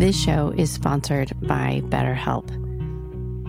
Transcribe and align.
This 0.00 0.18
show 0.18 0.48
is 0.56 0.72
sponsored 0.72 1.30
by 1.42 1.82
BetterHelp. 1.84 2.48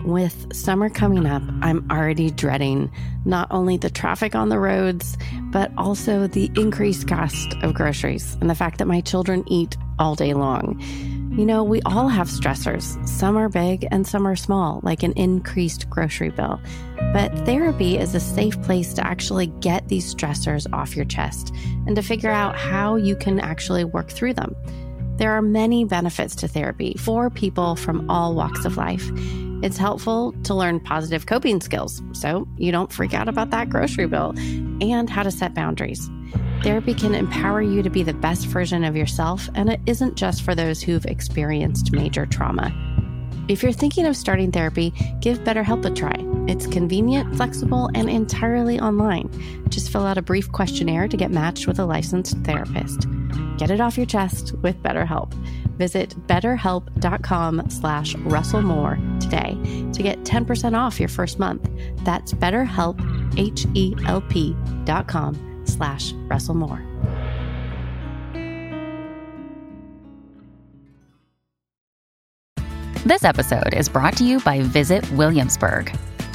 With 0.04 0.54
summer 0.54 0.90
coming 0.90 1.24
up, 1.24 1.42
I'm 1.62 1.90
already 1.90 2.30
dreading 2.30 2.92
not 3.24 3.48
only 3.50 3.78
the 3.78 3.88
traffic 3.88 4.34
on 4.34 4.50
the 4.50 4.58
roads, 4.58 5.16
but 5.50 5.72
also 5.78 6.26
the 6.26 6.50
increased 6.54 7.08
cost 7.08 7.54
of 7.62 7.72
groceries 7.72 8.36
and 8.42 8.50
the 8.50 8.54
fact 8.54 8.76
that 8.80 8.86
my 8.86 9.00
children 9.00 9.44
eat 9.46 9.78
all 9.98 10.14
day 10.14 10.34
long. 10.34 10.78
You 11.38 11.46
know, 11.46 11.64
we 11.64 11.80
all 11.86 12.08
have 12.08 12.26
stressors. 12.26 13.08
Some 13.08 13.38
are 13.38 13.48
big 13.48 13.88
and 13.90 14.06
some 14.06 14.28
are 14.28 14.36
small, 14.36 14.80
like 14.82 15.02
an 15.02 15.14
increased 15.14 15.88
grocery 15.88 16.28
bill. 16.28 16.60
But 17.14 17.34
therapy 17.46 17.96
is 17.96 18.14
a 18.14 18.20
safe 18.20 18.60
place 18.60 18.92
to 18.92 19.06
actually 19.06 19.46
get 19.46 19.88
these 19.88 20.14
stressors 20.14 20.70
off 20.74 20.96
your 20.96 21.06
chest 21.06 21.54
and 21.86 21.96
to 21.96 22.02
figure 22.02 22.30
out 22.30 22.56
how 22.56 22.96
you 22.96 23.16
can 23.16 23.40
actually 23.40 23.84
work 23.84 24.10
through 24.10 24.34
them. 24.34 24.54
There 25.22 25.34
are 25.34 25.40
many 25.40 25.84
benefits 25.84 26.34
to 26.34 26.48
therapy 26.48 26.96
for 26.98 27.30
people 27.30 27.76
from 27.76 28.10
all 28.10 28.34
walks 28.34 28.64
of 28.64 28.76
life. 28.76 29.08
It's 29.62 29.76
helpful 29.76 30.32
to 30.42 30.52
learn 30.52 30.80
positive 30.80 31.26
coping 31.26 31.60
skills 31.60 32.02
so 32.10 32.48
you 32.56 32.72
don't 32.72 32.92
freak 32.92 33.14
out 33.14 33.28
about 33.28 33.50
that 33.50 33.70
grocery 33.70 34.08
bill 34.08 34.34
and 34.80 35.08
how 35.08 35.22
to 35.22 35.30
set 35.30 35.54
boundaries. 35.54 36.10
Therapy 36.64 36.92
can 36.92 37.14
empower 37.14 37.62
you 37.62 37.84
to 37.84 37.88
be 37.88 38.02
the 38.02 38.14
best 38.14 38.46
version 38.46 38.82
of 38.82 38.96
yourself, 38.96 39.48
and 39.54 39.70
it 39.70 39.80
isn't 39.86 40.16
just 40.16 40.42
for 40.42 40.56
those 40.56 40.82
who've 40.82 41.06
experienced 41.06 41.92
major 41.92 42.26
trauma. 42.26 42.74
If 43.46 43.62
you're 43.62 43.70
thinking 43.70 44.06
of 44.06 44.16
starting 44.16 44.50
therapy, 44.50 44.92
give 45.20 45.38
BetterHelp 45.44 45.84
a 45.84 45.94
try. 45.94 46.31
It's 46.48 46.66
convenient, 46.66 47.36
flexible, 47.36 47.88
and 47.94 48.10
entirely 48.10 48.80
online. 48.80 49.30
Just 49.68 49.90
fill 49.90 50.04
out 50.04 50.18
a 50.18 50.22
brief 50.22 50.50
questionnaire 50.50 51.08
to 51.08 51.16
get 51.16 51.30
matched 51.30 51.66
with 51.66 51.78
a 51.78 51.84
licensed 51.84 52.36
therapist. 52.38 53.06
Get 53.58 53.70
it 53.70 53.80
off 53.80 53.96
your 53.96 54.06
chest 54.06 54.54
with 54.62 54.82
BetterHelp. 54.82 55.32
Visit 55.78 56.10
betterhelp.com 56.26 57.70
slash 57.70 58.14
russellmoore 58.16 59.20
today 59.20 59.56
to 59.92 60.02
get 60.02 60.22
10% 60.24 60.76
off 60.76 61.00
your 61.00 61.08
first 61.08 61.38
month. 61.38 61.68
That's 62.04 62.32
betterhelp, 62.32 62.98
H-E-L-P 63.38 64.56
dot 64.84 65.08
com 65.08 65.62
slash 65.64 66.12
Russell 66.28 66.54
Moore. 66.54 66.82
This 73.04 73.24
episode 73.24 73.74
is 73.74 73.88
brought 73.88 74.16
to 74.18 74.24
you 74.24 74.38
by 74.40 74.60
Visit 74.60 75.10
Williamsburg. 75.12 75.92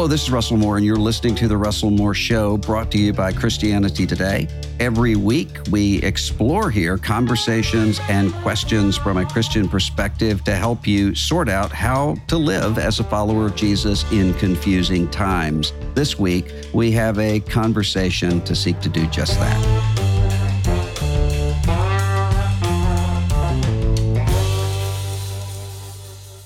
Hello, 0.00 0.08
this 0.08 0.22
is 0.22 0.30
Russell 0.30 0.56
Moore, 0.56 0.78
and 0.78 0.86
you're 0.86 0.96
listening 0.96 1.34
to 1.34 1.46
The 1.46 1.58
Russell 1.58 1.90
Moore 1.90 2.14
Show, 2.14 2.56
brought 2.56 2.90
to 2.92 2.98
you 2.98 3.12
by 3.12 3.32
Christianity 3.34 4.06
Today. 4.06 4.48
Every 4.80 5.14
week, 5.14 5.50
we 5.70 5.98
explore 5.98 6.70
here 6.70 6.96
conversations 6.96 8.00
and 8.08 8.32
questions 8.36 8.96
from 8.96 9.18
a 9.18 9.26
Christian 9.26 9.68
perspective 9.68 10.42
to 10.44 10.56
help 10.56 10.86
you 10.86 11.14
sort 11.14 11.50
out 11.50 11.70
how 11.70 12.16
to 12.28 12.38
live 12.38 12.78
as 12.78 12.98
a 12.98 13.04
follower 13.04 13.44
of 13.44 13.56
Jesus 13.56 14.10
in 14.10 14.32
confusing 14.38 15.06
times. 15.10 15.74
This 15.92 16.18
week, 16.18 16.50
we 16.72 16.90
have 16.92 17.18
a 17.18 17.40
conversation 17.40 18.40
to 18.44 18.56
seek 18.56 18.80
to 18.80 18.88
do 18.88 19.06
just 19.08 19.38
that. 19.38 19.60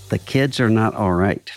The 0.08 0.18
kids 0.18 0.58
are 0.58 0.70
not 0.70 0.96
all 0.96 1.12
right. 1.12 1.52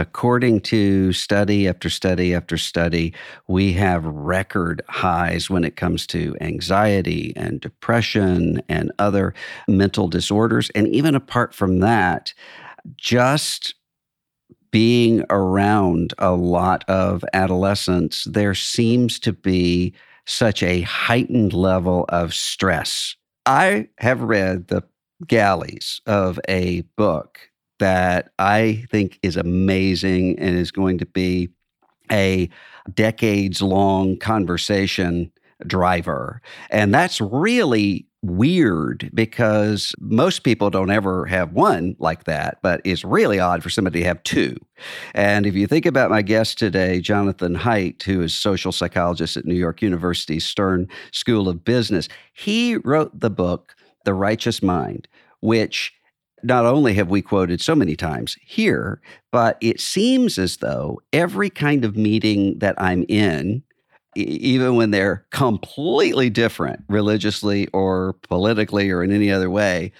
According 0.00 0.62
to 0.62 1.12
study 1.12 1.68
after 1.68 1.90
study 1.90 2.34
after 2.34 2.56
study, 2.56 3.12
we 3.48 3.74
have 3.74 4.02
record 4.06 4.80
highs 4.88 5.50
when 5.50 5.62
it 5.62 5.76
comes 5.76 6.06
to 6.06 6.34
anxiety 6.40 7.34
and 7.36 7.60
depression 7.60 8.62
and 8.66 8.90
other 8.98 9.34
mental 9.68 10.08
disorders. 10.08 10.70
And 10.74 10.88
even 10.88 11.14
apart 11.14 11.54
from 11.54 11.80
that, 11.80 12.32
just 12.96 13.74
being 14.70 15.22
around 15.28 16.14
a 16.16 16.32
lot 16.32 16.82
of 16.88 17.22
adolescents, 17.34 18.24
there 18.24 18.54
seems 18.54 19.18
to 19.18 19.34
be 19.34 19.92
such 20.24 20.62
a 20.62 20.80
heightened 20.80 21.52
level 21.52 22.06
of 22.08 22.32
stress. 22.32 23.16
I 23.44 23.88
have 23.98 24.22
read 24.22 24.68
the 24.68 24.82
galleys 25.26 26.00
of 26.06 26.40
a 26.48 26.80
book 26.96 27.49
that 27.80 28.32
I 28.38 28.86
think 28.90 29.18
is 29.22 29.36
amazing 29.36 30.38
and 30.38 30.56
is 30.56 30.70
going 30.70 30.98
to 30.98 31.06
be 31.06 31.50
a 32.10 32.48
decades 32.94 33.60
long 33.60 34.16
conversation 34.16 35.30
driver. 35.66 36.40
And 36.70 36.94
that's 36.94 37.20
really 37.20 38.06
weird 38.22 39.10
because 39.14 39.94
most 39.98 40.40
people 40.40 40.68
don't 40.68 40.90
ever 40.90 41.24
have 41.26 41.52
one 41.52 41.96
like 41.98 42.24
that, 42.24 42.58
but 42.62 42.80
it's 42.84 43.04
really 43.04 43.40
odd 43.40 43.62
for 43.62 43.70
somebody 43.70 44.00
to 44.00 44.06
have 44.06 44.22
two. 44.24 44.56
And 45.14 45.46
if 45.46 45.54
you 45.54 45.66
think 45.66 45.86
about 45.86 46.10
my 46.10 46.22
guest 46.22 46.58
today, 46.58 47.00
Jonathan 47.00 47.56
Haidt, 47.56 48.02
who 48.02 48.20
is 48.20 48.34
social 48.34 48.72
psychologist 48.72 49.36
at 49.36 49.46
New 49.46 49.54
York 49.54 49.80
University 49.80 50.38
Stern 50.38 50.86
School 51.12 51.48
of 51.48 51.64
Business, 51.64 52.08
he 52.34 52.76
wrote 52.76 53.18
the 53.18 53.30
book 53.30 53.74
The 54.04 54.14
Righteous 54.14 54.62
Mind, 54.62 55.08
which 55.40 55.94
not 56.42 56.66
only 56.66 56.94
have 56.94 57.10
we 57.10 57.22
quoted 57.22 57.60
so 57.60 57.74
many 57.74 57.96
times 57.96 58.36
here, 58.42 59.00
but 59.30 59.56
it 59.60 59.80
seems 59.80 60.38
as 60.38 60.58
though 60.58 61.00
every 61.12 61.50
kind 61.50 61.84
of 61.84 61.96
meeting 61.96 62.58
that 62.58 62.74
I'm 62.78 63.04
in, 63.08 63.62
even 64.16 64.76
when 64.76 64.90
they're 64.90 65.26
completely 65.30 66.30
different 66.30 66.84
religiously 66.88 67.68
or 67.68 68.14
politically 68.28 68.90
or 68.90 69.02
in 69.02 69.12
any 69.12 69.30
other 69.30 69.50
way, 69.50 69.92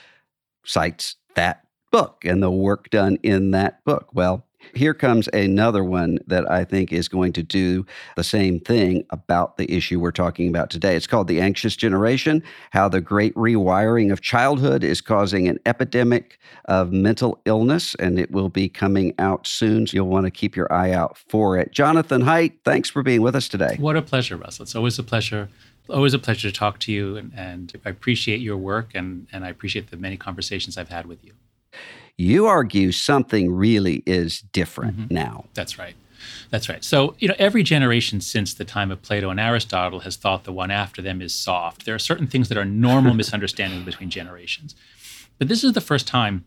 cites 0.65 1.17
that 1.35 1.63
book 1.93 2.25
and 2.25 2.43
the 2.43 2.51
work 2.51 2.91
done 2.91 3.19
in 3.23 3.51
that 3.53 3.85
book. 3.85 4.09
Well, 4.13 4.47
here 4.75 4.95
comes 4.95 5.29
another 5.29 5.85
one 5.85 6.19
that 6.27 6.51
I 6.51 6.65
think 6.65 6.93
is 6.93 7.09
going 7.09 7.33
to 7.35 7.43
do 7.43 7.87
the 8.17 8.25
same 8.25 8.61
thing 8.61 9.05
about 9.11 9.57
the 9.57 9.71
issue 9.73 10.01
we're 10.01 10.11
talking 10.13 10.49
about 10.49 10.71
today. 10.71 10.97
It's 10.97 11.07
called 11.07 11.29
The 11.29 11.41
Anxious 11.41 11.77
Generation 11.77 12.43
How 12.71 12.89
the 12.89 13.01
Great 13.01 13.35
Rewiring 13.35 14.13
of 14.13 14.21
Childhood 14.21 14.85
is 14.85 15.01
Causing 15.01 15.49
an 15.49 15.59
Epidemic 15.67 16.39
of 16.67 16.93
Mental 16.93 17.41
Illness, 17.45 17.95
and 17.97 18.19
it 18.19 18.31
will 18.31 18.49
be 18.49 18.69
coming 18.69 19.15
out 19.19 19.47
soon. 19.47 19.87
So 19.87 19.95
you'll 19.95 20.09
want 20.09 20.27
to 20.27 20.31
keep 20.31 20.57
your 20.57 20.73
eye 20.73 20.93
out 20.93 21.19
for 21.29 21.59
it. 21.59 21.73
Jonathan 21.73 22.23
Haidt, 22.23 22.53
thanks 22.65 22.91
for 22.91 23.03
being 23.03 23.23
with 23.23 23.35
us 23.35 23.49
today. 23.49 23.77
What 23.79 23.97
a 23.97 24.03
pleasure, 24.03 24.37
Russell. 24.37 24.65
It's 24.65 24.75
always 24.75 24.99
a 24.99 25.03
pleasure 25.03 25.49
always 25.89 26.15
a 26.15 26.19
pleasure 26.21 26.49
to 26.49 26.57
talk 26.57 26.79
to 26.79 26.93
you 26.93 27.17
and, 27.17 27.33
and, 27.35 27.73
I 27.85 27.91
appreciate 27.91 28.41
your 28.41 28.57
work 28.57 28.93
and, 28.95 29.27
and 29.33 29.45
I 29.45 29.49
appreciate 29.49 29.91
the 29.91 29.97
many 29.97 30.17
conversations 30.17 30.79
I've 30.79 30.89
had 30.89 31.07
with 31.07 31.25
you. 31.25 31.33
You 32.21 32.49
argue 32.49 32.93
something 32.93 33.51
really 33.51 34.03
is 34.05 34.43
different 34.43 34.99
mm-hmm. 34.99 35.15
now. 35.15 35.47
That's 35.55 35.79
right. 35.79 35.95
That's 36.51 36.69
right. 36.69 36.85
So, 36.85 37.15
you 37.19 37.27
know, 37.27 37.35
every 37.39 37.63
generation 37.63 38.21
since 38.21 38.53
the 38.53 38.67
time 38.67 38.91
of 38.91 39.01
Plato 39.01 39.31
and 39.31 39.41
Aristotle 39.41 40.01
has 40.01 40.17
thought 40.17 40.45
the 40.45 40.53
one 40.53 40.71
after 40.71 41.01
them 41.01 41.23
is 41.23 41.35
soft. 41.35 41.87
There 41.87 41.95
are 41.95 41.99
certain 41.99 42.27
things 42.27 42.51
that 42.51 42.59
are 42.59 42.65
normal 42.67 43.15
misunderstandings 43.23 43.87
between 43.87 44.11
generations. 44.11 44.77
But 45.39 45.49
this 45.49 45.65
is 45.65 45.73
the 45.73 45.81
first 45.81 46.07
time 46.07 46.45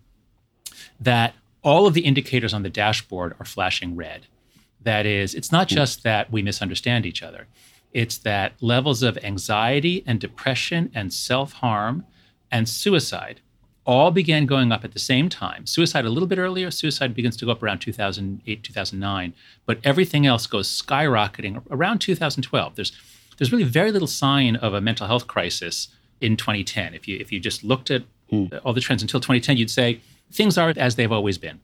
that 1.00 1.34
all 1.64 1.88
of 1.88 1.96
the 1.96 2.02
indicators 2.02 2.54
on 2.54 2.62
the 2.62 2.70
dashboard 2.70 3.34
are 3.40 3.46
flashing 3.46 3.96
red. 3.96 4.28
That 4.80 5.08
is, 5.08 5.34
it's 5.34 5.52
not 5.52 5.68
just 5.68 6.04
that 6.04 6.32
we 6.32 6.44
misunderstand 6.44 7.08
each 7.08 7.24
other, 7.24 7.48
it's 7.94 8.20
that 8.20 8.54
levels 8.62 9.02
of 9.02 9.18
anxiety 9.24 10.04
and 10.06 10.20
depression 10.20 10.92
and 10.94 11.12
self 11.12 11.54
harm 11.54 12.06
and 12.52 12.70
suicide 12.70 13.42
all 13.86 14.12
began 14.12 14.46
going 14.46 14.72
up 14.72 14.84
at 14.84 14.94
the 14.94 15.00
same 15.00 15.30
time. 15.30 15.66
Suicide 15.66 16.06
a 16.06 16.10
little 16.10 16.28
bit 16.28 16.38
earlier. 16.38 16.72
Suicide 16.72 17.14
begins 17.14 17.36
to 17.38 17.46
go 17.46 17.52
up 17.52 17.62
around 17.62 17.80
2008, 17.80 18.64
2009, 18.64 19.34
but 19.66 19.80
everything 19.84 20.26
else 20.26 20.48
goes 20.48 20.70
skyrocketing 20.70 21.62
around 21.70 22.00
2012. 22.00 22.76
There's 22.76 22.92
there's 23.38 23.52
really 23.52 23.64
very 23.64 23.92
little 23.92 24.08
sign 24.08 24.56
of 24.56 24.74
a 24.74 24.82
mental 24.82 25.08
health 25.08 25.28
crisis 25.28 25.88
in 26.22 26.38
2010. 26.38 26.94
If 26.94 27.08
you 27.08 27.18
if 27.20 27.32
you 27.32 27.40
just 27.40 27.64
looked 27.64 27.92
at 27.92 28.04
hmm. 28.30 28.46
all 28.64 28.74
the 28.74 28.82
trends 28.82 29.02
until 29.02 29.20
2010, 29.20 29.58
you'd 29.58 29.72
say 29.72 30.00
things 30.32 30.58
are 30.58 30.74
as 30.78 30.96
they've 30.96 31.12
always 31.12 31.38
been. 31.38 31.60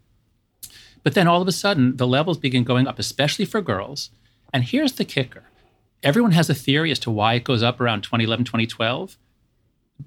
But 1.04 1.13
then 1.13 1.27
all 1.27 1.42
of 1.42 1.48
a 1.48 1.54
sudden, 1.54 1.95
the 1.95 2.07
levels 2.07 2.38
begin 2.38 2.63
going 2.63 2.88
up, 2.88 3.00
especially 3.00 3.45
for 3.45 3.62
girls. 3.62 4.10
And 4.54 4.63
here's 4.63 4.94
the 4.94 5.06
kicker 5.06 5.44
everyone 6.01 6.31
has 6.31 6.50
a 6.50 6.54
theory 6.54 6.92
as 6.92 7.00
to 7.00 7.12
why 7.12 7.33
it 7.36 7.44
goes 7.44 7.63
up 7.63 7.80
around 7.80 8.01
2011, 8.01 8.45
2012. 8.45 9.18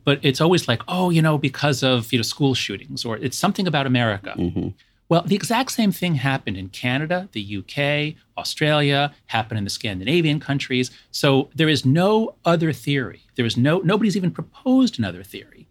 But 0.04 0.20
it's 0.22 0.40
always 0.40 0.68
like, 0.68 0.82
oh, 0.88 1.10
you 1.10 1.22
know, 1.22 1.38
because 1.38 1.82
of 1.82 2.12
you 2.12 2.18
know 2.18 2.22
school 2.22 2.54
shootings, 2.54 3.04
or 3.04 3.16
it's 3.18 3.36
something 3.36 3.66
about 3.66 3.86
America. 3.86 4.34
Mm-hmm. 4.36 4.68
Well, 5.08 5.22
the 5.26 5.36
exact 5.36 5.72
same 5.72 5.92
thing 5.92 6.14
happened 6.14 6.56
in 6.56 6.70
Canada, 6.70 7.28
the 7.32 7.58
UK, 7.58 8.16
Australia, 8.38 9.12
happened 9.26 9.58
in 9.58 9.64
the 9.64 9.70
Scandinavian 9.70 10.40
countries. 10.40 10.90
So 11.10 11.50
there 11.54 11.68
is 11.68 11.84
no 11.84 12.34
other 12.46 12.72
theory. 12.72 13.22
There 13.36 13.44
is 13.44 13.56
no 13.56 13.80
nobody's 13.80 14.16
even 14.16 14.30
proposed 14.30 14.98
another 14.98 15.22
theory 15.22 15.68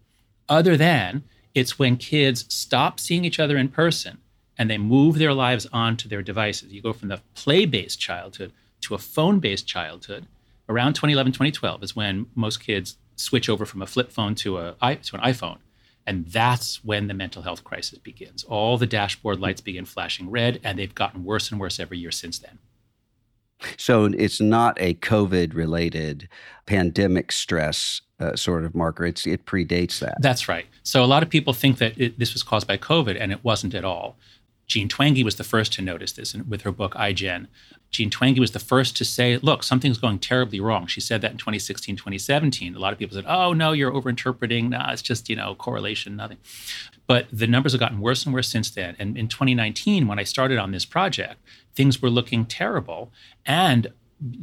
other 0.48 0.76
than 0.76 1.24
it's 1.54 1.78
when 1.78 1.96
kids 1.96 2.44
stop 2.48 3.00
seeing 3.00 3.24
each 3.24 3.40
other 3.40 3.56
in 3.56 3.68
person 3.68 4.18
and 4.56 4.70
they 4.70 4.78
move 4.78 5.18
their 5.18 5.34
lives 5.34 5.66
onto 5.72 6.08
their 6.08 6.22
devices. 6.22 6.72
You 6.72 6.82
go 6.82 6.92
from 6.92 7.08
the 7.08 7.20
play-based 7.34 7.98
childhood 7.98 8.52
to 8.82 8.94
a 8.94 8.98
phone-based 8.98 9.66
childhood. 9.66 10.26
Around 10.68 10.94
2011, 10.94 11.32
2012 11.32 11.82
is 11.82 11.96
when 11.96 12.26
most 12.34 12.60
kids 12.60 12.96
switch 13.16 13.48
over 13.48 13.66
from 13.66 13.82
a 13.82 13.86
flip 13.86 14.10
phone 14.10 14.34
to 14.36 14.58
a 14.58 14.72
to 14.80 15.16
an 15.16 15.22
iPhone. 15.22 15.58
And 16.06 16.26
that's 16.26 16.84
when 16.84 17.06
the 17.06 17.14
mental 17.14 17.42
health 17.42 17.62
crisis 17.62 17.98
begins. 17.98 18.42
All 18.44 18.76
the 18.76 18.86
dashboard 18.86 19.38
lights 19.38 19.60
begin 19.60 19.84
flashing 19.84 20.30
red, 20.30 20.58
and 20.64 20.78
they've 20.78 20.94
gotten 20.94 21.24
worse 21.24 21.50
and 21.50 21.60
worse 21.60 21.78
every 21.78 21.98
year 21.98 22.10
since 22.10 22.38
then. 22.38 22.58
So 23.76 24.06
it's 24.06 24.40
not 24.40 24.76
a 24.80 24.94
COVID 24.94 25.54
related 25.54 26.28
pandemic 26.66 27.30
stress 27.30 28.00
uh, 28.18 28.34
sort 28.34 28.64
of 28.64 28.74
marker. 28.74 29.06
It's, 29.06 29.26
it 29.26 29.46
predates 29.46 30.00
that. 30.00 30.16
That's 30.20 30.48
right. 30.48 30.66
So 30.82 31.04
a 31.04 31.06
lot 31.06 31.22
of 31.22 31.30
people 31.30 31.52
think 31.52 31.78
that 31.78 31.96
it, 31.96 32.18
this 32.18 32.32
was 32.32 32.42
caused 32.42 32.66
by 32.66 32.76
COVID, 32.76 33.16
and 33.20 33.30
it 33.30 33.44
wasn't 33.44 33.74
at 33.74 33.84
all. 33.84 34.18
Jean 34.66 34.88
Twenge 34.88 35.24
was 35.24 35.36
the 35.36 35.44
first 35.44 35.72
to 35.74 35.82
notice 35.82 36.12
this 36.12 36.34
with 36.34 36.62
her 36.62 36.72
book 36.72 36.94
iGen. 36.94 37.46
Jean 37.90 38.08
Twenge 38.08 38.38
was 38.38 38.52
the 38.52 38.58
first 38.58 38.96
to 38.96 39.04
say, 39.04 39.36
look, 39.36 39.62
something's 39.62 39.98
going 39.98 40.18
terribly 40.18 40.60
wrong. 40.60 40.86
She 40.86 41.00
said 41.00 41.20
that 41.20 41.32
in 41.32 41.36
2016, 41.36 41.96
2017. 41.96 42.74
A 42.74 42.78
lot 42.78 42.92
of 42.92 42.98
people 42.98 43.14
said, 43.14 43.26
oh, 43.28 43.52
no, 43.52 43.72
you're 43.72 43.92
overinterpreting. 43.92 44.70
Nah, 44.70 44.92
it's 44.92 45.02
just, 45.02 45.28
you 45.28 45.36
know, 45.36 45.54
correlation, 45.54 46.16
nothing. 46.16 46.38
But 47.06 47.26
the 47.30 47.46
numbers 47.46 47.72
have 47.72 47.80
gotten 47.80 48.00
worse 48.00 48.24
and 48.24 48.32
worse 48.32 48.48
since 48.48 48.70
then. 48.70 48.96
And 48.98 49.18
in 49.18 49.28
2019, 49.28 50.08
when 50.08 50.18
I 50.18 50.24
started 50.24 50.58
on 50.58 50.72
this 50.72 50.86
project, 50.86 51.38
things 51.74 52.00
were 52.00 52.08
looking 52.08 52.46
terrible. 52.46 53.12
And 53.44 53.92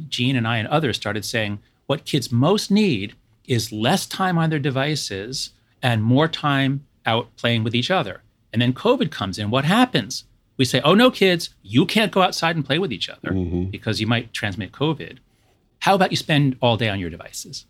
Jean 0.08 0.36
and 0.36 0.46
I 0.46 0.58
and 0.58 0.68
others 0.68 0.96
started 0.96 1.24
saying, 1.24 1.58
what 1.86 2.04
kids 2.04 2.30
most 2.30 2.70
need 2.70 3.16
is 3.48 3.72
less 3.72 4.06
time 4.06 4.38
on 4.38 4.50
their 4.50 4.60
devices 4.60 5.50
and 5.82 6.04
more 6.04 6.28
time 6.28 6.86
out 7.04 7.34
playing 7.36 7.64
with 7.64 7.74
each 7.74 7.90
other. 7.90 8.22
And 8.52 8.60
then 8.60 8.72
COVID 8.72 9.10
comes 9.10 9.38
in. 9.38 9.50
What 9.50 9.64
happens? 9.64 10.24
We 10.56 10.64
say, 10.64 10.80
oh, 10.84 10.94
no, 10.94 11.10
kids, 11.10 11.50
you 11.62 11.86
can't 11.86 12.12
go 12.12 12.22
outside 12.22 12.56
and 12.56 12.64
play 12.64 12.78
with 12.78 12.92
each 12.92 13.08
other 13.08 13.30
mm-hmm. 13.30 13.70
because 13.70 14.00
you 14.00 14.06
might 14.06 14.32
transmit 14.32 14.72
COVID. 14.72 15.18
How 15.80 15.94
about 15.94 16.10
you 16.10 16.16
spend 16.16 16.56
all 16.60 16.76
day 16.76 16.88
on 16.88 17.00
your 17.00 17.10
devices? 17.10 17.64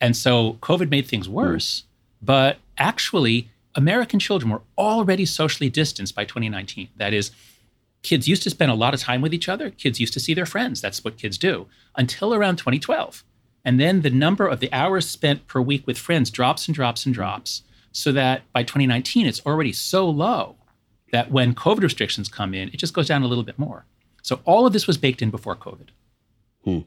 And 0.00 0.16
so 0.16 0.54
COVID 0.60 0.90
made 0.90 1.06
things 1.06 1.28
worse. 1.28 1.80
Mm. 1.80 1.84
But 2.20 2.58
actually, 2.76 3.50
American 3.74 4.18
children 4.18 4.50
were 4.50 4.62
already 4.76 5.24
socially 5.24 5.70
distanced 5.70 6.14
by 6.14 6.24
2019. 6.24 6.88
That 6.96 7.14
is, 7.14 7.30
kids 8.02 8.28
used 8.28 8.42
to 8.42 8.50
spend 8.50 8.70
a 8.70 8.74
lot 8.74 8.94
of 8.94 9.00
time 9.00 9.20
with 9.20 9.32
each 9.32 9.48
other. 9.48 9.70
Kids 9.70 10.00
used 10.00 10.12
to 10.14 10.20
see 10.20 10.34
their 10.34 10.46
friends. 10.46 10.80
That's 10.80 11.04
what 11.04 11.16
kids 11.16 11.38
do 11.38 11.66
until 11.96 12.34
around 12.34 12.56
2012. 12.56 13.24
And 13.64 13.80
then 13.80 14.02
the 14.02 14.10
number 14.10 14.46
of 14.46 14.60
the 14.60 14.72
hours 14.72 15.08
spent 15.08 15.46
per 15.46 15.60
week 15.60 15.86
with 15.86 15.98
friends 15.98 16.30
drops 16.30 16.68
and 16.68 16.74
drops 16.74 17.06
and 17.06 17.14
drops 17.14 17.62
so 17.92 18.12
that 18.12 18.42
by 18.52 18.62
2019, 18.62 19.26
it's 19.26 19.44
already 19.44 19.72
so 19.72 20.08
low 20.08 20.56
that 21.12 21.30
when 21.30 21.54
COVID 21.54 21.82
restrictions 21.82 22.28
come 22.28 22.54
in, 22.54 22.68
it 22.68 22.76
just 22.76 22.94
goes 22.94 23.08
down 23.08 23.22
a 23.22 23.26
little 23.26 23.44
bit 23.44 23.58
more. 23.58 23.86
So 24.22 24.40
all 24.44 24.66
of 24.66 24.72
this 24.72 24.86
was 24.86 24.98
baked 24.98 25.22
in 25.22 25.30
before 25.30 25.56
COVID. 25.56 25.88
Hmm. 26.64 26.80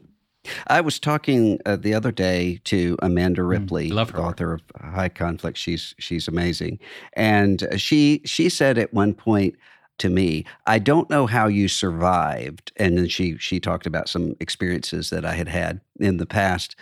I 0.66 0.80
was 0.80 0.98
talking 0.98 1.60
uh, 1.66 1.76
the 1.76 1.94
other 1.94 2.10
day 2.10 2.60
to 2.64 2.96
Amanda 3.00 3.42
hmm. 3.42 3.48
Ripley, 3.48 3.90
mm, 3.90 4.18
author 4.18 4.54
of 4.54 4.62
High 4.80 5.08
Conflict. 5.08 5.56
She's 5.56 5.94
she's 5.98 6.26
amazing, 6.28 6.78
and 7.12 7.66
she 7.76 8.22
she 8.24 8.48
said 8.48 8.78
at 8.78 8.92
one 8.92 9.14
point 9.14 9.54
to 9.98 10.08
me, 10.08 10.44
"I 10.66 10.78
don't 10.78 11.08
know 11.08 11.26
how 11.26 11.46
you 11.46 11.68
survived." 11.68 12.72
And 12.76 12.98
then 12.98 13.08
she 13.08 13.36
she 13.38 13.60
talked 13.60 13.86
about 13.86 14.08
some 14.08 14.34
experiences 14.40 15.10
that 15.10 15.24
I 15.24 15.34
had 15.34 15.48
had 15.48 15.80
in 16.00 16.16
the 16.16 16.26
past, 16.26 16.74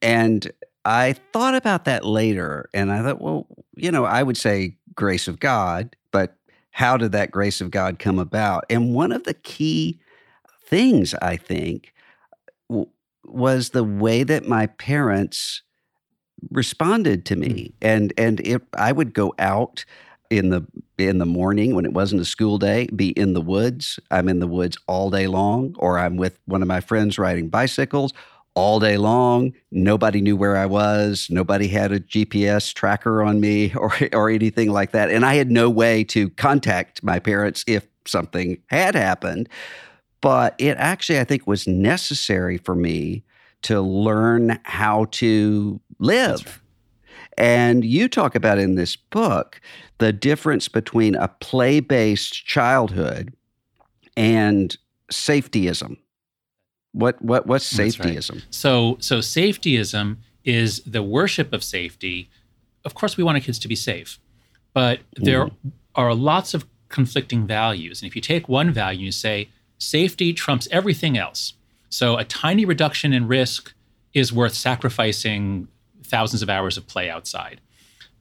and 0.00 0.50
I 0.84 1.14
thought 1.32 1.54
about 1.54 1.84
that 1.84 2.04
later 2.04 2.68
and 2.74 2.90
I 2.90 3.02
thought, 3.02 3.20
well, 3.20 3.46
you 3.76 3.90
know, 3.90 4.04
I 4.04 4.22
would 4.22 4.36
say 4.36 4.76
grace 4.94 5.28
of 5.28 5.38
God, 5.38 5.96
but 6.10 6.36
how 6.70 6.96
did 6.96 7.12
that 7.12 7.30
grace 7.30 7.60
of 7.60 7.70
God 7.70 7.98
come 7.98 8.18
about? 8.18 8.64
And 8.68 8.94
one 8.94 9.12
of 9.12 9.24
the 9.24 9.34
key 9.34 10.00
things 10.66 11.14
I 11.14 11.36
think 11.36 11.92
w- 12.68 12.88
was 13.24 13.70
the 13.70 13.84
way 13.84 14.24
that 14.24 14.48
my 14.48 14.66
parents 14.66 15.62
responded 16.50 17.24
to 17.26 17.36
me. 17.36 17.48
Mm. 17.48 17.72
And 17.82 18.12
and 18.18 18.40
if 18.40 18.62
I 18.74 18.92
would 18.92 19.14
go 19.14 19.34
out 19.38 19.84
in 20.30 20.48
the 20.48 20.66
in 20.98 21.18
the 21.18 21.26
morning 21.26 21.74
when 21.74 21.84
it 21.84 21.92
wasn't 21.92 22.22
a 22.22 22.24
school 22.24 22.58
day, 22.58 22.88
be 22.96 23.10
in 23.10 23.34
the 23.34 23.40
woods. 23.40 24.00
I'm 24.10 24.28
in 24.28 24.40
the 24.40 24.46
woods 24.46 24.78
all 24.86 25.10
day 25.10 25.26
long, 25.26 25.74
or 25.78 25.98
I'm 25.98 26.16
with 26.16 26.38
one 26.46 26.62
of 26.62 26.68
my 26.68 26.80
friends 26.80 27.18
riding 27.18 27.48
bicycles, 27.48 28.12
all 28.54 28.80
day 28.80 28.96
long. 28.96 29.52
Nobody 29.70 30.20
knew 30.20 30.36
where 30.36 30.56
I 30.56 30.66
was. 30.66 31.28
Nobody 31.30 31.68
had 31.68 31.92
a 31.92 32.00
GPS 32.00 32.72
tracker 32.72 33.22
on 33.22 33.40
me 33.40 33.72
or, 33.76 33.92
or 34.12 34.30
anything 34.30 34.70
like 34.70 34.92
that. 34.92 35.10
And 35.10 35.24
I 35.24 35.34
had 35.34 35.50
no 35.50 35.70
way 35.70 36.04
to 36.04 36.30
contact 36.30 37.02
my 37.02 37.18
parents 37.18 37.64
if 37.66 37.86
something 38.06 38.58
had 38.66 38.94
happened. 38.94 39.48
But 40.20 40.54
it 40.58 40.76
actually, 40.76 41.18
I 41.18 41.24
think, 41.24 41.46
was 41.46 41.66
necessary 41.66 42.58
for 42.58 42.74
me 42.74 43.24
to 43.62 43.80
learn 43.80 44.60
how 44.64 45.06
to 45.12 45.80
live. 45.98 46.62
And 47.38 47.84
you 47.84 48.08
talk 48.08 48.34
about 48.34 48.58
in 48.58 48.74
this 48.74 48.96
book 48.96 49.60
the 49.98 50.12
difference 50.12 50.68
between 50.68 51.14
a 51.14 51.28
play 51.28 51.80
based 51.80 52.44
childhood 52.46 53.32
and 54.16 54.76
safetyism. 55.10 55.96
What 56.92 57.20
what 57.22 57.46
what's 57.46 57.72
safetyism? 57.72 58.34
Right. 58.34 58.46
So 58.50 58.96
so 59.00 59.18
safetyism 59.18 60.16
is 60.44 60.80
the 60.80 61.02
worship 61.02 61.52
of 61.52 61.64
safety. 61.64 62.30
Of 62.84 62.94
course, 62.94 63.16
we 63.16 63.24
want 63.24 63.36
our 63.36 63.40
kids 63.40 63.58
to 63.60 63.68
be 63.68 63.76
safe, 63.76 64.18
but 64.74 65.00
there 65.16 65.46
mm. 65.46 65.52
are 65.94 66.14
lots 66.14 66.54
of 66.54 66.66
conflicting 66.88 67.46
values. 67.46 68.02
And 68.02 68.08
if 68.08 68.14
you 68.14 68.22
take 68.22 68.48
one 68.48 68.72
value 68.72 69.06
and 69.06 69.14
say 69.14 69.48
safety 69.78 70.32
trumps 70.32 70.68
everything 70.70 71.16
else, 71.16 71.54
so 71.88 72.16
a 72.16 72.24
tiny 72.24 72.64
reduction 72.64 73.12
in 73.12 73.26
risk 73.26 73.72
is 74.14 74.32
worth 74.32 74.54
sacrificing 74.54 75.68
thousands 76.02 76.42
of 76.42 76.50
hours 76.50 76.76
of 76.76 76.86
play 76.86 77.08
outside. 77.08 77.60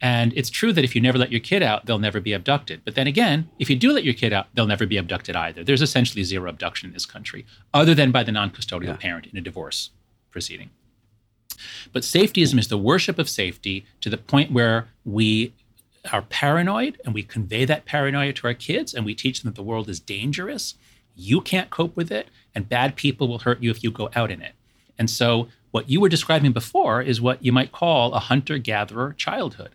And 0.02 0.34
it's 0.36 0.50
true 0.50 0.74
that 0.74 0.84
if 0.84 0.96
you 0.96 1.02
never 1.02 1.20
let 1.20 1.32
your 1.32 1.40
kid 1.40 1.62
out, 1.62 1.86
they'll 1.86 2.00
never 2.00 2.20
be 2.20 2.34
abducted. 2.34 2.82
But 2.84 2.96
then 2.96 3.06
again, 3.06 3.50
if 3.60 3.70
you 3.70 3.76
do 3.76 3.92
let 3.92 4.04
your 4.04 4.16
kid 4.16 4.34
out, 4.34 4.48
they'll 4.54 4.66
never 4.66 4.88
be 4.88 4.98
abducted 4.98 5.36
either. 5.36 5.64
There's 5.64 5.82
essentially 5.82 6.24
zero 6.24 6.50
abduction 6.50 6.90
in 6.90 6.94
this 6.94 7.06
country, 7.06 7.46
other 7.72 7.94
than 7.94 8.12
by 8.12 8.24
the 8.24 8.32
non 8.32 8.50
custodial 8.50 8.88
yeah. 8.88 8.96
parent 8.96 9.28
in 9.28 9.38
a 9.38 9.42
divorce 9.42 9.92
proceeding. 10.32 10.72
But 11.94 12.02
safetyism 12.02 12.58
is 12.58 12.70
the 12.70 12.80
worship 12.80 13.20
of 13.20 13.30
safety 13.30 13.86
to 14.02 14.10
the 14.10 14.18
point 14.18 14.52
where 14.52 14.88
we 15.06 15.54
are 16.12 16.24
paranoid 16.24 17.00
and 17.06 17.14
we 17.14 17.22
convey 17.22 17.64
that 17.66 17.86
paranoia 17.86 18.34
to 18.34 18.48
our 18.48 18.56
kids 18.56 18.96
and 18.96 19.06
we 19.06 19.14
teach 19.14 19.42
them 19.42 19.52
that 19.52 19.56
the 19.56 19.62
world 19.62 19.88
is 19.88 20.00
dangerous. 20.00 20.74
You 21.16 21.42
can't 21.42 21.70
cope 21.70 21.96
with 21.96 22.12
it, 22.12 22.30
and 22.56 22.68
bad 22.68 22.96
people 22.96 23.28
will 23.28 23.40
hurt 23.40 23.62
you 23.62 23.70
if 23.70 23.84
you 23.84 23.92
go 23.92 24.10
out 24.16 24.32
in 24.32 24.42
it. 24.42 24.54
And 24.98 25.12
so, 25.12 25.50
what 25.70 25.90
you 25.90 26.02
were 26.02 26.10
describing 26.10 26.52
before 26.52 27.02
is 27.02 27.22
what 27.22 27.46
you 27.46 27.52
might 27.52 27.72
call 27.72 28.14
a 28.14 28.20
hunter 28.20 28.58
gatherer 28.58 29.14
childhood 29.14 29.72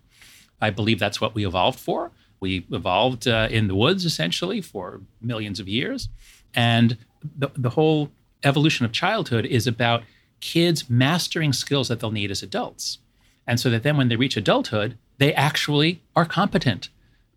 I 0.60 0.70
believe 0.70 0.98
that's 0.98 1.20
what 1.20 1.34
we 1.34 1.46
evolved 1.46 1.78
for. 1.78 2.10
We 2.40 2.66
evolved 2.70 3.26
uh, 3.26 3.48
in 3.50 3.68
the 3.68 3.74
woods 3.74 4.04
essentially 4.04 4.60
for 4.60 5.00
millions 5.20 5.60
of 5.60 5.68
years. 5.68 6.08
And 6.54 6.98
the, 7.36 7.50
the 7.56 7.70
whole 7.70 8.10
evolution 8.44 8.84
of 8.84 8.92
childhood 8.92 9.46
is 9.46 9.66
about 9.66 10.02
kids 10.40 10.88
mastering 10.88 11.52
skills 11.52 11.88
that 11.88 12.00
they'll 12.00 12.10
need 12.10 12.30
as 12.30 12.42
adults. 12.42 12.98
And 13.46 13.58
so 13.58 13.70
that 13.70 13.82
then 13.82 13.96
when 13.96 14.08
they 14.08 14.16
reach 14.16 14.36
adulthood, 14.36 14.98
they 15.18 15.32
actually 15.34 16.02
are 16.14 16.24
competent. 16.24 16.88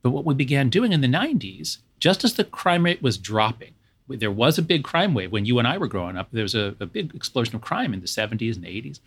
But 0.02 0.12
what 0.12 0.26
we 0.26 0.34
began 0.34 0.70
doing 0.70 0.92
in 0.92 1.02
the 1.02 1.08
90s, 1.08 1.78
just 2.00 2.24
as 2.24 2.34
the 2.34 2.44
crime 2.44 2.86
rate 2.86 3.02
was 3.02 3.18
dropping, 3.18 3.74
there 4.08 4.32
was 4.32 4.58
a 4.58 4.64
big 4.64 4.84
crime 4.84 5.14
wave 5.14 5.32
when 5.32 5.46
you 5.46 5.60
and 5.60 5.68
I 5.68 5.78
were 5.78 5.88
growing 5.88 6.18
up. 6.18 6.30
There 6.32 6.44
was 6.44 6.56
a, 6.56 6.76
a 6.80 6.86
big 6.86 7.14
explosion 7.14 7.56
of 7.56 7.62
crime 7.62 7.94
in 7.94 8.02
the 8.02 8.08
70s 8.08 8.56
and 8.56 8.66
80s. 8.66 9.00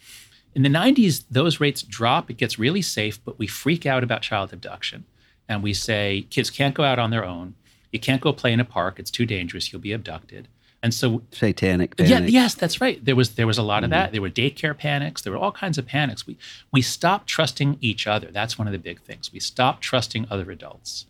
In 0.55 0.63
the 0.63 0.69
90s, 0.69 1.25
those 1.31 1.61
rates 1.61 1.83
drop. 1.83 2.31
It 2.31 2.37
gets 2.37 2.59
really 2.59 2.83
safe, 2.83 3.23
but 3.25 3.39
we 3.39 3.47
freak 3.47 3.87
out 3.87 4.05
about 4.05 4.23
child 4.23 4.53
abduction. 4.53 5.05
And 5.49 5.63
we 5.63 5.75
say 5.75 6.27
kids 6.31 6.51
can't 6.51 6.75
go 6.75 6.85
out 6.85 6.99
on 6.99 7.11
their 7.11 7.25
own. 7.25 7.55
You 7.91 8.01
can't 8.01 8.21
go 8.21 8.33
play 8.33 8.53
in 8.53 8.61
a 8.61 8.65
park. 8.65 8.99
It's 8.99 9.11
too 9.11 9.27
dangerous. 9.27 9.73
You'll 9.73 9.83
be 9.83 9.93
abducted. 9.93 10.49
And 10.83 10.93
so 10.93 11.23
satanic 11.31 11.97
panic. 11.97 12.11
Yeah, 12.11 12.43
yes, 12.43 12.55
that's 12.55 12.81
right. 12.81 13.03
There 13.05 13.15
was 13.15 13.37
there 13.37 13.47
was 13.47 13.59
a 13.59 13.63
lot 13.63 13.85
of 13.85 13.91
mm-hmm. 13.91 14.01
that. 14.01 14.13
There 14.13 14.23
were 14.23 14.31
daycare 14.31 14.77
panics. 14.77 15.23
There 15.23 15.33
were 15.33 15.39
all 15.39 15.53
kinds 15.53 15.79
of 15.79 15.87
panics. 15.87 16.27
We 16.27 16.37
we 16.73 16.83
stopped 16.83 17.29
trusting 17.29 17.79
each 17.81 18.07
other. 18.07 18.31
That's 18.33 18.59
one 18.59 18.67
of 18.67 18.73
the 18.73 18.79
big 18.79 19.01
things. 19.03 19.33
We 19.33 19.39
stopped 19.39 19.83
trusting 19.83 20.27
other 20.29 20.51
adults. 20.51 21.07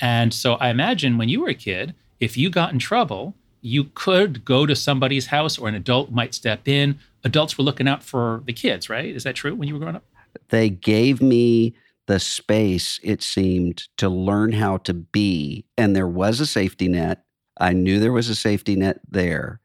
And 0.00 0.32
so 0.32 0.54
I 0.54 0.68
imagine 0.68 1.18
when 1.18 1.28
you 1.28 1.40
were 1.40 1.48
a 1.48 1.54
kid, 1.54 1.94
if 2.20 2.36
you 2.36 2.48
got 2.48 2.72
in 2.72 2.78
trouble, 2.78 3.34
you 3.60 3.84
could 3.94 4.44
go 4.44 4.66
to 4.66 4.76
somebody's 4.76 5.26
house 5.26 5.58
or 5.58 5.68
an 5.68 5.74
adult 5.74 6.12
might 6.12 6.34
step 6.34 6.68
in. 6.68 7.00
Adults 7.24 7.58
were 7.58 7.64
looking 7.64 7.88
out 7.88 8.02
for 8.02 8.42
the 8.46 8.52
kids, 8.52 8.88
right? 8.88 9.14
Is 9.14 9.24
that 9.24 9.34
true 9.34 9.54
when 9.54 9.68
you 9.68 9.74
were 9.74 9.80
growing 9.80 9.96
up? 9.96 10.04
They 10.50 10.70
gave 10.70 11.20
me 11.20 11.74
the 12.06 12.18
space, 12.18 12.98
it 13.02 13.22
seemed, 13.22 13.88
to 13.98 14.08
learn 14.08 14.52
how 14.52 14.78
to 14.78 14.94
be. 14.94 15.64
And 15.76 15.94
there 15.94 16.08
was 16.08 16.40
a 16.40 16.46
safety 16.46 16.88
net. 16.88 17.24
I 17.60 17.72
knew 17.72 18.00
there 18.00 18.12
was 18.12 18.28
a 18.28 18.34
safety 18.34 18.76
net 18.76 19.00
there, 19.08 19.60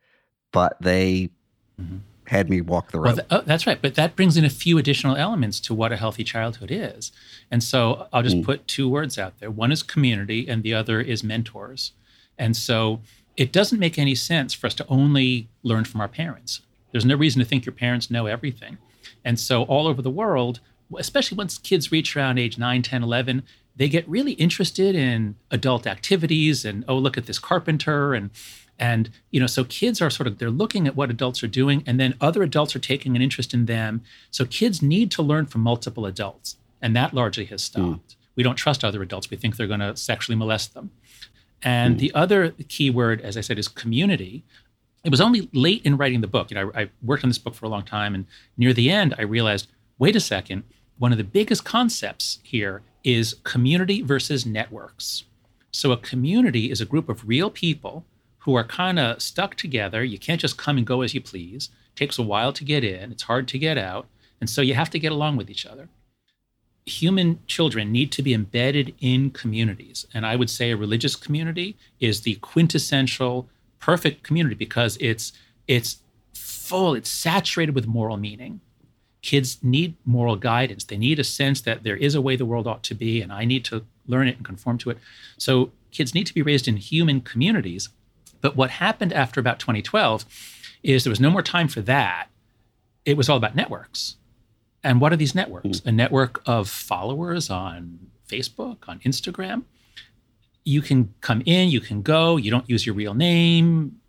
but 0.52 0.78
they 0.82 1.30
mm-hmm. 1.80 1.98
had 2.26 2.50
me 2.50 2.60
walk 2.62 2.92
the 2.92 3.00
road. 3.00 3.06
Well, 3.06 3.16
th- 3.16 3.28
oh, 3.32 3.42
that's 3.46 3.66
right. 3.66 3.82
But 3.82 3.96
that 3.96 4.16
brings 4.16 4.36
in 4.36 4.44
a 4.44 4.50
few 4.50 4.78
additional 4.78 5.16
elements 5.16 5.60
to 5.62 5.74
what 5.74 5.92
a 5.92 5.98
healthy 5.98 6.24
childhood 6.24 6.70
is. 6.72 7.12
And 7.50 7.64
so 7.64 8.08
I'll 8.12 8.24
just 8.24 8.38
mm. 8.38 8.44
put 8.44 8.68
two 8.68 8.90
words 8.90 9.18
out 9.18 9.40
there 9.40 9.52
one 9.52 9.72
is 9.72 9.84
community, 9.84 10.48
and 10.50 10.64
the 10.64 10.74
other 10.74 11.00
is 11.00 11.24
mentors. 11.24 11.94
And 12.38 12.58
so 12.58 13.00
it 13.38 13.52
doesn't 13.52 13.80
make 13.80 13.98
any 13.98 14.16
sense 14.16 14.54
for 14.54 14.68
us 14.68 14.74
to 14.76 14.88
only 14.88 15.48
learn 15.64 15.86
from 15.86 16.02
our 16.02 16.08
parents. 16.08 16.62
There's 16.94 17.04
no 17.04 17.18
reason 17.18 17.40
to 17.40 17.46
think 17.46 17.66
your 17.66 17.74
parents 17.74 18.10
know 18.10 18.28
everything. 18.28 18.78
And 19.26 19.38
so 19.38 19.64
all 19.64 19.88
over 19.88 20.02
the 20.02 20.10
world, 20.10 20.62
especially 20.98 21.36
once 21.36 21.58
kids 21.58 21.92
reach 21.92 22.16
around 22.16 22.38
age 22.38 22.58
9, 22.58 22.82
10, 22.82 23.04
11, 23.04 23.44
they 23.76 23.90
get 23.90 24.08
really 24.08 24.34
interested 24.34 24.96
in 24.96 25.36
adult 25.52 25.88
activities 25.88 26.66
and 26.66 26.86
oh 26.88 26.98
look 26.98 27.18
at 27.18 27.26
this 27.26 27.40
carpenter 27.40 28.14
and 28.14 28.30
and 28.80 29.10
you 29.32 29.40
know 29.40 29.48
so 29.48 29.64
kids 29.64 30.02
are 30.02 30.10
sort 30.10 30.28
of 30.28 30.38
they're 30.38 30.50
looking 30.50 30.88
at 30.88 30.96
what 30.96 31.10
adults 31.10 31.44
are 31.44 31.48
doing 31.48 31.84
and 31.86 32.00
then 32.00 32.16
other 32.22 32.44
adults 32.44 32.76
are 32.76 32.80
taking 32.80 33.16
an 33.16 33.22
interest 33.22 33.54
in 33.54 33.66
them 33.66 34.02
so 34.32 34.46
kids 34.46 34.82
need 34.82 35.12
to 35.12 35.22
learn 35.22 35.46
from 35.46 35.62
multiple 35.62 36.06
adults 36.06 36.58
and 36.82 36.96
that 36.96 37.14
largely 37.14 37.46
has 37.46 37.68
hmm. 37.68 37.82
stopped 37.82 38.10
mm. 38.10 38.16
we 38.36 38.44
don't 38.44 38.56
trust 38.56 38.84
other 38.84 39.02
adults 39.02 39.30
we 39.30 39.38
think 39.38 39.56
they're 39.56 39.68
going 39.68 39.80
to 39.80 39.96
sexually 39.96 40.38
molest 40.38 40.74
them 40.74 40.92
and 41.62 41.96
mm. 41.96 42.00
the 42.00 42.14
other 42.14 42.52
key 42.68 42.90
word 42.90 43.22
as 43.22 43.38
i 43.38 43.42
said 43.42 43.58
is 43.58 43.68
community 43.68 44.44
it 45.04 45.10
was 45.10 45.22
only 45.22 45.50
late 45.54 45.82
in 45.86 45.98
writing 45.98 46.22
the 46.22 46.28
book 46.28 46.50
you 46.52 46.56
know 46.56 46.72
I, 46.76 46.84
I 46.84 46.90
worked 47.02 47.24
on 47.24 47.30
this 47.30 47.38
book 47.38 47.56
for 47.56 47.66
a 47.66 47.70
long 47.70 47.84
time 47.84 48.16
and 48.16 48.26
near 48.58 48.74
the 48.74 48.90
end 48.90 49.14
i 49.18 49.22
realized 49.24 49.68
wait 49.98 50.16
a 50.16 50.20
second 50.20 50.64
one 50.98 51.12
of 51.12 51.18
the 51.18 51.24
biggest 51.24 51.66
concepts 51.66 52.40
here 52.44 52.82
is 53.04 53.36
community 53.44 54.02
versus 54.02 54.46
networks. 54.46 55.24
So, 55.72 55.92
a 55.92 55.98
community 55.98 56.72
is 56.72 56.82
a 56.82 56.86
group 56.86 57.10
of 57.10 57.28
real 57.28 57.50
people 57.50 58.06
who 58.40 58.56
are 58.56 58.64
kind 58.64 59.00
of 59.00 59.22
stuck 59.22 59.56
together. 59.56 60.04
You 60.04 60.20
can't 60.20 60.42
just 60.42 60.58
come 60.58 60.78
and 60.78 60.86
go 60.86 61.02
as 61.02 61.14
you 61.14 61.22
please. 61.22 61.70
It 61.88 61.98
takes 61.98 62.20
a 62.20 62.24
while 62.24 62.54
to 62.54 62.64
get 62.64 62.84
in, 62.84 63.12
it's 63.12 63.24
hard 63.24 63.48
to 63.50 63.60
get 63.60 63.78
out. 63.78 64.08
And 64.40 64.50
so, 64.50 64.62
you 64.62 64.76
have 64.76 64.90
to 64.92 65.00
get 65.00 65.12
along 65.12 65.38
with 65.38 65.50
each 65.50 65.66
other. 65.66 65.90
Human 66.86 67.40
children 67.48 67.92
need 67.92 68.12
to 68.12 68.22
be 68.22 68.34
embedded 68.34 68.94
in 69.00 69.32
communities. 69.32 70.06
And 70.14 70.26
I 70.26 70.36
would 70.36 70.50
say 70.50 70.72
a 70.72 70.78
religious 70.78 71.16
community 71.16 71.78
is 72.00 72.22
the 72.22 72.36
quintessential 72.36 73.48
perfect 73.86 74.24
community 74.24 74.56
because 74.56 74.98
it's 75.00 75.34
it's 75.68 75.98
full, 76.34 76.96
it's 76.96 77.10
saturated 77.10 77.76
with 77.76 77.86
moral 77.88 78.18
meaning 78.18 78.62
kids 79.24 79.58
need 79.64 79.96
moral 80.06 80.36
guidance. 80.36 80.84
They 80.84 80.98
need 80.98 81.18
a 81.18 81.24
sense 81.24 81.62
that 81.62 81.84
there 81.84 81.96
is 81.96 82.14
a 82.14 82.22
way 82.22 82.36
the 82.36 82.46
world 82.46 82.68
ought 82.68 82.84
to 82.84 82.94
be, 82.94 83.22
and 83.22 83.34
I 83.34 83.46
need 83.46 83.66
to 83.66 83.84
learn 84.06 84.28
it 84.28 84.36
and 84.36 84.46
conform 84.46 84.78
to 84.80 84.92
it. 84.92 85.00
So 85.38 85.72
kids 85.92 86.14
need 86.14 86.28
to 86.28 86.34
be 86.34 86.44
raised 86.44 86.68
in 86.68 86.78
human 86.78 87.22
communities. 87.22 87.90
But 88.42 88.58
what 88.58 88.70
happened 88.70 89.14
after 89.14 89.40
about 89.40 89.60
2012 89.60 90.26
is 90.84 91.04
there 91.04 91.10
was 91.10 91.22
no 91.22 91.30
more 91.32 91.42
time 91.42 91.70
for 91.70 91.82
that. 91.82 92.28
It 93.06 93.16
was 93.16 93.30
all 93.30 93.38
about 93.38 93.56
networks. 93.56 94.18
And 94.84 95.00
what 95.00 95.14
are 95.14 95.18
these 95.18 95.34
networks? 95.34 95.80
Mm. 95.80 95.86
A 95.86 95.92
network 95.94 96.42
of 96.46 96.70
followers 96.70 97.50
on 97.50 98.12
Facebook, 98.28 98.90
on 98.90 99.00
Instagram. 99.00 99.64
You 100.66 100.82
can 100.82 101.14
come 101.22 101.42
in, 101.46 101.70
you 101.70 101.82
can 101.82 102.02
go, 102.02 102.38
you 102.38 102.52
don't 102.52 102.70
use 102.70 102.86
your 102.86 102.96
real 102.96 103.14
name. 103.14 104.00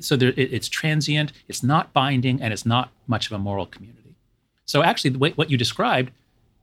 So 0.00 0.16
there, 0.16 0.32
it's 0.36 0.68
transient, 0.68 1.32
it's 1.46 1.62
not 1.62 1.92
binding, 1.92 2.40
and 2.40 2.52
it's 2.52 2.66
not 2.66 2.90
much 3.06 3.26
of 3.26 3.32
a 3.32 3.38
moral 3.38 3.66
community. 3.66 4.14
So 4.64 4.82
actually, 4.82 5.10
way, 5.10 5.32
what 5.32 5.50
you 5.50 5.56
described 5.56 6.10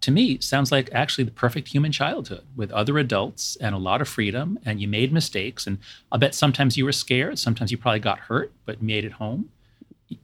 to 0.01 0.11
me 0.11 0.39
sounds 0.39 0.71
like 0.71 0.89
actually 0.91 1.23
the 1.23 1.31
perfect 1.31 1.69
human 1.69 1.91
childhood 1.91 2.43
with 2.57 2.71
other 2.71 2.97
adults 2.97 3.55
and 3.61 3.73
a 3.73 3.77
lot 3.77 4.01
of 4.01 4.09
freedom. 4.09 4.59
And 4.65 4.81
you 4.81 4.87
made 4.87 5.13
mistakes, 5.13 5.65
and 5.65 5.77
I 6.11 6.17
bet 6.17 6.35
sometimes 6.35 6.75
you 6.75 6.83
were 6.83 6.91
scared. 6.91 7.39
Sometimes 7.39 7.71
you 7.71 7.77
probably 7.77 7.99
got 7.99 8.19
hurt, 8.19 8.51
but 8.65 8.81
made 8.81 9.05
it 9.05 9.13
home. 9.13 9.49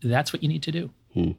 That's 0.04 0.34
what 0.34 0.44
you 0.44 0.50
need 0.50 0.64
to 0.64 0.72
do. 0.72 0.90
Hmm. 1.14 1.32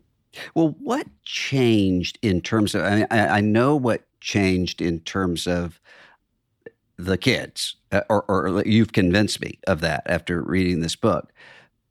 Well, 0.55 0.77
what 0.81 1.07
changed 1.25 2.19
in 2.23 2.41
terms 2.41 2.75
of? 2.75 2.83
I, 2.83 3.07
I 3.11 3.41
know 3.41 3.77
what 3.77 4.05
changed 4.21 4.81
in 4.81 5.01
terms 5.01 5.47
of 5.47 5.81
the 7.05 7.19
kids, 7.19 7.77
uh, 7.93 8.03
or, 8.09 8.25
or 8.29 8.63
you've 8.65 8.93
convinced 8.93 9.41
me 9.41 9.59
of 9.67 9.81
that 9.81 10.03
after 10.07 10.43
reading 10.43 10.81
this 10.81 10.97
book. 10.97 11.33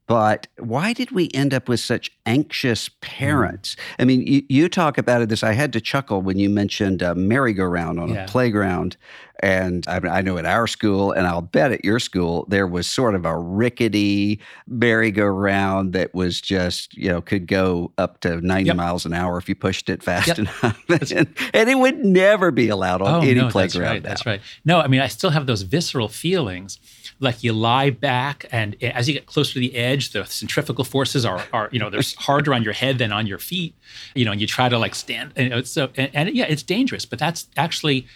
But 0.10 0.48
why 0.58 0.94
did 0.94 1.12
we 1.12 1.30
end 1.36 1.54
up 1.54 1.70
with 1.70 1.80
such 1.80 2.10
anxious 2.26 2.90
parents? 3.00 3.76
Mm. 3.76 3.82
I 4.00 4.06
mean, 4.06 4.22
you, 4.26 4.42
you, 4.50 4.68
talk 4.68 4.98
about 4.98 5.22
it. 5.22 5.30
This 5.30 5.44
I 5.44 5.54
had 5.54 5.72
to 5.74 5.80
chuckle 5.82 6.24
when 6.24 6.40
you 6.40 6.50
mentioned 6.50 7.04
a 7.04 7.14
merry-go-round 7.14 8.00
on 8.00 8.10
yeah. 8.10 8.26
a 8.26 8.28
playground, 8.28 8.98
and 9.40 9.86
I, 9.88 10.00
mean, 10.00 10.12
I, 10.12 10.22
know 10.22 10.38
at 10.38 10.46
our 10.46 10.68
school, 10.68 11.12
and 11.12 11.26
I'll 11.26 11.42
bet 11.42 11.72
at 11.72 11.84
your 11.86 12.00
school, 12.00 12.46
there 12.50 12.68
was 12.68 12.88
sort 12.88 13.16
of 13.16 13.26
a 13.26 13.38
rickety 13.38 14.40
merry-go-round 14.68 15.94
that 15.94 16.14
was 16.14 16.42
just 16.42 16.96
you 16.98 17.10
know 17.10 17.22
could 17.22 17.48
go 17.48 17.92
up 17.98 18.20
to 18.22 18.42
ninety 18.42 18.68
yep. 18.68 18.76
miles 18.76 19.06
an 19.06 19.14
hour 19.14 19.38
if 19.38 19.48
you 19.48 19.56
pushed 19.56 19.90
it 19.90 20.04
fast 20.04 20.28
yep. 20.28 20.40
enough, 20.40 20.84
and, 20.90 21.28
and, 21.54 21.70
it 21.70 21.78
would 21.78 22.04
never 22.04 22.52
be 22.52 22.70
allowed 22.70 23.02
on 23.02 23.16
oh, 23.16 23.28
any 23.28 23.36
no, 23.36 23.50
playground. 23.50 23.84
That's 23.84 23.94
right. 23.94 24.04
That's 24.04 24.26
right. 24.26 24.42
No, 24.66 24.80
I 24.80 24.88
mean 24.88 25.02
I 25.02 25.08
still 25.08 25.30
have 25.30 25.48
those 25.48 25.62
visceral 25.62 26.08
feelings 26.08 26.80
like 27.20 27.44
you 27.44 27.54
lie 27.54 27.90
back 27.90 28.46
and 28.52 28.76
eh, 28.82 28.92
as 28.94 29.08
you 29.08 29.14
get 29.14 29.26
closer 29.26 29.54
to 29.54 29.60
the 29.60 29.76
edge 29.76 30.12
the 30.12 30.26
centrifugal 30.26 30.84
forces 30.84 31.26
are, 31.26 31.44
are 31.54 31.70
you 31.72 31.80
know 31.80 31.90
they're 31.90 32.02
harder 32.18 32.54
on 32.54 32.64
your 32.64 32.74
head 32.74 32.98
than 32.98 33.12
on 33.12 33.28
your 33.28 33.38
feet 33.38 33.76
you 34.16 34.26
know 34.26 34.32
and 34.32 34.42
you 34.42 34.48
try 34.48 34.70
to 34.70 34.78
like 34.78 34.96
stand 34.96 35.32
and 35.36 35.68
so 35.68 35.90
and, 35.96 36.10
and 36.14 36.36
yeah 36.36 36.46
it's 36.46 36.64
dangerous 36.64 37.06
but 37.06 37.20
that's 37.20 37.48
actually 37.58 38.08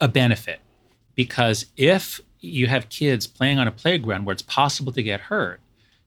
a 0.00 0.08
benefit 0.08 0.60
because 1.16 1.66
if 1.76 2.20
you 2.40 2.68
have 2.68 2.88
kids 2.88 3.26
playing 3.26 3.58
on 3.58 3.66
a 3.66 3.72
playground 3.72 4.24
where 4.24 4.32
it's 4.32 4.42
possible 4.42 4.92
to 4.92 5.02
get 5.02 5.22
hurt 5.22 5.60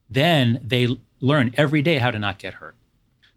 then 0.08 0.58
they 0.64 0.88
learn 1.20 1.52
every 1.56 1.82
day 1.82 1.98
how 1.98 2.10
to 2.10 2.18
not 2.18 2.38
get 2.38 2.54
hurt 2.54 2.74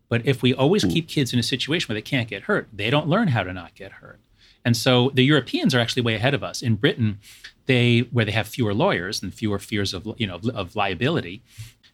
but 0.08 0.26
if 0.26 0.42
we 0.42 0.54
always 0.54 0.86
keep 0.86 1.08
kids 1.08 1.34
in 1.34 1.40
a 1.40 1.44
situation 1.44 1.90
where 1.90 1.96
they 1.96 2.02
can't 2.02 2.30
get 2.30 2.44
hurt 2.44 2.70
they 2.72 2.90
don't 2.90 3.10
learn 3.10 3.28
how 3.30 3.44
to 3.44 3.52
not 3.52 3.76
get 3.76 3.94
hurt 3.94 4.20
and 4.66 4.78
so 4.78 5.12
the 5.14 5.24
Europeans 5.24 5.76
are 5.76 5.80
actually 5.80 6.04
way 6.04 6.16
ahead 6.16 6.34
of 6.34 6.44
us. 6.44 6.62
In 6.62 6.76
Britain, 6.76 7.20
they 7.66 8.00
where 8.12 8.26
they 8.26 8.32
have 8.32 8.48
fewer 8.48 8.74
lawyers 8.74 9.22
and 9.22 9.34
fewer 9.34 9.60
fears 9.60 9.94
of 9.94 10.08
you 10.18 10.28
know 10.28 10.40
of 10.54 10.76
liability, 10.76 11.42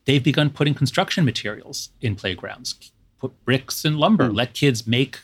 they've 0.06 0.24
begun 0.24 0.50
putting 0.50 0.74
construction 0.74 1.26
materials 1.26 1.90
in 2.02 2.16
playgrounds. 2.16 2.92
Put 3.20 3.44
bricks 3.44 3.84
and 3.84 3.98
lumber. 3.98 4.30
Mm. 4.30 4.36
Let 4.36 4.54
kids 4.54 4.88
make 4.88 5.20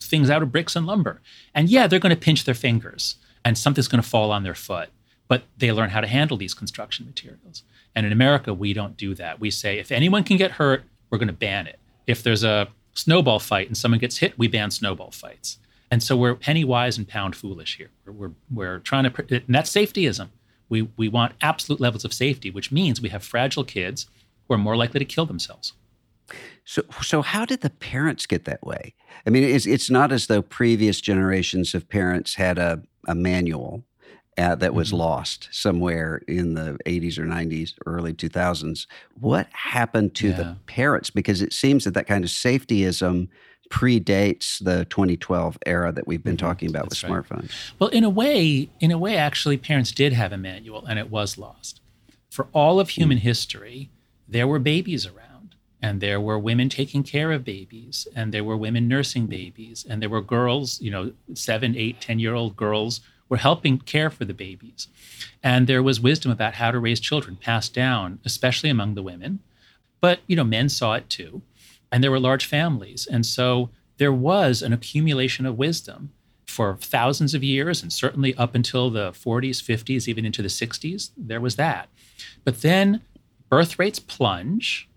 things 0.00 0.30
out 0.30 0.42
of 0.42 0.50
bricks 0.50 0.74
and 0.74 0.86
lumber. 0.86 1.20
And 1.54 1.68
yeah, 1.68 1.86
they're 1.86 1.98
going 1.98 2.14
to 2.14 2.20
pinch 2.20 2.44
their 2.44 2.54
fingers 2.54 3.16
and 3.48 3.56
something's 3.56 3.88
going 3.88 4.02
to 4.02 4.06
fall 4.06 4.30
on 4.30 4.42
their 4.42 4.54
foot, 4.54 4.90
but 5.26 5.44
they 5.56 5.72
learn 5.72 5.88
how 5.88 6.02
to 6.02 6.06
handle 6.06 6.36
these 6.36 6.52
construction 6.52 7.06
materials. 7.06 7.62
And 7.94 8.04
in 8.04 8.12
America, 8.12 8.52
we 8.52 8.74
don't 8.74 8.94
do 8.94 9.14
that. 9.14 9.40
We 9.40 9.50
say 9.50 9.78
if 9.78 9.90
anyone 9.90 10.22
can 10.22 10.36
get 10.36 10.50
hurt, 10.50 10.82
we're 11.08 11.16
going 11.16 11.28
to 11.28 11.32
ban 11.32 11.66
it. 11.66 11.78
If 12.06 12.22
there's 12.22 12.44
a 12.44 12.68
snowball 12.92 13.38
fight 13.38 13.66
and 13.66 13.74
someone 13.74 14.00
gets 14.00 14.18
hit, 14.18 14.38
we 14.38 14.48
ban 14.48 14.70
snowball 14.70 15.12
fights. 15.12 15.56
And 15.90 16.02
so 16.02 16.14
we're 16.14 16.34
penny 16.34 16.62
wise 16.62 16.98
and 16.98 17.08
pound 17.08 17.36
foolish 17.36 17.78
here. 17.78 17.88
We're, 18.04 18.12
we're, 18.12 18.30
we're 18.50 18.78
trying 18.80 19.10
to, 19.10 19.24
and 19.30 19.54
that's 19.54 19.70
safetyism. 19.70 20.28
We, 20.68 20.82
we 20.98 21.08
want 21.08 21.32
absolute 21.40 21.80
levels 21.80 22.04
of 22.04 22.12
safety, 22.12 22.50
which 22.50 22.70
means 22.70 23.00
we 23.00 23.08
have 23.08 23.24
fragile 23.24 23.64
kids 23.64 24.08
who 24.46 24.54
are 24.56 24.58
more 24.58 24.76
likely 24.76 24.98
to 24.98 25.06
kill 25.06 25.24
themselves. 25.24 25.72
So, 26.66 26.82
so 27.00 27.22
how 27.22 27.46
did 27.46 27.62
the 27.62 27.70
parents 27.70 28.26
get 28.26 28.44
that 28.44 28.62
way? 28.62 28.94
I 29.26 29.30
mean, 29.30 29.42
it's, 29.42 29.64
it's 29.64 29.88
not 29.88 30.12
as 30.12 30.26
though 30.26 30.42
previous 30.42 31.00
generations 31.00 31.74
of 31.74 31.88
parents 31.88 32.34
had 32.34 32.58
a, 32.58 32.82
a 33.08 33.14
manual 33.14 33.84
uh, 34.38 34.54
that 34.54 34.72
was 34.72 34.88
mm-hmm. 34.88 34.98
lost 34.98 35.48
somewhere 35.50 36.22
in 36.28 36.54
the 36.54 36.78
80s 36.86 37.18
or 37.18 37.24
90s, 37.24 37.74
early 37.86 38.14
2000s. 38.14 38.86
What 39.18 39.48
happened 39.50 40.14
to 40.16 40.28
yeah. 40.28 40.36
the 40.36 40.56
parents? 40.66 41.10
Because 41.10 41.42
it 41.42 41.52
seems 41.52 41.84
that 41.84 41.94
that 41.94 42.06
kind 42.06 42.22
of 42.22 42.30
safetyism 42.30 43.28
predates 43.70 44.62
the 44.62 44.84
2012 44.86 45.58
era 45.66 45.92
that 45.92 46.06
we've 46.06 46.22
been 46.22 46.36
mm-hmm. 46.36 46.46
talking 46.46 46.68
about 46.70 46.88
That's 46.88 47.02
with 47.02 47.10
right. 47.10 47.24
smartphones. 47.24 47.50
Well, 47.78 47.90
in 47.90 48.04
a 48.04 48.10
way, 48.10 48.68
in 48.80 48.90
a 48.92 48.98
way, 48.98 49.16
actually, 49.16 49.56
parents 49.56 49.90
did 49.90 50.12
have 50.12 50.32
a 50.32 50.38
manual, 50.38 50.86
and 50.86 50.98
it 50.98 51.10
was 51.10 51.36
lost. 51.36 51.80
For 52.30 52.46
all 52.52 52.78
of 52.78 52.90
human 52.90 53.18
mm. 53.18 53.22
history, 53.22 53.90
there 54.28 54.46
were 54.46 54.58
babies 54.58 55.06
around, 55.06 55.27
and 55.80 56.00
there 56.00 56.20
were 56.20 56.38
women 56.38 56.68
taking 56.68 57.02
care 57.02 57.32
of 57.32 57.44
babies, 57.44 58.08
and 58.14 58.32
there 58.32 58.44
were 58.44 58.56
women 58.56 58.88
nursing 58.88 59.26
babies, 59.26 59.86
and 59.88 60.02
there 60.02 60.08
were 60.08 60.20
girls, 60.20 60.80
you 60.80 60.90
know, 60.90 61.12
seven, 61.34 61.76
eight, 61.76 62.00
ten 62.00 62.18
year 62.18 62.34
old 62.34 62.56
girls 62.56 63.00
were 63.28 63.36
helping 63.36 63.78
care 63.78 64.10
for 64.10 64.24
the 64.24 64.34
babies. 64.34 64.88
And 65.42 65.66
there 65.66 65.82
was 65.82 66.00
wisdom 66.00 66.32
about 66.32 66.54
how 66.54 66.70
to 66.70 66.78
raise 66.78 67.00
children 67.00 67.36
passed 67.36 67.74
down, 67.74 68.18
especially 68.24 68.70
among 68.70 68.94
the 68.94 69.02
women. 69.02 69.40
But, 70.00 70.20
you 70.26 70.34
know, 70.34 70.44
men 70.44 70.68
saw 70.68 70.94
it 70.94 71.10
too. 71.10 71.42
And 71.92 72.02
there 72.02 72.10
were 72.10 72.20
large 72.20 72.46
families. 72.46 73.06
And 73.06 73.26
so 73.26 73.70
there 73.98 74.12
was 74.12 74.62
an 74.62 74.72
accumulation 74.72 75.44
of 75.46 75.58
wisdom 75.58 76.12
for 76.46 76.76
thousands 76.80 77.34
of 77.34 77.44
years, 77.44 77.82
and 77.82 77.92
certainly 77.92 78.34
up 78.36 78.54
until 78.54 78.90
the 78.90 79.10
40s, 79.10 79.62
50s, 79.62 80.08
even 80.08 80.24
into 80.24 80.40
the 80.40 80.48
60s, 80.48 81.10
there 81.16 81.40
was 81.40 81.56
that. 81.56 81.88
But 82.42 82.62
then 82.62 83.02
birth 83.50 83.78
rates 83.78 83.98
plunge, 83.98 84.88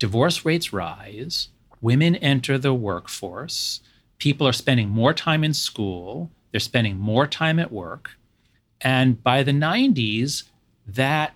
divorce 0.00 0.44
rates 0.44 0.72
rise, 0.72 1.50
women 1.80 2.16
enter 2.16 2.58
the 2.58 2.74
workforce, 2.74 3.80
people 4.18 4.48
are 4.48 4.52
spending 4.52 4.88
more 4.88 5.14
time 5.14 5.44
in 5.44 5.54
school, 5.54 6.32
they're 6.50 6.58
spending 6.58 6.96
more 6.96 7.28
time 7.28 7.60
at 7.60 7.70
work. 7.70 8.16
And 8.80 9.22
by 9.22 9.44
the 9.44 9.52
90s, 9.52 10.44
that 10.86 11.34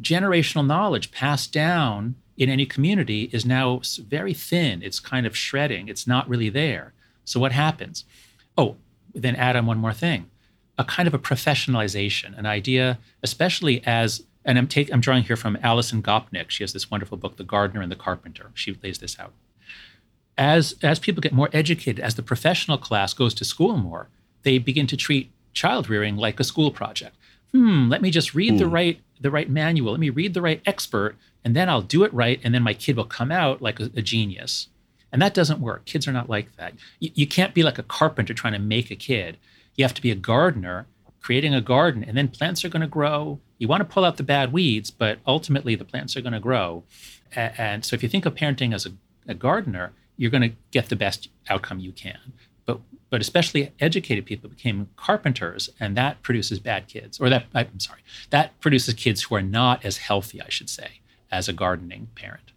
generational 0.00 0.64
knowledge 0.64 1.10
passed 1.10 1.52
down 1.52 2.14
in 2.36 2.50
any 2.50 2.66
community 2.66 3.30
is 3.32 3.46
now 3.46 3.80
very 4.06 4.34
thin. 4.34 4.82
It's 4.82 5.00
kind 5.00 5.26
of 5.26 5.36
shredding. 5.36 5.88
It's 5.88 6.06
not 6.06 6.28
really 6.28 6.50
there. 6.50 6.92
So 7.24 7.40
what 7.40 7.52
happens? 7.52 8.04
Oh, 8.58 8.76
then 9.14 9.34
add 9.36 9.56
on 9.56 9.66
one 9.66 9.78
more 9.78 9.94
thing 9.94 10.30
a 10.78 10.84
kind 10.84 11.08
of 11.08 11.14
a 11.14 11.18
professionalization, 11.18 12.36
an 12.38 12.44
idea, 12.44 12.98
especially 13.22 13.82
as, 13.86 14.24
and 14.46 14.56
I'm, 14.56 14.68
take, 14.68 14.90
I'm 14.92 15.00
drawing 15.00 15.24
here 15.24 15.36
from 15.36 15.58
Alison 15.60 16.02
Gopnik. 16.02 16.48
She 16.48 16.62
has 16.62 16.72
this 16.72 16.90
wonderful 16.90 17.18
book, 17.18 17.36
The 17.36 17.44
Gardener 17.44 17.82
and 17.82 17.90
the 17.90 17.96
Carpenter. 17.96 18.52
She 18.54 18.78
lays 18.82 18.98
this 18.98 19.18
out. 19.18 19.32
As, 20.38 20.76
as 20.82 20.98
people 21.00 21.20
get 21.20 21.32
more 21.32 21.50
educated, 21.52 21.98
as 21.98 22.14
the 22.14 22.22
professional 22.22 22.78
class 22.78 23.12
goes 23.12 23.34
to 23.34 23.44
school 23.44 23.76
more, 23.76 24.08
they 24.44 24.58
begin 24.58 24.86
to 24.86 24.96
treat 24.96 25.32
child 25.52 25.90
rearing 25.90 26.16
like 26.16 26.38
a 26.38 26.44
school 26.44 26.70
project. 26.70 27.16
Hmm, 27.52 27.88
let 27.88 28.02
me 28.02 28.10
just 28.10 28.34
read 28.34 28.54
mm. 28.54 28.58
the 28.58 28.66
hmm. 28.66 28.74
right 28.74 29.00
the 29.18 29.30
right 29.30 29.48
manual. 29.48 29.92
Let 29.92 30.00
me 30.00 30.10
read 30.10 30.34
the 30.34 30.42
right 30.42 30.60
expert, 30.66 31.16
and 31.42 31.56
then 31.56 31.70
I'll 31.70 31.80
do 31.80 32.04
it 32.04 32.12
right, 32.12 32.38
and 32.44 32.54
then 32.54 32.62
my 32.62 32.74
kid 32.74 32.96
will 32.96 33.06
come 33.06 33.32
out 33.32 33.62
like 33.62 33.80
a, 33.80 33.84
a 33.96 34.02
genius. 34.02 34.68
And 35.10 35.22
that 35.22 35.32
doesn't 35.32 35.60
work. 35.60 35.86
Kids 35.86 36.06
are 36.06 36.12
not 36.12 36.28
like 36.28 36.54
that. 36.56 36.74
You, 37.00 37.10
you 37.14 37.26
can't 37.26 37.54
be 37.54 37.62
like 37.62 37.78
a 37.78 37.82
carpenter 37.82 38.34
trying 38.34 38.52
to 38.52 38.58
make 38.58 38.90
a 38.90 38.96
kid. 38.96 39.38
You 39.74 39.84
have 39.84 39.94
to 39.94 40.02
be 40.02 40.10
a 40.10 40.16
gardener 40.16 40.86
creating 41.26 41.52
a 41.52 41.60
garden, 41.60 42.04
and 42.04 42.16
then 42.16 42.28
plants 42.28 42.64
are 42.64 42.68
going 42.68 42.82
to 42.82 42.86
grow. 42.86 43.40
You 43.58 43.66
want 43.66 43.80
to 43.80 43.84
pull 43.84 44.04
out 44.04 44.16
the 44.16 44.22
bad 44.22 44.52
weeds, 44.52 44.92
but 44.92 45.18
ultimately 45.26 45.74
the 45.74 45.84
plants 45.84 46.16
are 46.16 46.20
going 46.20 46.34
to 46.34 46.38
grow. 46.38 46.84
And, 47.34 47.84
so 47.84 47.94
if 47.96 48.02
you 48.04 48.08
think 48.08 48.26
of 48.26 48.36
parenting 48.36 48.72
as 48.72 48.86
a, 48.86 48.92
a 49.26 49.34
gardener, 49.34 49.92
you're 50.16 50.30
going 50.30 50.48
to 50.48 50.56
get 50.70 50.88
the 50.88 50.94
best 50.94 51.28
outcome 51.50 51.80
you 51.80 51.90
can 51.90 52.32
But 52.64 52.78
but 53.10 53.20
especially 53.20 53.72
educated 53.80 54.24
people 54.24 54.48
became 54.48 54.88
carpenters, 54.94 55.68
and 55.80 55.96
that 55.96 56.22
produces 56.22 56.60
bad 56.60 56.86
kids. 56.86 57.18
Or 57.18 57.28
that, 57.28 57.46
I'm 57.52 57.80
sorry, 57.80 58.02
that 58.30 58.60
produces 58.60 58.94
kids 58.94 59.24
who 59.24 59.34
are 59.34 59.42
not 59.42 59.84
as 59.84 59.96
healthy, 59.96 60.40
I 60.40 60.48
should 60.48 60.70
say, 60.70 61.00
as 61.28 61.48
a 61.48 61.52
gardening 61.52 62.06
parent. 62.14 62.52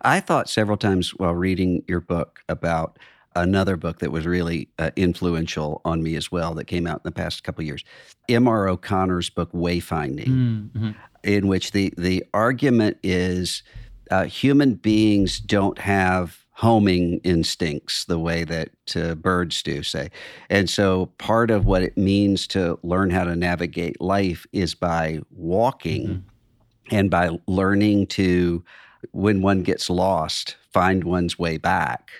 I 0.00 0.20
thought 0.20 0.48
several 0.48 0.78
times 0.78 1.10
while 1.10 1.34
reading 1.34 1.84
your 1.86 2.00
book 2.00 2.40
about 2.48 2.98
another 3.36 3.76
book 3.76 4.00
that 4.00 4.10
was 4.10 4.26
really 4.26 4.68
uh, 4.78 4.90
influential 4.96 5.80
on 5.84 6.02
me 6.02 6.16
as 6.16 6.32
well 6.32 6.54
that 6.54 6.64
came 6.64 6.86
out 6.86 6.96
in 6.96 7.02
the 7.04 7.12
past 7.12 7.44
couple 7.44 7.62
years 7.62 7.84
M.R. 8.28 8.68
O'Connor's 8.68 9.30
book 9.30 9.52
Wayfinding, 9.52 10.26
mm-hmm. 10.26 10.90
in 11.22 11.46
which 11.46 11.72
the, 11.72 11.92
the 11.96 12.24
argument 12.34 12.98
is 13.02 13.62
uh, 14.10 14.24
human 14.24 14.74
beings 14.74 15.38
don't 15.38 15.78
have 15.78 16.44
homing 16.52 17.20
instincts 17.22 18.06
the 18.06 18.18
way 18.18 18.42
that 18.42 18.70
uh, 18.96 19.14
birds 19.14 19.62
do, 19.62 19.82
say. 19.82 20.10
And 20.48 20.70
so 20.70 21.06
part 21.18 21.50
of 21.50 21.66
what 21.66 21.82
it 21.82 21.98
means 21.98 22.46
to 22.48 22.78
learn 22.82 23.10
how 23.10 23.24
to 23.24 23.36
navigate 23.36 24.00
life 24.00 24.46
is 24.52 24.74
by 24.74 25.20
walking 25.30 26.06
mm-hmm. 26.06 26.94
and 26.94 27.10
by 27.10 27.38
learning 27.46 28.06
to, 28.06 28.64
when 29.12 29.42
one 29.42 29.62
gets 29.62 29.90
lost, 29.90 30.56
find 30.72 31.04
one's 31.04 31.38
way 31.38 31.58
back. 31.58 32.10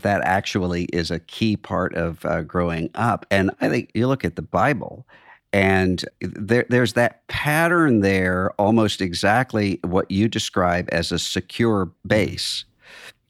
That 0.00 0.22
actually 0.22 0.84
is 0.86 1.10
a 1.10 1.20
key 1.20 1.56
part 1.56 1.94
of 1.94 2.24
uh, 2.24 2.42
growing 2.42 2.90
up. 2.94 3.26
And 3.30 3.50
I 3.60 3.68
think 3.68 3.90
you 3.94 4.06
look 4.08 4.24
at 4.24 4.36
the 4.36 4.42
Bible, 4.42 5.06
and 5.52 6.02
there, 6.20 6.64
there's 6.70 6.94
that 6.94 7.26
pattern 7.28 8.00
there, 8.00 8.52
almost 8.58 9.02
exactly 9.02 9.80
what 9.84 10.10
you 10.10 10.28
describe 10.28 10.88
as 10.92 11.12
a 11.12 11.18
secure 11.18 11.92
base 12.06 12.64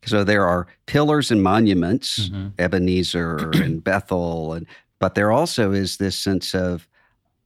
so 0.04 0.24
there 0.24 0.46
are 0.46 0.66
pillars 0.86 1.30
and 1.30 1.42
monuments, 1.42 2.28
mm-hmm. 2.28 2.48
Ebenezer 2.58 3.50
and 3.54 3.82
Bethel, 3.84 4.52
and 4.54 4.66
but 4.98 5.14
there 5.14 5.32
also 5.32 5.72
is 5.72 5.96
this 5.96 6.16
sense 6.16 6.54
of 6.54 6.88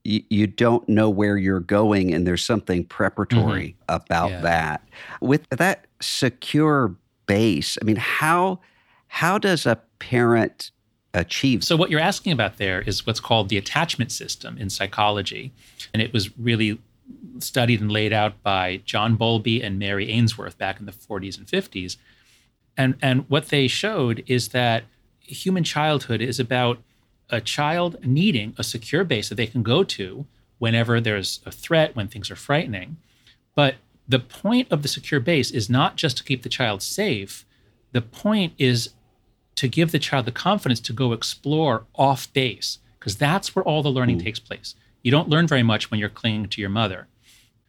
you, 0.03 0.23
you 0.29 0.47
don't 0.47 0.87
know 0.89 1.09
where 1.09 1.37
you're 1.37 1.59
going, 1.59 2.13
and 2.13 2.25
there's 2.25 2.45
something 2.45 2.83
preparatory 2.83 3.75
mm-hmm. 3.89 3.95
about 3.95 4.31
yeah. 4.31 4.41
that. 4.41 4.87
With 5.21 5.47
that 5.49 5.85
secure 6.01 6.95
base, 7.27 7.77
I 7.81 7.85
mean, 7.85 7.97
how 7.97 8.59
how 9.07 9.37
does 9.37 9.65
a 9.65 9.79
parent 9.99 10.71
achieve? 11.13 11.63
So 11.63 11.75
what 11.75 11.89
you're 11.89 11.99
asking 11.99 12.31
about 12.31 12.57
there 12.57 12.81
is 12.81 13.05
what's 13.05 13.19
called 13.19 13.49
the 13.49 13.57
attachment 13.57 14.11
system 14.11 14.57
in 14.57 14.69
psychology, 14.69 15.51
and 15.93 16.01
it 16.01 16.13
was 16.13 16.37
really 16.37 16.79
studied 17.39 17.79
and 17.81 17.91
laid 17.91 18.11
out 18.11 18.41
by 18.43 18.81
John 18.85 19.15
Bowlby 19.15 19.61
and 19.61 19.79
Mary 19.79 20.09
Ainsworth 20.11 20.57
back 20.57 20.79
in 20.79 20.85
the 20.85 20.91
40s 20.91 21.37
and 21.37 21.47
50s 21.47 21.97
and 22.77 22.95
and 23.01 23.27
what 23.29 23.47
they 23.47 23.67
showed 23.67 24.23
is 24.27 24.49
that 24.49 24.83
human 25.19 25.63
childhood 25.63 26.21
is 26.21 26.39
about 26.39 26.79
a 27.29 27.41
child 27.41 27.97
needing 28.05 28.53
a 28.57 28.63
secure 28.63 29.03
base 29.03 29.27
that 29.27 29.35
they 29.35 29.47
can 29.47 29.63
go 29.63 29.83
to 29.83 30.25
whenever 30.59 31.01
there's 31.01 31.41
a 31.45 31.51
threat, 31.51 31.95
when 31.95 32.07
things 32.07 32.31
are 32.31 32.35
frightening. 32.35 32.97
But 33.53 33.75
the 34.07 34.19
point 34.19 34.71
of 34.71 34.81
the 34.81 34.87
secure 34.87 35.19
base 35.19 35.51
is 35.51 35.69
not 35.69 35.97
just 35.97 36.17
to 36.17 36.23
keep 36.23 36.43
the 36.43 36.49
child 36.49 36.81
safe. 36.81 37.45
The 37.91 38.01
point 38.01 38.53
is 38.57 38.91
to 39.57 39.67
give 39.67 39.91
the 39.91 39.99
child 39.99 40.25
the 40.25 40.31
confidence 40.31 40.79
to 40.79 40.93
go 40.93 41.11
explore 41.11 41.85
off 41.95 42.31
base, 42.33 42.79
because 42.99 43.17
that's 43.17 43.55
where 43.55 43.63
all 43.63 43.83
the 43.83 43.91
learning 43.91 44.19
mm. 44.19 44.23
takes 44.23 44.39
place. 44.39 44.75
You 45.03 45.11
don't 45.11 45.29
learn 45.29 45.47
very 45.47 45.63
much 45.63 45.91
when 45.91 45.99
you're 45.99 46.09
clinging 46.09 46.47
to 46.49 46.61
your 46.61 46.69
mother. 46.69 47.07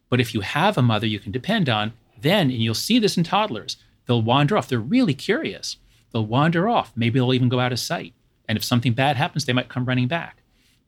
But 0.09 0.19
if 0.19 0.33
you 0.33 0.41
have 0.41 0.77
a 0.77 0.81
mother 0.81 1.07
you 1.07 1.19
can 1.19 1.31
depend 1.31 1.69
on, 1.69 1.93
then, 2.19 2.49
and 2.49 2.61
you'll 2.61 2.73
see 2.73 2.99
this 2.99 3.17
in 3.17 3.23
toddlers, 3.23 3.77
they'll 4.05 4.21
wander 4.21 4.57
off. 4.57 4.67
They're 4.67 4.79
really 4.79 5.13
curious. 5.13 5.77
They'll 6.11 6.25
wander 6.25 6.67
off. 6.67 6.91
Maybe 6.95 7.19
they'll 7.19 7.33
even 7.33 7.49
go 7.49 7.59
out 7.59 7.71
of 7.71 7.79
sight. 7.79 8.13
And 8.47 8.57
if 8.57 8.63
something 8.63 8.93
bad 8.93 9.15
happens, 9.15 9.45
they 9.45 9.53
might 9.53 9.69
come 9.69 9.85
running 9.85 10.07
back. 10.07 10.41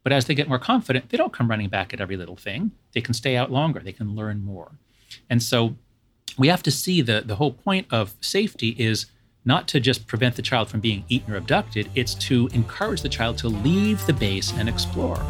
But 0.03 0.11
as 0.11 0.25
they 0.25 0.33
get 0.33 0.49
more 0.49 0.59
confident, 0.59 1.09
they 1.09 1.17
don't 1.17 1.33
come 1.33 1.49
running 1.49 1.69
back 1.69 1.93
at 1.93 2.01
every 2.01 2.17
little 2.17 2.35
thing. 2.35 2.71
They 2.93 3.01
can 3.01 3.13
stay 3.13 3.37
out 3.37 3.51
longer. 3.51 3.79
They 3.79 3.91
can 3.91 4.15
learn 4.15 4.43
more. 4.43 4.71
And 5.29 5.41
so 5.43 5.75
we 6.37 6.47
have 6.47 6.63
to 6.63 6.71
see 6.71 7.01
the, 7.01 7.21
the 7.23 7.35
whole 7.35 7.53
point 7.53 7.87
of 7.91 8.15
safety 8.19 8.69
is 8.79 9.05
not 9.45 9.67
to 9.69 9.79
just 9.79 10.07
prevent 10.07 10.35
the 10.35 10.41
child 10.41 10.69
from 10.69 10.79
being 10.79 11.03
eaten 11.09 11.33
or 11.33 11.37
abducted, 11.37 11.89
it's 11.95 12.13
to 12.15 12.47
encourage 12.53 13.01
the 13.01 13.09
child 13.09 13.37
to 13.39 13.47
leave 13.47 14.05
the 14.05 14.13
base 14.13 14.53
and 14.53 14.69
explore. 14.69 15.23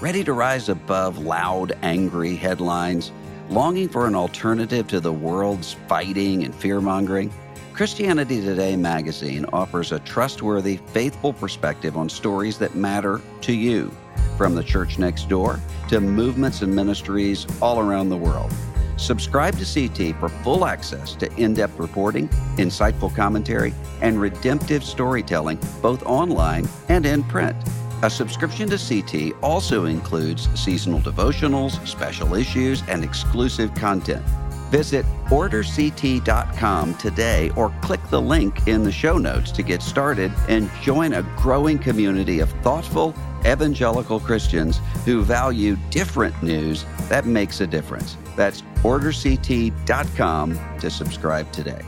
ready 0.00 0.22
to 0.22 0.32
rise 0.32 0.68
above 0.68 1.18
loud, 1.18 1.76
angry 1.82 2.36
headlines, 2.36 3.10
longing 3.50 3.88
for 3.88 4.06
an 4.06 4.14
alternative 4.14 4.86
to 4.86 5.00
the 5.00 5.12
world's 5.12 5.74
fighting 5.88 6.44
and 6.44 6.54
fear 6.54 6.80
mongering? 6.80 7.32
Christianity 7.72 8.40
Today 8.40 8.76
magazine 8.76 9.44
offers 9.52 9.92
a 9.92 9.98
trustworthy, 10.00 10.76
faithful 10.76 11.32
perspective 11.32 11.96
on 11.96 12.08
stories 12.08 12.58
that 12.58 12.74
matter 12.74 13.20
to 13.42 13.52
you, 13.52 13.90
from 14.38 14.54
the 14.54 14.62
church 14.62 14.98
next 14.98 15.28
door 15.28 15.60
to 15.88 16.00
movements 16.00 16.62
and 16.62 16.74
ministries 16.74 17.46
all 17.60 17.80
around 17.80 18.08
the 18.08 18.16
world. 18.16 18.50
Subscribe 18.96 19.56
to 19.58 19.64
CT 19.64 20.18
for 20.18 20.28
full 20.28 20.64
access 20.64 21.14
to 21.16 21.32
in 21.34 21.54
depth 21.54 21.78
reporting, 21.78 22.28
insightful 22.56 23.14
commentary, 23.14 23.74
and 24.00 24.20
redemptive 24.20 24.82
storytelling, 24.82 25.58
both 25.82 26.02
online 26.04 26.68
and 26.88 27.04
in 27.04 27.22
print. 27.24 27.56
A 28.02 28.10
subscription 28.10 28.68
to 28.70 28.78
CT 28.78 29.36
also 29.42 29.86
includes 29.86 30.48
seasonal 30.58 31.00
devotionals, 31.00 31.84
special 31.86 32.34
issues, 32.34 32.82
and 32.88 33.02
exclusive 33.02 33.74
content. 33.74 34.24
Visit 34.70 35.06
orderct.com 35.30 36.94
today 36.94 37.50
or 37.56 37.74
click 37.80 38.00
the 38.10 38.20
link 38.20 38.68
in 38.68 38.82
the 38.82 38.92
show 38.92 39.16
notes 39.16 39.50
to 39.52 39.62
get 39.62 39.82
started 39.82 40.32
and 40.48 40.70
join 40.82 41.14
a 41.14 41.22
growing 41.36 41.78
community 41.78 42.40
of 42.40 42.50
thoughtful 42.62 43.14
evangelical 43.46 44.20
Christians 44.20 44.80
who 45.04 45.22
value 45.22 45.76
different 45.90 46.42
news 46.42 46.84
that 47.08 47.26
makes 47.26 47.60
a 47.60 47.66
difference. 47.66 48.16
That's 48.36 48.62
orderct.com 48.82 50.58
to 50.80 50.90
subscribe 50.90 51.50
today. 51.52 51.82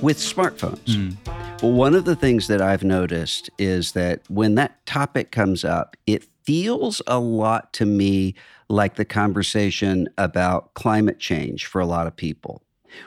With 0.00 0.18
smartphones, 0.18 0.84
mm. 0.86 1.16
One 1.62 1.94
of 1.94 2.06
the 2.06 2.16
things 2.16 2.48
that 2.48 2.60
I've 2.60 2.82
noticed 2.82 3.48
is 3.56 3.92
that 3.92 4.28
when 4.28 4.56
that 4.56 4.84
topic 4.84 5.30
comes 5.30 5.64
up, 5.64 5.96
it 6.08 6.24
feels 6.42 7.00
a 7.06 7.20
lot 7.20 7.72
to 7.74 7.86
me 7.86 8.34
like 8.72 8.96
the 8.96 9.04
conversation 9.04 10.08
about 10.18 10.74
climate 10.74 11.18
change 11.18 11.66
for 11.66 11.80
a 11.80 11.86
lot 11.86 12.06
of 12.06 12.16
people, 12.16 12.62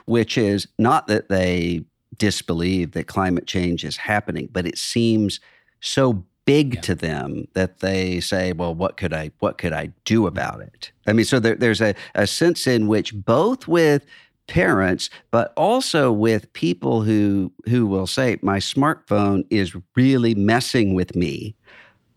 which 0.06 0.38
is 0.38 0.68
not 0.78 1.08
that 1.08 1.28
they 1.30 1.84
disbelieve 2.18 2.92
that 2.92 3.08
climate 3.08 3.48
change 3.48 3.84
is 3.84 3.98
happening, 3.98 4.48
but 4.52 4.66
it 4.66 4.78
seems 4.78 5.40
so 5.82 6.24
big 6.46 6.76
yeah. 6.76 6.82
to 6.82 6.96
them 6.96 7.48
that 7.54 7.80
they 7.80 8.20
say, 8.20 8.54
well, 8.54 8.74
what 8.74 8.96
could 8.98 9.14
I 9.14 9.32
what 9.40 9.58
could 9.58 9.74
I 9.74 9.92
do 10.06 10.20
mm-hmm. 10.20 10.28
about 10.28 10.62
it? 10.62 10.92
I 11.08 11.14
mean, 11.14 11.26
so 11.26 11.40
there, 11.40 11.56
there's 11.56 11.82
a, 11.82 11.96
a 12.14 12.28
sense 12.28 12.68
in 12.68 12.88
which 12.88 13.14
both 13.14 13.68
with 13.68 14.06
parents, 14.48 15.10
but 15.32 15.52
also 15.58 16.12
with 16.12 16.54
people 16.54 17.02
who 17.02 17.52
who 17.68 17.88
will 17.88 18.08
say, 18.08 18.38
my 18.42 18.60
smartphone 18.60 19.46
is 19.50 19.76
really 19.96 20.36
messing 20.36 20.94
with 20.94 21.16
me. 21.16 21.56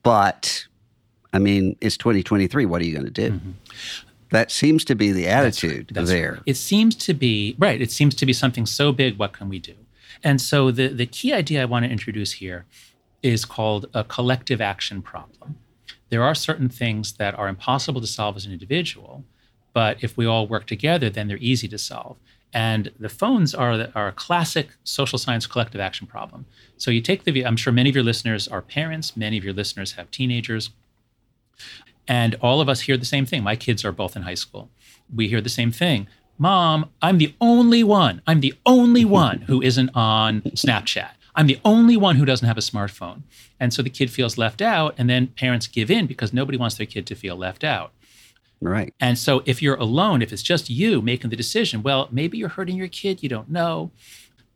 But 0.03 0.67
I 1.33 1.38
mean, 1.38 1.77
it's 1.81 1.97
2023. 1.97 2.67
What 2.67 2.81
are 2.81 2.85
you 2.85 2.93
going 2.93 3.05
to 3.05 3.11
do? 3.11 3.33
Mm-hmm. 3.33 3.51
That 4.31 4.51
seems 4.51 4.85
to 4.87 4.95
be 4.95 5.12
the 5.12 5.27
attitude 5.29 5.88
That's. 5.88 5.95
That's 5.95 6.11
there. 6.11 6.33
Right. 6.33 6.43
It 6.47 6.57
seems 6.57 6.95
to 6.97 7.14
be 7.14 7.57
right. 7.59 7.81
It 7.81 7.91
seems 7.91 8.14
to 8.17 8.27
be 8.27 8.33
something 8.33 8.67
so 8.67 8.93
big. 8.93 9.19
What 9.19 9.33
can 9.33 9.49
we 9.49 9.59
do? 9.59 9.75
And 10.23 10.41
so 10.41 10.71
the 10.71 10.88
the 10.88 11.07
key 11.07 11.33
idea 11.33 11.62
I 11.62 11.64
want 11.64 11.85
to 11.85 11.91
introduce 11.91 12.33
here 12.33 12.67
is 13.23 13.45
called 13.45 13.87
a 13.95 14.05
collective 14.05 14.61
action 14.61 15.03
problem. 15.03 15.57
There 16.11 16.23
are 16.23 16.35
certain 16.35 16.69
things 16.69 17.14
that 17.14 17.35
are 17.38 17.49
impossible 17.49 18.01
to 18.01 18.07
solve 18.07 18.37
as 18.37 18.47
an 18.47 18.53
individual, 18.53 19.25
but 19.73 20.03
if 20.03 20.17
we 20.17 20.27
all 20.27 20.47
work 20.47 20.67
together, 20.67 21.11
then 21.11 21.29
they're 21.29 21.37
easy 21.38 21.69
to 21.69 21.79
solve. 21.79 22.17
And 22.53 22.91
the 22.99 23.11
phones 23.11 23.55
are, 23.55 23.88
are 23.95 24.09
a 24.09 24.12
classic 24.12 24.69
social 24.83 25.19
science 25.19 25.47
collective 25.47 25.81
action 25.81 26.07
problem. 26.07 26.47
So 26.79 26.91
you 26.91 27.03
take 27.03 27.25
the, 27.25 27.45
I'm 27.45 27.57
sure 27.57 27.73
many 27.73 27.91
of 27.91 27.95
your 27.95 28.05
listeners 28.05 28.49
are 28.49 28.62
parents, 28.62 29.17
many 29.17 29.37
of 29.37 29.45
your 29.45 29.53
listeners 29.53 29.93
have 29.93 30.11
teenagers, 30.11 30.71
and 32.07 32.35
all 32.40 32.61
of 32.61 32.68
us 32.68 32.81
hear 32.83 32.97
the 32.97 33.05
same 33.05 33.27
thing. 33.27 33.42
My 33.42 33.57
kids 33.57 33.85
are 33.85 33.92
both 33.92 34.16
in 34.16 34.23
high 34.23 34.35
school. 34.35 34.71
We 35.14 35.29
hear 35.29 35.40
the 35.40 35.49
same 35.49 35.73
thing. 35.73 36.09
Mom, 36.38 36.90
I'm 37.03 37.18
the 37.18 37.35
only 37.40 37.83
one, 37.83 38.23
I'm 38.27 38.40
the 38.40 38.55
only 38.64 39.05
one 39.23 39.42
who 39.42 39.61
isn't 39.61 39.90
on 39.94 40.42
Snapchat. 40.42 41.11
I'm 41.35 41.47
the 41.47 41.61
only 41.64 41.97
one 41.97 42.16
who 42.16 42.25
doesn't 42.25 42.49
have 42.49 42.59
a 42.59 42.62
smartphone. 42.62 43.23
And 43.61 43.73
so 43.73 43.83
the 43.83 43.90
kid 43.90 44.11
feels 44.11 44.38
left 44.38 44.61
out, 44.61 44.94
and 44.99 45.09
then 45.09 45.29
parents 45.29 45.66
give 45.68 45.90
in 45.90 46.07
because 46.07 46.33
nobody 46.33 46.59
wants 46.59 46.77
their 46.77 46.87
kid 46.87 47.07
to 47.07 47.14
feel 47.14 47.37
left 47.37 47.62
out. 47.62 47.92
Right. 48.61 48.92
And 48.99 49.16
so 49.16 49.42
if 49.47 49.62
you're 49.62 49.77
alone, 49.77 50.21
if 50.21 50.33
it's 50.33 50.42
just 50.42 50.68
you 50.68 51.01
making 51.01 51.31
the 51.31 51.37
decision, 51.37 51.83
well, 51.83 52.09
maybe 52.11 52.38
you're 52.38 52.49
hurting 52.49 52.77
your 52.77 52.88
kid, 52.88 53.23
you 53.23 53.29
don't 53.29 53.49
know. 53.49 53.92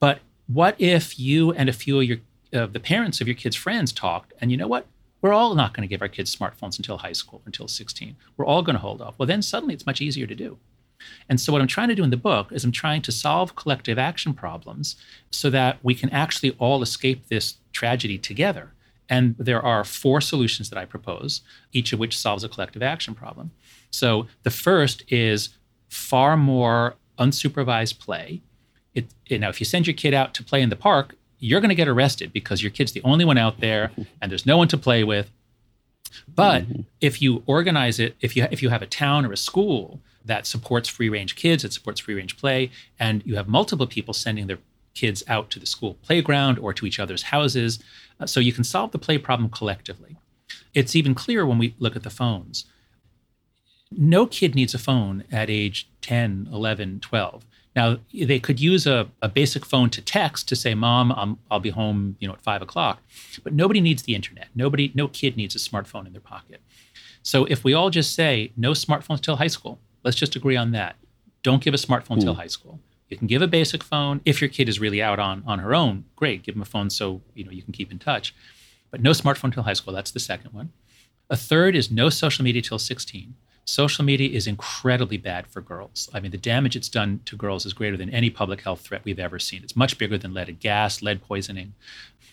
But 0.01 0.21
what 0.49 0.75
if 0.79 1.19
you 1.19 1.53
and 1.53 1.69
a 1.69 1.73
few 1.73 2.01
of 2.01 2.05
your 2.05 2.19
uh, 2.53 2.67
the 2.67 2.81
parents 2.81 3.21
of 3.21 3.27
your 3.29 3.35
kids' 3.35 3.57
friends 3.57 3.93
talked, 3.93 4.35
and 4.41 4.51
you 4.51 4.57
know 4.57 4.67
what? 4.67 4.87
We're 5.23 5.33
all 5.33 5.55
not 5.55 5.73
going 5.73 5.89
to 5.89 5.91
give 5.91 6.03
our 6.03 6.09
kids 6.09 6.35
smartphones 6.35 6.79
until 6.79 6.99
high 6.99 7.13
school, 7.13 7.43
until 7.47 7.69
16. 7.69 8.17
We're 8.37 8.45
all 8.45 8.63
going 8.63 8.75
to 8.75 8.81
hold 8.81 9.01
off. 9.01 9.15
Well, 9.17 9.27
then 9.27 9.41
suddenly 9.41 9.73
it's 9.73 9.87
much 9.87 10.01
easier 10.01 10.27
to 10.27 10.35
do. 10.35 10.59
And 11.29 11.41
so, 11.41 11.53
what 11.53 11.61
I'm 11.61 11.69
trying 11.69 11.89
to 11.89 11.95
do 11.95 12.05
in 12.05 12.11
the 12.11 12.17
book 12.17 12.53
is 12.53 12.65
I'm 12.65 12.73
trying 12.73 13.03
to 13.03 13.13
solve 13.13 13.57
collective 13.57 13.99
action 13.99 14.35
problems 14.35 14.97
so 15.31 15.51
that 15.51 15.79
we 15.83 15.95
can 15.95 16.11
actually 16.11 16.55
all 16.59 16.83
escape 16.83 17.29
this 17.29 17.57
tragedy 17.73 18.19
together. 18.19 18.73
And 19.09 19.35
there 19.39 19.61
are 19.61 19.85
four 19.85 20.21
solutions 20.21 20.71
that 20.71 20.79
I 20.79 20.85
propose, 20.85 21.43
each 21.73 21.93
of 21.93 21.99
which 21.99 22.17
solves 22.17 22.45
a 22.45 22.49
collective 22.49 22.83
action 22.83 23.15
problem. 23.15 23.51
So, 23.91 24.27
the 24.43 24.51
first 24.51 25.05
is 25.09 25.51
far 25.89 26.37
more 26.37 26.95
unsupervised 27.19 27.99
play. 27.99 28.43
It, 28.95 29.07
if 29.27 29.61
you 29.61 29.67
send 29.67 29.87
your 29.87 29.95
kid 29.95 30.15
out 30.15 30.35
to 30.35 30.45
play 30.45 30.63
in 30.63 30.69
the 30.69 30.77
park, 30.77 31.17
you're 31.43 31.61
going 31.61 31.71
to 31.71 31.75
get 31.75 31.89
arrested 31.89 32.33
because 32.33 32.63
your 32.63 32.71
kid's 32.71 32.93
the 32.93 33.03
only 33.03 33.25
one 33.25 33.37
out 33.37 33.61
there 33.61 33.91
and 34.23 34.31
there's 34.31 34.47
no 34.47 34.57
one 34.57 34.69
to 34.69 34.79
play 34.79 35.03
with. 35.03 35.31
But 36.35 36.63
mm-hmm. 36.63 36.83
if 37.01 37.21
you 37.21 37.43
organize 37.47 37.99
it, 37.99 38.15
if 38.21 38.37
you 38.37 38.47
if 38.51 38.63
you 38.63 38.69
have 38.69 38.83
a 38.83 38.87
town 38.87 39.27
or 39.27 39.33
a 39.33 39.37
school 39.37 40.01
that 40.25 40.47
supports 40.47 40.89
free 40.89 41.09
range 41.09 41.35
kids, 41.37 41.63
that 41.63 41.73
supports 41.73 42.01
free 42.01 42.15
range 42.15 42.37
play, 42.37 42.71
and 42.99 43.23
you 43.27 43.37
have 43.37 43.49
multiple 43.49 43.87
people 43.87 44.15
sending 44.15 44.47
their 44.47 44.59
kids 44.95 45.25
out 45.27 45.51
to 45.51 45.59
the 45.59 45.67
school 45.67 45.95
playground 46.03 46.59
or 46.59 46.73
to 46.75 46.87
each 46.87 47.01
other's 47.01 47.25
houses. 47.25 47.79
Uh, 48.21 48.27
so 48.27 48.41
you 48.41 48.53
can 48.53 48.63
solve 48.63 48.93
the 48.93 48.99
play 48.99 49.19
problem 49.19 49.49
collectively. 49.49 50.17
It's 50.75 50.95
even 50.95 51.15
clearer 51.15 51.47
when 51.47 51.59
we 51.59 51.75
look 51.79 51.97
at 51.97 52.03
the 52.03 52.11
phones. 52.11 52.67
No 53.91 54.27
kid 54.27 54.55
needs 54.55 54.75
a 54.75 54.79
phone 54.79 55.25
at 55.33 55.51
age 55.51 55.89
10, 56.03 56.49
11, 56.53 57.01
12. 57.01 57.45
Now, 57.75 57.99
they 58.13 58.39
could 58.39 58.61
use 58.61 58.87
a, 58.87 59.09
a 59.23 59.29
basic 59.29 59.65
phone 59.65 59.89
to 59.91 60.03
text 60.03 60.49
to 60.49 60.57
say, 60.57 60.75
Mom, 60.75 61.11
I'm, 61.13 61.39
I'll 61.51 61.61
be 61.61 61.71
home 61.71 62.17
you 62.21 62.29
know, 62.29 62.35
at 62.35 62.43
five 62.43 62.61
o'clock. 62.61 63.01
But 63.43 63.55
nobody 63.55 63.81
needs 63.81 64.03
the 64.03 64.15
internet. 64.15 64.49
Nobody, 64.55 64.93
no 64.95 65.09
kid 65.09 65.37
needs 65.37 65.55
a 65.55 65.59
smartphone 65.59 66.07
in 66.07 66.13
their 66.13 66.21
pocket. 66.21 66.61
So 67.23 67.45
if 67.47 67.65
we 67.65 67.73
all 67.73 67.89
just 67.89 68.15
say 68.15 68.53
no 68.57 68.73
smartphones 68.73 69.21
till 69.23 69.37
high 69.37 69.47
school, 69.47 69.79
Let's 70.05 70.17
just 70.17 70.37
agree 70.37 70.57
on 70.57 70.73
that. 70.73 70.97
Don't 71.43 71.63
give 71.63 71.75
a 71.75 71.79
smartphone 71.79 72.21
till 72.21 72.35
hmm. 72.35 72.41
high 72.41 72.47
school. 72.47 72.81
You 73.09 73.17
can 73.17 73.27
give 73.27 73.43
a 73.43 73.47
basic 73.47 73.83
phone 73.83 74.21
if 74.25 74.41
your 74.41 74.49
kid 74.49 74.69
is 74.69 74.81
really 74.81 75.03
out 75.03 75.19
on 75.19 75.43
on 75.47 75.59
her 75.59 75.75
own. 75.75 76.05
Great, 76.17 76.43
give 76.43 76.55
them 76.55 76.63
a 76.63 76.67
phone 76.67 76.89
so 76.91 77.21
you 77.35 77.45
know 77.45 77.51
you 77.51 77.63
can 77.63 77.73
keep 77.73 77.93
in 77.93 77.99
touch. 77.99 78.35
But 78.91 79.03
no 79.03 79.11
smartphone 79.11 79.53
till 79.53 79.63
high 79.65 79.73
school. 79.75 79.93
That's 79.93 80.11
the 80.11 80.21
second 80.21 80.53
one. 80.53 80.73
A 81.31 81.37
third 81.37 81.77
is 81.77 81.91
no 81.91 82.09
social 82.09 82.45
media 82.45 82.63
till 82.63 82.79
16. 82.79 83.35
Social 83.65 84.05
media 84.05 84.29
is 84.29 84.47
incredibly 84.49 85.17
bad 85.17 85.47
for 85.47 85.61
girls. 85.61 86.11
I 86.13 86.21
mean, 86.21 86.33
the 86.33 86.39
damage 86.39 86.75
it's 86.75 86.89
done 86.89 87.21
to 87.27 87.37
girls 87.37 87.65
is 87.65 87.73
greater 87.73 87.97
than 87.97 88.11
any 88.11 88.29
public 88.29 88.63
health 88.63 88.81
threat 88.81 89.05
we've 89.05 89.21
ever 89.21 89.39
seen. 89.39 89.63
It's 89.63 89.77
much 89.77 89.99
bigger 89.99 90.19
than 90.19 90.35
leaded 90.35 90.59
gas, 90.59 91.01
lead 91.01 91.23
poisoning. 91.23 91.75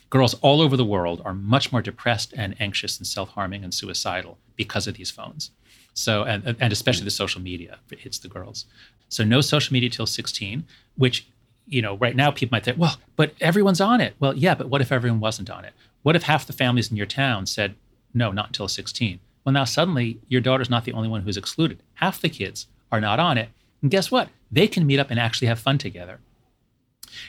Girls 0.09 0.33
all 0.41 0.59
over 0.59 0.75
the 0.75 0.85
world 0.85 1.21
are 1.23 1.35
much 1.35 1.71
more 1.71 1.83
depressed 1.83 2.33
and 2.35 2.55
anxious 2.59 2.97
and 2.97 3.05
self 3.05 3.29
harming 3.29 3.63
and 3.63 3.73
suicidal 3.73 4.39
because 4.55 4.87
of 4.87 4.95
these 4.95 5.11
phones. 5.11 5.51
So, 5.93 6.23
and, 6.23 6.55
and 6.59 6.73
especially 6.73 7.05
the 7.05 7.11
social 7.11 7.41
media 7.41 7.77
hits 7.89 8.17
the 8.17 8.27
girls. 8.27 8.65
So, 9.09 9.23
no 9.23 9.41
social 9.41 9.73
media 9.73 9.89
till 9.89 10.07
16, 10.07 10.63
which, 10.97 11.27
you 11.67 11.81
know, 11.81 11.97
right 11.97 12.15
now 12.15 12.31
people 12.31 12.55
might 12.55 12.65
think, 12.65 12.79
well, 12.79 12.97
but 13.15 13.33
everyone's 13.39 13.81
on 13.81 14.01
it. 14.01 14.15
Well, 14.19 14.35
yeah, 14.35 14.55
but 14.55 14.69
what 14.69 14.81
if 14.81 14.91
everyone 14.91 15.19
wasn't 15.19 15.49
on 15.51 15.63
it? 15.63 15.73
What 16.01 16.15
if 16.15 16.23
half 16.23 16.47
the 16.47 16.53
families 16.53 16.89
in 16.89 16.97
your 16.97 17.05
town 17.05 17.45
said, 17.45 17.75
no, 18.13 18.31
not 18.31 18.47
until 18.47 18.67
16? 18.67 19.19
Well, 19.49 19.53
now 19.55 19.63
suddenly 19.63 20.19
your 20.27 20.41
daughter's 20.41 20.69
not 20.69 20.85
the 20.85 20.93
only 20.93 21.09
one 21.09 21.23
who's 21.23 21.35
excluded. 21.35 21.81
Half 21.95 22.21
the 22.21 22.29
kids 22.29 22.67
are 22.91 23.01
not 23.01 23.19
on 23.19 23.35
it. 23.39 23.49
And 23.81 23.89
guess 23.89 24.11
what? 24.11 24.29
They 24.51 24.67
can 24.67 24.85
meet 24.85 24.99
up 24.99 25.09
and 25.09 25.19
actually 25.19 25.47
have 25.47 25.57
fun 25.57 25.79
together. 25.79 26.19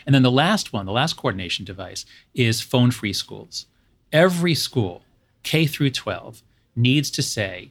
And 0.05 0.15
then 0.15 0.23
the 0.23 0.31
last 0.31 0.71
one, 0.71 0.85
the 0.85 0.93
last 0.93 1.17
coordination 1.17 1.65
device, 1.65 2.05
is 2.35 2.61
phone 2.61 2.91
free 2.91 3.15
schools. 3.15 3.65
Every 4.13 4.55
school, 4.55 5.01
K 5.45 5.65
through 5.65 5.93
12, 5.93 6.43
needs 6.77 7.11
to 7.13 7.23
say, 7.23 7.71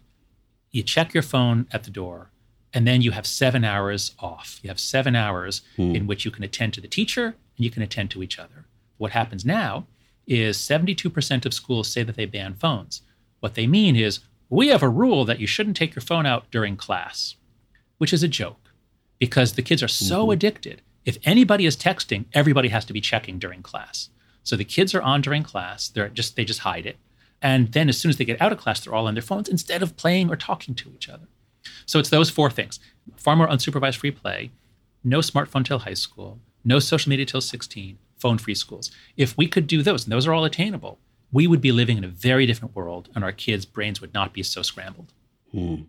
you 0.71 0.81
check 0.81 1.13
your 1.13 1.21
phone 1.21 1.67
at 1.71 1.83
the 1.83 1.91
door, 1.91 2.31
and 2.73 2.88
then 2.88 3.03
you 3.03 3.12
have 3.12 3.27
seven 3.27 3.63
hours 3.63 4.15
off. 4.17 4.59
You 4.63 4.69
have 4.69 4.79
seven 4.79 5.15
hours 5.15 5.62
hmm. 5.75 5.95
in 5.95 6.07
which 6.07 6.25
you 6.25 6.31
can 6.31 6.43
attend 6.43 6.73
to 6.73 6.81
the 6.81 6.88
teacher 6.88 7.25
and 7.25 7.35
you 7.55 7.69
can 7.69 7.83
attend 7.83 8.09
to 8.12 8.23
each 8.23 8.39
other. 8.39 8.65
What 8.97 9.12
happens 9.12 9.45
now 9.45 9.85
is 10.25 10.57
72% 10.57 11.45
of 11.45 11.53
schools 11.53 11.88
say 11.88 12.01
that 12.01 12.15
they 12.15 12.25
ban 12.25 12.55
phones. 12.55 13.03
What 13.39 13.55
they 13.55 13.67
mean 13.67 13.95
is, 13.95 14.19
we 14.49 14.69
have 14.69 14.83
a 14.83 14.89
rule 14.89 15.25
that 15.25 15.39
you 15.39 15.47
shouldn't 15.47 15.77
take 15.77 15.95
your 15.95 16.01
phone 16.01 16.25
out 16.25 16.49
during 16.51 16.75
class, 16.75 17.35
which 17.97 18.13
is 18.13 18.23
a 18.23 18.27
joke 18.27 18.71
because 19.19 19.53
the 19.53 19.62
kids 19.62 19.83
are 19.83 19.88
so 19.88 20.23
mm-hmm. 20.23 20.31
addicted. 20.31 20.81
If 21.05 21.17
anybody 21.23 21.65
is 21.65 21.77
texting, 21.77 22.25
everybody 22.33 22.69
has 22.69 22.85
to 22.85 22.93
be 22.93 23.01
checking 23.01 23.39
during 23.39 23.62
class. 23.62 24.09
So 24.43 24.55
the 24.55 24.65
kids 24.65 24.95
are 24.95 25.01
on 25.01 25.21
during 25.21 25.43
class. 25.43 25.89
They're 25.89 26.09
just 26.09 26.35
they 26.35 26.45
just 26.45 26.62
hide 26.62 26.85
it. 26.85 26.97
And 27.41 27.71
then 27.71 27.88
as 27.89 27.97
soon 27.97 28.09
as 28.09 28.17
they 28.17 28.25
get 28.25 28.41
out 28.41 28.51
of 28.51 28.57
class, 28.57 28.79
they're 28.79 28.93
all 28.93 29.07
on 29.07 29.13
their 29.13 29.21
phones 29.21 29.47
instead 29.47 29.81
of 29.81 29.95
playing 29.95 30.29
or 30.29 30.35
talking 30.35 30.75
to 30.75 30.91
each 30.93 31.07
other. 31.07 31.27
So 31.85 31.99
it's 31.99 32.09
those 32.09 32.29
four 32.29 32.49
things 32.49 32.79
far 33.15 33.35
more 33.35 33.47
unsupervised 33.47 33.97
free 33.97 34.12
play, 34.12 34.51
no 35.03 35.19
smartphone 35.19 35.65
till 35.65 35.79
high 35.79 35.93
school, 35.93 36.39
no 36.63 36.79
social 36.79 37.09
media 37.09 37.25
till 37.25 37.41
16, 37.41 37.97
phone 38.17 38.38
free 38.38 38.55
schools. 38.55 38.91
If 39.17 39.38
we 39.38 39.47
could 39.47 39.67
do 39.67 39.81
those, 39.81 40.03
and 40.03 40.12
those 40.12 40.27
are 40.27 40.33
all 40.33 40.45
attainable, 40.45 40.99
we 41.32 41.48
would 41.48 41.62
be 41.62 41.72
living 41.72 41.98
in 41.98 42.04
a 42.04 42.10
very 42.10 42.46
different 42.46 42.76
world 42.76 43.10
and 43.15 43.24
our 43.24 43.32
kids' 43.32 43.65
brains 43.65 44.02
would 44.02 44.13
not 44.13 44.34
be 44.34 44.44
so 44.44 44.62
scrambled. 44.62 45.13
Hmm. 45.52 45.84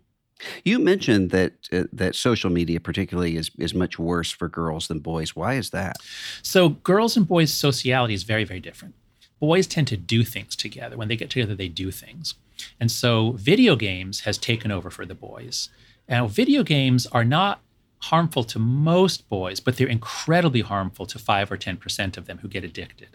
You 0.65 0.79
mentioned 0.79 1.29
that 1.29 1.53
uh, 1.71 1.83
that 1.93 2.15
social 2.15 2.49
media, 2.49 2.79
particularly, 2.79 3.37
is 3.37 3.51
is 3.59 3.75
much 3.75 3.99
worse 3.99 4.31
for 4.31 4.47
girls 4.47 4.87
than 4.87 4.97
boys. 4.97 5.35
Why 5.35 5.53
is 5.53 5.69
that? 5.69 5.97
So, 6.41 6.69
girls 6.69 7.15
and 7.15 7.27
boys' 7.27 7.53
sociality 7.53 8.15
is 8.15 8.23
very, 8.23 8.43
very 8.43 8.59
different 8.59 8.95
boys 9.41 9.67
tend 9.67 9.87
to 9.87 9.97
do 9.97 10.23
things 10.23 10.55
together. 10.55 10.95
When 10.95 11.09
they 11.09 11.17
get 11.17 11.31
together, 11.31 11.55
they 11.55 11.67
do 11.67 11.91
things. 11.91 12.35
And 12.79 12.89
so 12.89 13.31
video 13.31 13.75
games 13.75 14.21
has 14.21 14.37
taken 14.37 14.71
over 14.71 14.89
for 14.89 15.05
the 15.05 15.15
boys. 15.15 15.69
Now, 16.07 16.27
video 16.27 16.63
games 16.63 17.07
are 17.07 17.25
not 17.25 17.59
harmful 18.01 18.43
to 18.43 18.59
most 18.59 19.29
boys, 19.29 19.59
but 19.59 19.77
they're 19.77 19.87
incredibly 19.87 20.61
harmful 20.61 21.05
to 21.05 21.19
five 21.19 21.51
or 21.51 21.57
10% 21.57 22.17
of 22.17 22.25
them 22.25 22.39
who 22.39 22.47
get 22.47 22.63
addicted. 22.63 23.09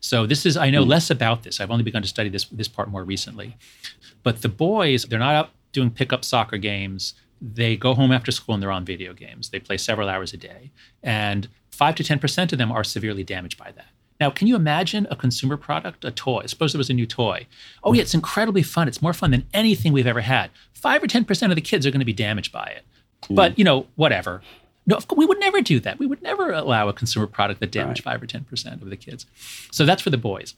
So 0.00 0.26
this 0.26 0.44
is, 0.44 0.56
I 0.56 0.70
know 0.70 0.82
hmm. 0.82 0.90
less 0.90 1.10
about 1.10 1.44
this. 1.44 1.60
I've 1.60 1.70
only 1.70 1.84
begun 1.84 2.02
to 2.02 2.08
study 2.08 2.28
this, 2.28 2.44
this 2.46 2.68
part 2.68 2.90
more 2.90 3.04
recently. 3.04 3.56
But 4.22 4.42
the 4.42 4.48
boys, 4.48 5.04
they're 5.04 5.18
not 5.18 5.34
out 5.34 5.50
doing 5.72 5.90
pickup 5.90 6.24
soccer 6.24 6.58
games. 6.58 7.14
They 7.40 7.76
go 7.76 7.94
home 7.94 8.12
after 8.12 8.30
school 8.32 8.54
and 8.54 8.62
they're 8.62 8.70
on 8.70 8.84
video 8.84 9.12
games. 9.12 9.50
They 9.50 9.60
play 9.60 9.76
several 9.76 10.08
hours 10.08 10.32
a 10.32 10.36
day. 10.36 10.70
And 11.02 11.48
five 11.70 11.94
to 11.96 12.02
10% 12.02 12.52
of 12.52 12.58
them 12.58 12.72
are 12.72 12.84
severely 12.84 13.24
damaged 13.24 13.58
by 13.58 13.72
that. 13.72 13.86
Now, 14.20 14.30
can 14.30 14.46
you 14.46 14.54
imagine 14.54 15.06
a 15.10 15.16
consumer 15.16 15.56
product, 15.56 16.04
a 16.04 16.10
toy? 16.12 16.46
Suppose 16.46 16.72
there 16.72 16.78
was 16.78 16.90
a 16.90 16.94
new 16.94 17.06
toy. 17.06 17.46
Oh, 17.82 17.92
yeah, 17.92 18.02
it's 18.02 18.14
incredibly 18.14 18.62
fun. 18.62 18.86
It's 18.86 19.02
more 19.02 19.12
fun 19.12 19.32
than 19.32 19.46
anything 19.52 19.92
we've 19.92 20.06
ever 20.06 20.20
had. 20.20 20.50
Five 20.74 21.02
or 21.02 21.08
10% 21.08 21.50
of 21.50 21.56
the 21.56 21.60
kids 21.60 21.86
are 21.86 21.90
going 21.90 22.00
to 22.00 22.04
be 22.06 22.12
damaged 22.12 22.52
by 22.52 22.66
it. 22.66 22.84
Mm. 23.22 23.36
But, 23.36 23.58
you 23.58 23.64
know, 23.64 23.86
whatever. 23.96 24.42
No, 24.86 24.98
we 25.16 25.26
would 25.26 25.38
never 25.38 25.60
do 25.60 25.78
that. 25.80 25.98
We 25.98 26.06
would 26.06 26.22
never 26.22 26.52
allow 26.52 26.88
a 26.88 26.92
consumer 26.92 27.26
product 27.26 27.60
that 27.60 27.70
damaged 27.70 28.04
right. 28.04 28.14
five 28.14 28.22
or 28.22 28.26
10% 28.26 28.82
of 28.82 28.90
the 28.90 28.96
kids. 28.96 29.26
So 29.70 29.84
that's 29.84 30.02
for 30.02 30.10
the 30.10 30.18
boys. 30.18 30.54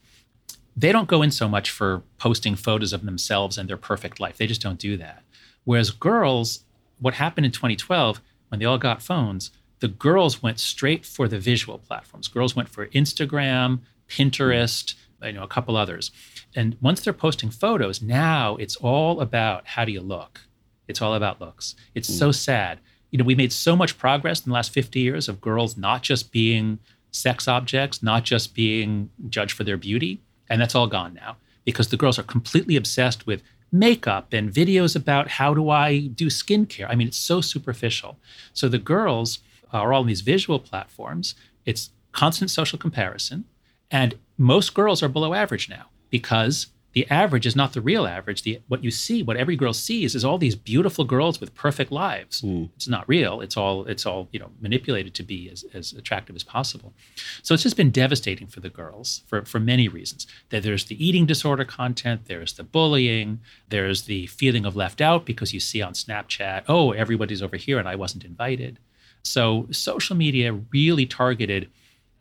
They 0.76 0.92
don't 0.92 1.08
go 1.08 1.22
in 1.22 1.30
so 1.30 1.46
much 1.46 1.70
for 1.70 2.02
posting 2.18 2.56
photos 2.56 2.92
of 2.92 3.04
themselves 3.04 3.58
and 3.58 3.68
their 3.68 3.76
perfect 3.76 4.18
life. 4.18 4.38
They 4.38 4.46
just 4.46 4.62
don't 4.62 4.78
do 4.78 4.96
that. 4.96 5.22
Whereas 5.64 5.90
girls, 5.90 6.60
what 6.98 7.14
happened 7.14 7.46
in 7.46 7.52
2012 7.52 8.20
when 8.48 8.58
they 8.58 8.64
all 8.64 8.78
got 8.78 9.02
phones, 9.02 9.50
the 9.80 9.88
girls 9.88 10.42
went 10.42 10.58
straight 10.58 11.04
for 11.04 11.28
the 11.28 11.38
visual 11.38 11.78
platforms. 11.78 12.28
Girls 12.28 12.56
went 12.56 12.68
for 12.68 12.86
Instagram, 12.88 13.80
Pinterest, 14.08 14.94
you 15.22 15.32
know, 15.32 15.42
a 15.42 15.48
couple 15.48 15.76
others. 15.76 16.10
And 16.54 16.76
once 16.80 17.00
they're 17.00 17.12
posting 17.12 17.50
photos, 17.50 18.00
now 18.00 18.56
it's 18.56 18.76
all 18.76 19.20
about 19.20 19.66
how 19.66 19.84
do 19.84 19.92
you 19.92 20.00
look? 20.00 20.42
It's 20.88 21.02
all 21.02 21.14
about 21.14 21.40
looks. 21.40 21.74
It's 21.94 22.10
mm. 22.10 22.18
so 22.18 22.32
sad. 22.32 22.78
You 23.10 23.18
know, 23.18 23.24
we 23.24 23.34
made 23.34 23.52
so 23.52 23.76
much 23.76 23.98
progress 23.98 24.40
in 24.40 24.50
the 24.50 24.54
last 24.54 24.72
50 24.72 25.00
years 25.00 25.28
of 25.28 25.40
girls 25.40 25.76
not 25.76 26.02
just 26.02 26.32
being 26.32 26.78
sex 27.10 27.46
objects, 27.46 28.02
not 28.02 28.24
just 28.24 28.54
being 28.54 29.10
judged 29.28 29.52
for 29.52 29.64
their 29.64 29.76
beauty, 29.76 30.20
and 30.48 30.60
that's 30.60 30.74
all 30.74 30.86
gone 30.86 31.14
now 31.14 31.36
because 31.64 31.88
the 31.88 31.96
girls 31.96 32.18
are 32.18 32.24
completely 32.24 32.76
obsessed 32.76 33.26
with 33.26 33.42
makeup 33.72 34.32
and 34.32 34.52
videos 34.52 34.94
about 34.94 35.28
how 35.28 35.54
do 35.54 35.70
I 35.70 36.06
do 36.08 36.26
skincare. 36.26 36.86
I 36.88 36.94
mean, 36.94 37.08
it's 37.08 37.16
so 37.16 37.40
superficial. 37.40 38.18
So 38.52 38.68
the 38.68 38.78
girls 38.78 39.40
are 39.72 39.92
all 39.92 40.02
on 40.02 40.06
these 40.06 40.20
visual 40.20 40.58
platforms. 40.58 41.34
It's 41.64 41.90
constant 42.12 42.50
social 42.50 42.78
comparison. 42.78 43.44
And 43.90 44.14
most 44.38 44.74
girls 44.74 45.02
are 45.02 45.08
below 45.08 45.34
average 45.34 45.68
now 45.68 45.86
because 46.10 46.68
the 46.94 47.10
average 47.10 47.44
is 47.44 47.56
not 47.56 47.72
the 47.72 47.80
real 47.80 48.06
average. 48.06 48.42
The 48.42 48.60
what 48.68 48.84
you 48.84 48.90
see, 48.90 49.22
what 49.22 49.36
every 49.36 49.56
girl 49.56 49.72
sees, 49.72 50.14
is 50.14 50.24
all 50.24 50.38
these 50.38 50.54
beautiful 50.54 51.04
girls 51.04 51.40
with 51.40 51.54
perfect 51.54 51.90
lives. 51.90 52.40
Mm. 52.40 52.70
It's 52.76 52.88
not 52.88 53.08
real. 53.08 53.40
It's 53.40 53.56
all 53.56 53.84
it's 53.86 54.06
all 54.06 54.28
you 54.30 54.38
know 54.38 54.50
manipulated 54.60 55.12
to 55.14 55.24
be 55.24 55.50
as, 55.50 55.64
as 55.74 55.92
attractive 55.92 56.36
as 56.36 56.44
possible. 56.44 56.94
So 57.42 57.52
it's 57.52 57.64
just 57.64 57.76
been 57.76 57.90
devastating 57.90 58.46
for 58.46 58.60
the 58.60 58.70
girls 58.70 59.22
for 59.26 59.44
for 59.44 59.58
many 59.58 59.88
reasons. 59.88 60.26
That 60.50 60.62
there's 60.62 60.84
the 60.84 61.04
eating 61.04 61.26
disorder 61.26 61.64
content, 61.64 62.26
there's 62.26 62.52
the 62.52 62.62
bullying, 62.62 63.40
there's 63.68 64.02
the 64.02 64.26
feeling 64.28 64.64
of 64.64 64.76
left 64.76 65.00
out 65.00 65.26
because 65.26 65.52
you 65.52 65.60
see 65.60 65.82
on 65.82 65.94
Snapchat, 65.94 66.62
oh 66.68 66.92
everybody's 66.92 67.42
over 67.42 67.56
here 67.56 67.80
and 67.80 67.88
I 67.88 67.96
wasn't 67.96 68.24
invited. 68.24 68.78
So 69.24 69.66
social 69.72 70.14
media 70.14 70.52
really 70.52 71.06
targeted. 71.06 71.70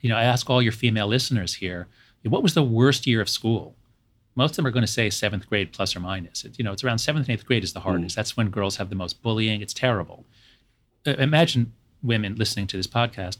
You 0.01 0.09
know, 0.09 0.17
I 0.17 0.23
ask 0.23 0.49
all 0.49 0.62
your 0.62 0.71
female 0.71 1.07
listeners 1.07 1.53
here, 1.55 1.88
what 2.23 2.43
was 2.43 2.55
the 2.55 2.63
worst 2.63 3.05
year 3.05 3.21
of 3.21 3.29
school? 3.29 3.75
Most 4.36 4.52
of 4.52 4.56
them 4.58 4.67
are 4.67 4.72
going 4.72 4.86
to 4.86 4.91
say 4.91 5.10
seventh 5.10 5.48
grade 5.48 5.72
plus 5.72 5.96
or 5.96 6.00
minus. 6.00 6.43
It, 6.43 6.58
you 6.58 6.63
know, 6.63 6.72
it's 6.72 6.84
around 6.84 7.00
seventh 7.00 7.28
and 7.28 7.34
eighth 7.34 7.46
grade 7.46 7.63
is 7.63 7.74
the 7.74 7.82
hardest. 7.82 8.13
Mm. 8.13 8.15
That's 8.15 8.36
when 8.36 8.50
girls 8.50 8.78
have 8.78 8.89
the 8.89 8.96
most 8.96 9.22
bullying. 9.22 9.62
It's 9.62 9.74
terrible. 9.74 10.26
Uh, 11.06 11.12
imagine 11.12 11.74
women 12.02 12.36
listening 12.36 12.67
to 12.67 12.78
this 12.78 12.88
podcast. 12.88 13.38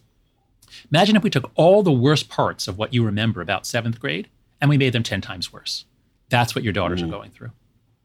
Imagine 0.92 1.16
if 1.16 1.24
we 1.24 1.30
took 1.30 1.52
all 1.56 1.84
the 1.84 1.92
worst 1.92 2.30
parts 2.30 2.68
of 2.68 2.78
what 2.78 2.94
you 2.94 3.04
remember 3.04 3.42
about 3.42 3.66
seventh 3.66 4.00
grade 4.00 4.30
and 4.62 4.70
we 4.70 4.78
made 4.78 4.94
them 4.94 5.04
10 5.04 5.22
times 5.22 5.52
worse. 5.52 5.86
That's 6.30 6.56
what 6.56 6.64
your 6.64 6.74
daughters 6.74 7.02
mm. 7.02 7.08
are 7.08 7.12
going 7.12 7.32
through. 7.32 7.52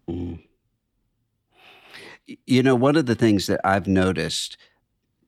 Mm. 0.09 0.43
You 2.47 2.63
know, 2.63 2.75
one 2.75 2.97
of 2.97 3.07
the 3.07 3.15
things 3.15 3.47
that 3.47 3.61
I've 3.65 3.87
noticed 3.87 4.57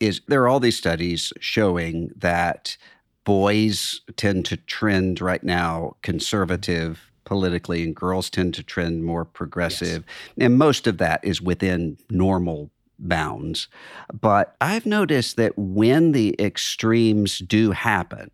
is 0.01 0.21
there 0.29 0.43
are 0.43 0.49
all 0.49 0.61
these 0.61 0.77
studies 0.77 1.33
showing 1.41 2.11
that 2.17 2.77
boys 3.25 4.01
tend 4.17 4.45
to 4.47 4.57
trend 4.57 5.21
right 5.21 5.45
now 5.45 5.97
conservative 6.03 7.10
politically, 7.31 7.85
and 7.85 7.95
girls 7.95 8.29
tend 8.29 8.53
to 8.53 8.63
trend 8.63 9.05
more 9.05 9.25
progressive. 9.25 10.03
Yes. 10.35 10.47
And 10.47 10.59
most 10.59 10.89
of 10.89 10.99
that 10.99 11.25
is 11.25 11.41
within 11.41 11.97
normal 12.11 12.73
bounds. 12.99 13.69
But 14.13 14.57
I've 14.61 14.85
noticed 14.85 15.37
that 15.37 15.57
when 15.57 16.11
the 16.11 16.35
extremes 16.41 17.39
do 17.39 17.71
happen, 17.71 18.33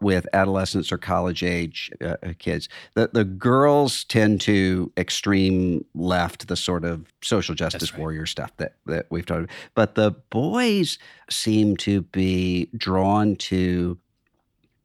with 0.00 0.28
adolescents 0.32 0.92
or 0.92 0.98
college 0.98 1.42
age 1.42 1.90
uh, 2.00 2.14
uh 2.22 2.32
kids. 2.38 2.68
The 2.94 3.10
the 3.12 3.24
girls 3.24 4.04
tend 4.04 4.40
to 4.42 4.92
extreme 4.96 5.84
left, 5.92 6.46
the 6.46 6.54
sort 6.54 6.84
of 6.84 7.12
social 7.20 7.56
justice 7.56 7.92
right. 7.92 7.98
warrior 7.98 8.24
stuff 8.24 8.56
that 8.58 8.74
that 8.86 9.06
we've 9.10 9.26
talked 9.26 9.46
about. 9.46 9.56
But 9.74 9.96
the 9.96 10.12
boys 10.30 11.00
seem 11.28 11.76
to 11.78 12.02
be 12.02 12.68
drawn 12.76 13.34
to 13.50 13.98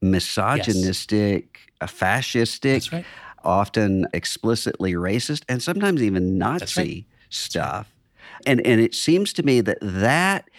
misogynistic, 0.02 1.60
yes. 1.80 1.92
fascistic, 1.92 2.90
right 2.90 3.04
often 3.44 4.06
explicitly 4.12 4.94
racist 4.94 5.42
and 5.48 5.62
sometimes 5.62 6.02
even 6.02 6.38
Nazi 6.38 6.80
right. 6.80 7.04
stuff. 7.30 7.92
And 8.46 8.64
and 8.66 8.80
it 8.80 8.94
seems 8.94 9.32
to 9.34 9.42
me 9.42 9.60
that 9.60 9.78
that 9.80 10.50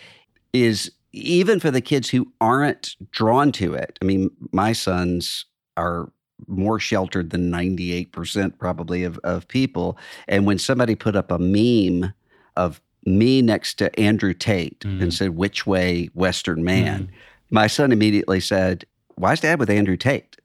is 0.53 0.91
even 1.11 1.59
for 1.59 1.71
the 1.71 1.81
kids 1.81 2.09
who 2.09 2.31
aren't 2.41 2.95
drawn 3.11 3.51
to 3.53 3.73
it. 3.73 3.97
I 4.01 4.05
mean, 4.05 4.29
my 4.51 4.73
sons 4.73 5.45
are 5.77 6.11
more 6.47 6.79
sheltered 6.79 7.29
than 7.29 7.51
98% 7.51 8.57
probably 8.57 9.03
of, 9.03 9.17
of 9.19 9.47
people. 9.47 9.97
And 10.27 10.45
when 10.45 10.59
somebody 10.59 10.95
put 10.95 11.15
up 11.15 11.31
a 11.31 11.39
meme 11.39 12.13
of 12.57 12.81
me 13.05 13.41
next 13.41 13.75
to 13.75 13.97
Andrew 13.99 14.33
Tate 14.33 14.81
mm. 14.81 15.01
and 15.01 15.13
said, 15.13 15.31
which 15.31 15.65
way, 15.65 16.09
Western 16.13 16.63
man, 16.63 17.07
mm. 17.07 17.09
my 17.49 17.67
son 17.67 17.91
immediately 17.91 18.39
said, 18.39 18.85
why 19.15 19.33
is 19.33 19.39
dad 19.39 19.59
with 19.59 19.69
Andrew 19.69 19.97
Tate? 19.97 20.35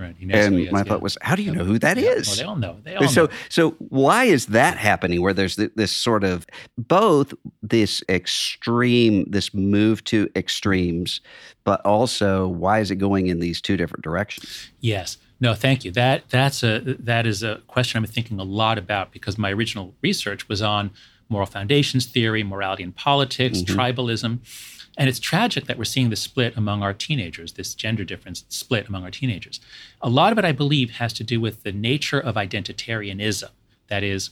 Right. 0.00 0.16
and 0.30 0.70
my 0.72 0.82
thought 0.82 1.02
was, 1.02 1.18
how 1.20 1.36
do 1.36 1.42
you 1.42 1.52
know 1.52 1.64
who 1.64 1.78
that 1.78 1.98
is? 1.98 2.26
Well, 2.26 2.36
they 2.36 2.42
all 2.44 2.56
know. 2.56 2.76
They 2.82 2.94
all 2.94 3.06
so, 3.06 3.26
know. 3.26 3.32
so 3.50 3.70
why 3.90 4.24
is 4.24 4.46
that 4.46 4.78
happening? 4.78 5.20
Where 5.20 5.34
there's 5.34 5.56
this 5.56 5.92
sort 5.92 6.24
of 6.24 6.46
both 6.78 7.34
this 7.62 8.02
extreme, 8.08 9.26
this 9.28 9.52
move 9.52 10.02
to 10.04 10.30
extremes, 10.34 11.20
but 11.64 11.84
also 11.84 12.48
why 12.48 12.80
is 12.80 12.90
it 12.90 12.96
going 12.96 13.26
in 13.26 13.40
these 13.40 13.60
two 13.60 13.76
different 13.76 14.02
directions? 14.02 14.70
Yes. 14.80 15.18
No, 15.38 15.54
thank 15.54 15.84
you. 15.84 15.90
That 15.90 16.28
that's 16.30 16.62
a 16.62 16.80
that 16.98 17.26
is 17.26 17.42
a 17.42 17.60
question 17.66 17.98
I'm 17.98 18.06
thinking 18.06 18.38
a 18.40 18.44
lot 18.44 18.78
about 18.78 19.12
because 19.12 19.36
my 19.36 19.52
original 19.52 19.94
research 20.02 20.48
was 20.48 20.62
on 20.62 20.90
moral 21.28 21.46
foundations 21.46 22.06
theory, 22.06 22.42
morality 22.42 22.82
and 22.82 22.94
politics, 22.94 23.58
mm-hmm. 23.58 23.78
tribalism. 23.78 24.38
And 25.00 25.08
it's 25.08 25.18
tragic 25.18 25.64
that 25.64 25.78
we're 25.78 25.84
seeing 25.84 26.10
this 26.10 26.20
split 26.20 26.58
among 26.58 26.82
our 26.82 26.92
teenagers, 26.92 27.54
this 27.54 27.74
gender 27.74 28.04
difference 28.04 28.44
split 28.50 28.86
among 28.86 29.02
our 29.02 29.10
teenagers. 29.10 29.58
A 30.02 30.10
lot 30.10 30.30
of 30.30 30.36
it, 30.36 30.44
I 30.44 30.52
believe, 30.52 30.90
has 30.90 31.14
to 31.14 31.24
do 31.24 31.40
with 31.40 31.62
the 31.62 31.72
nature 31.72 32.20
of 32.20 32.34
identitarianism. 32.34 33.48
That 33.88 34.02
is, 34.02 34.28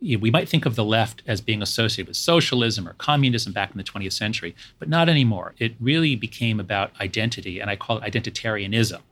we 0.00 0.30
might 0.30 0.48
think 0.48 0.64
of 0.64 0.74
the 0.74 0.86
left 0.86 1.22
as 1.26 1.42
being 1.42 1.60
associated 1.60 2.08
with 2.08 2.16
socialism 2.16 2.88
or 2.88 2.94
communism 2.94 3.52
back 3.52 3.72
in 3.72 3.76
the 3.76 3.84
20th 3.84 4.14
century, 4.14 4.56
but 4.78 4.88
not 4.88 5.10
anymore. 5.10 5.54
It 5.58 5.74
really 5.78 6.16
became 6.16 6.60
about 6.60 6.98
identity, 6.98 7.60
and 7.60 7.68
I 7.68 7.76
call 7.76 7.98
it 7.98 8.10
identitarianism, 8.10 9.02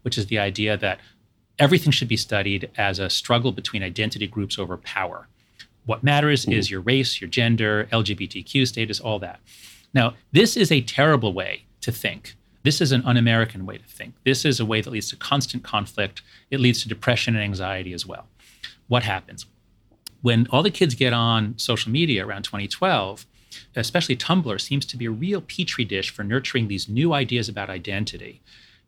which 0.00 0.16
is 0.16 0.28
the 0.28 0.38
idea 0.38 0.78
that 0.78 0.98
everything 1.58 1.92
should 1.92 2.08
be 2.08 2.16
studied 2.16 2.70
as 2.78 2.98
a 2.98 3.10
struggle 3.10 3.52
between 3.52 3.82
identity 3.82 4.26
groups 4.26 4.58
over 4.58 4.78
power. 4.78 5.28
What 5.84 6.02
matters 6.02 6.46
hmm. 6.46 6.52
is 6.52 6.70
your 6.70 6.80
race, 6.80 7.20
your 7.20 7.28
gender, 7.28 7.86
LGBTQ 7.92 8.66
status, 8.66 8.98
all 8.98 9.18
that. 9.18 9.40
Now, 9.94 10.14
this 10.32 10.56
is 10.56 10.70
a 10.70 10.80
terrible 10.80 11.32
way 11.32 11.64
to 11.80 11.92
think. 11.92 12.34
This 12.64 12.80
is 12.80 12.92
an 12.92 13.02
un 13.04 13.16
American 13.16 13.64
way 13.66 13.78
to 13.78 13.84
think. 13.84 14.14
This 14.24 14.44
is 14.44 14.58
a 14.58 14.64
way 14.64 14.80
that 14.80 14.90
leads 14.90 15.10
to 15.10 15.16
constant 15.16 15.62
conflict. 15.62 16.22
It 16.50 16.60
leads 16.60 16.82
to 16.82 16.88
depression 16.88 17.34
and 17.36 17.44
anxiety 17.44 17.92
as 17.92 18.04
well. 18.04 18.26
What 18.88 19.04
happens? 19.04 19.46
When 20.22 20.46
all 20.50 20.62
the 20.62 20.70
kids 20.70 20.94
get 20.94 21.12
on 21.12 21.58
social 21.58 21.92
media 21.92 22.26
around 22.26 22.44
2012, 22.44 23.26
especially 23.76 24.16
Tumblr 24.16 24.60
seems 24.60 24.86
to 24.86 24.96
be 24.96 25.04
a 25.04 25.10
real 25.10 25.40
petri 25.40 25.84
dish 25.84 26.10
for 26.10 26.24
nurturing 26.24 26.68
these 26.68 26.88
new 26.88 27.12
ideas 27.12 27.48
about 27.48 27.70
identity. 27.70 28.40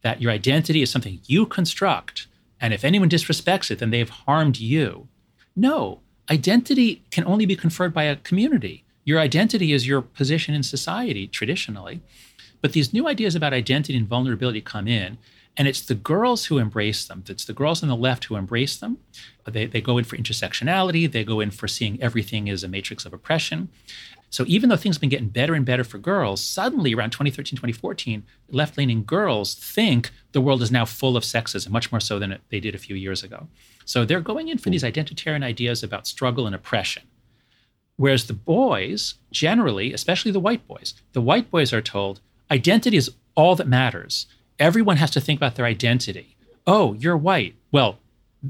That 0.02 0.22
your 0.22 0.32
identity 0.32 0.82
is 0.82 0.90
something 0.90 1.20
you 1.26 1.46
construct, 1.46 2.26
and 2.60 2.72
if 2.72 2.84
anyone 2.84 3.10
disrespects 3.10 3.70
it, 3.70 3.78
then 3.78 3.90
they've 3.90 4.08
harmed 4.08 4.58
you. 4.58 5.08
No, 5.54 6.00
identity 6.30 7.02
can 7.10 7.24
only 7.24 7.46
be 7.46 7.56
conferred 7.56 7.92
by 7.92 8.04
a 8.04 8.16
community. 8.16 8.84
Your 9.06 9.20
identity 9.20 9.72
is 9.72 9.86
your 9.86 10.02
position 10.02 10.52
in 10.52 10.64
society 10.64 11.28
traditionally. 11.28 12.02
But 12.60 12.72
these 12.72 12.92
new 12.92 13.06
ideas 13.06 13.36
about 13.36 13.52
identity 13.52 13.96
and 13.96 14.08
vulnerability 14.08 14.60
come 14.60 14.88
in, 14.88 15.18
and 15.56 15.68
it's 15.68 15.80
the 15.80 15.94
girls 15.94 16.46
who 16.46 16.58
embrace 16.58 17.06
them. 17.06 17.22
It's 17.28 17.44
the 17.44 17.52
girls 17.52 17.84
on 17.84 17.88
the 17.88 17.94
left 17.94 18.24
who 18.24 18.34
embrace 18.34 18.76
them. 18.76 18.98
They, 19.46 19.66
they 19.66 19.80
go 19.80 19.96
in 19.96 20.04
for 20.04 20.16
intersectionality, 20.16 21.10
they 21.10 21.22
go 21.22 21.38
in 21.38 21.52
for 21.52 21.68
seeing 21.68 22.02
everything 22.02 22.50
as 22.50 22.64
a 22.64 22.68
matrix 22.68 23.06
of 23.06 23.12
oppression. 23.12 23.68
So 24.28 24.44
even 24.48 24.68
though 24.68 24.76
things 24.76 24.96
have 24.96 25.00
been 25.00 25.08
getting 25.08 25.28
better 25.28 25.54
and 25.54 25.64
better 25.64 25.84
for 25.84 25.98
girls, 25.98 26.42
suddenly 26.42 26.92
around 26.92 27.10
2013, 27.10 27.56
2014, 27.56 28.24
left 28.50 28.76
leaning 28.76 29.04
girls 29.04 29.54
think 29.54 30.10
the 30.32 30.40
world 30.40 30.62
is 30.62 30.72
now 30.72 30.84
full 30.84 31.16
of 31.16 31.22
sexism, 31.22 31.70
much 31.70 31.92
more 31.92 32.00
so 32.00 32.18
than 32.18 32.38
they 32.50 32.58
did 32.58 32.74
a 32.74 32.78
few 32.78 32.96
years 32.96 33.22
ago. 33.22 33.46
So 33.84 34.04
they're 34.04 34.20
going 34.20 34.48
in 34.48 34.58
for 34.58 34.70
these 34.70 34.82
identitarian 34.82 35.44
ideas 35.44 35.84
about 35.84 36.08
struggle 36.08 36.46
and 36.46 36.56
oppression. 36.56 37.04
Whereas 37.96 38.26
the 38.26 38.34
boys, 38.34 39.14
generally, 39.30 39.92
especially 39.92 40.30
the 40.30 40.40
white 40.40 40.66
boys, 40.68 40.94
the 41.12 41.20
white 41.20 41.50
boys 41.50 41.72
are 41.72 41.80
told 41.80 42.20
identity 42.50 42.96
is 42.96 43.10
all 43.34 43.56
that 43.56 43.68
matters. 43.68 44.26
everyone 44.58 44.96
has 44.96 45.10
to 45.10 45.20
think 45.20 45.38
about 45.38 45.54
their 45.56 45.66
identity. 45.66 46.36
Oh, 46.66 46.94
you're 46.94 47.16
white. 47.16 47.54
Well, 47.72 47.98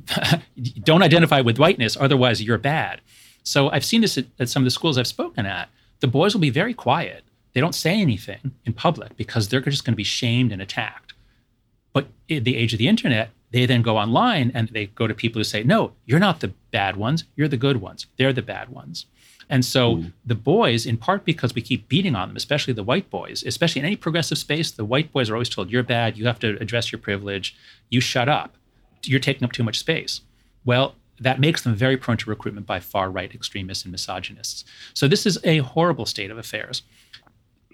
don't 0.84 1.02
identify 1.02 1.40
with 1.40 1.58
whiteness, 1.58 1.96
otherwise 1.98 2.42
you're 2.42 2.58
bad. 2.58 3.00
So 3.42 3.70
I've 3.70 3.84
seen 3.84 4.02
this 4.02 4.16
at, 4.16 4.26
at 4.38 4.48
some 4.48 4.62
of 4.62 4.64
the 4.64 4.70
schools 4.70 4.98
I've 4.98 5.06
spoken 5.06 5.46
at. 5.46 5.68
The 6.00 6.06
boys 6.06 6.34
will 6.34 6.40
be 6.40 6.50
very 6.50 6.74
quiet. 6.74 7.24
They 7.54 7.60
don't 7.60 7.74
say 7.74 8.00
anything 8.00 8.52
in 8.64 8.72
public 8.72 9.16
because 9.16 9.48
they're 9.48 9.60
just 9.60 9.84
going 9.84 9.94
to 9.94 9.96
be 9.96 10.04
shamed 10.04 10.52
and 10.52 10.60
attacked. 10.60 11.14
But 11.92 12.08
in 12.28 12.44
the 12.44 12.56
age 12.56 12.72
of 12.72 12.78
the 12.78 12.88
internet, 12.88 13.30
they 13.50 13.64
then 13.64 13.82
go 13.82 13.96
online 13.96 14.50
and 14.54 14.68
they 14.68 14.86
go 14.86 15.06
to 15.06 15.14
people 15.14 15.40
who 15.40 15.44
say, 15.44 15.62
no, 15.62 15.92
you're 16.04 16.18
not 16.18 16.40
the 16.40 16.52
bad 16.70 16.96
ones. 16.96 17.24
You're 17.36 17.48
the 17.48 17.56
good 17.56 17.80
ones. 17.80 18.06
They're 18.16 18.32
the 18.32 18.42
bad 18.42 18.68
ones. 18.68 19.06
And 19.48 19.64
so 19.64 19.96
mm. 19.96 20.12
the 20.24 20.34
boys, 20.34 20.86
in 20.86 20.96
part 20.96 21.24
because 21.24 21.54
we 21.54 21.62
keep 21.62 21.88
beating 21.88 22.16
on 22.16 22.28
them, 22.28 22.36
especially 22.36 22.74
the 22.74 22.82
white 22.82 23.08
boys, 23.10 23.44
especially 23.44 23.80
in 23.80 23.86
any 23.86 23.96
progressive 23.96 24.38
space, 24.38 24.70
the 24.70 24.84
white 24.84 25.12
boys 25.12 25.30
are 25.30 25.34
always 25.34 25.48
told, 25.48 25.70
you're 25.70 25.82
bad. 25.82 26.18
You 26.18 26.26
have 26.26 26.40
to 26.40 26.60
address 26.60 26.90
your 26.90 26.98
privilege. 26.98 27.56
You 27.88 28.00
shut 28.00 28.28
up. 28.28 28.56
You're 29.04 29.20
taking 29.20 29.44
up 29.44 29.52
too 29.52 29.62
much 29.62 29.78
space. 29.78 30.22
Well, 30.64 30.96
that 31.20 31.40
makes 31.40 31.62
them 31.62 31.74
very 31.74 31.96
prone 31.96 32.16
to 32.18 32.30
recruitment 32.30 32.66
by 32.66 32.80
far 32.80 33.10
right 33.10 33.32
extremists 33.32 33.84
and 33.84 33.92
misogynists. 33.92 34.64
So 34.94 35.08
this 35.08 35.24
is 35.26 35.38
a 35.44 35.58
horrible 35.58 36.06
state 36.06 36.30
of 36.30 36.38
affairs. 36.38 36.82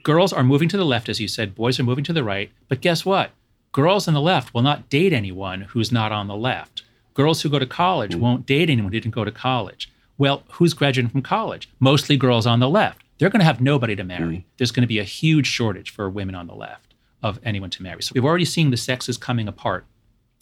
Girls 0.03 0.33
are 0.33 0.45
moving 0.45 0.69
to 0.69 0.77
the 0.77 0.85
left, 0.85 1.09
as 1.09 1.21
you 1.21 1.29
said, 1.29 1.55
boys 1.55 1.79
are 1.81 1.85
moving 1.85 2.05
to 2.05 2.13
the 2.13 2.25
right. 2.25 2.51
But 2.69 2.81
guess 2.81 3.05
what? 3.05 3.31
Girls 3.73 4.07
on 4.07 4.15
the 4.15 4.21
left 4.21 4.53
will 4.53 4.63
not 4.63 4.91
date 4.91 5.13
anyone 5.13 5.63
who's 5.63 5.91
not 5.91 6.13
on 6.13 6.29
the 6.29 6.37
left. 6.37 6.83
Girls 7.15 7.43
who 7.43 7.49
go 7.49 7.59
to 7.59 7.67
college 7.67 8.15
mm. 8.15 8.21
won't 8.21 8.47
date 8.47 8.69
anyone 8.69 8.93
who 8.93 9.01
didn't 9.01 9.15
go 9.15 9.25
to 9.25 9.31
college. 9.31 9.91
Well, 10.23 10.45
who's 10.53 10.73
graduating 10.73 11.11
from 11.11 11.23
college? 11.23 11.69
Mostly 11.81 12.17
girls 12.17 12.47
on 12.47 12.61
the 12.61 12.69
left. 12.69 13.03
They're 13.19 13.29
going 13.29 13.41
to 13.41 13.45
have 13.45 13.61
nobody 13.61 13.97
to 13.97 14.05
marry. 14.05 14.37
Mm. 14.37 14.45
There's 14.57 14.71
going 14.71 14.85
to 14.85 14.87
be 14.87 15.01
a 15.01 15.03
huge 15.03 15.49
shortage 15.49 15.91
for 15.91 16.09
women 16.09 16.37
on 16.37 16.47
the 16.47 16.55
left 16.55 16.95
of 17.25 17.41
anyone 17.43 17.71
to 17.71 17.83
marry. 17.83 18.05
So 18.05 18.13
we've 18.15 18.25
already 18.25 18.45
seen 18.45 18.71
the 18.71 18.77
sexes 18.77 19.19
coming 19.19 19.49
apart 19.49 19.85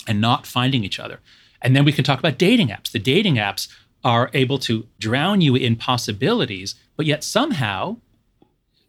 and 0.06 0.20
not 0.20 0.44
finding 0.46 0.84
each 0.84 1.00
other. 1.00 1.20
And 1.62 1.74
then 1.74 1.86
we 1.86 1.92
can 1.92 2.04
talk 2.04 2.18
about 2.18 2.36
dating 2.36 2.68
apps. 2.68 2.92
The 2.92 2.98
dating 2.98 3.36
apps 3.36 3.68
are 4.04 4.28
able 4.34 4.58
to 4.58 4.86
drown 4.98 5.40
you 5.40 5.56
in 5.56 5.76
possibilities, 5.76 6.74
but 6.94 7.06
yet 7.06 7.24
somehow 7.24 7.96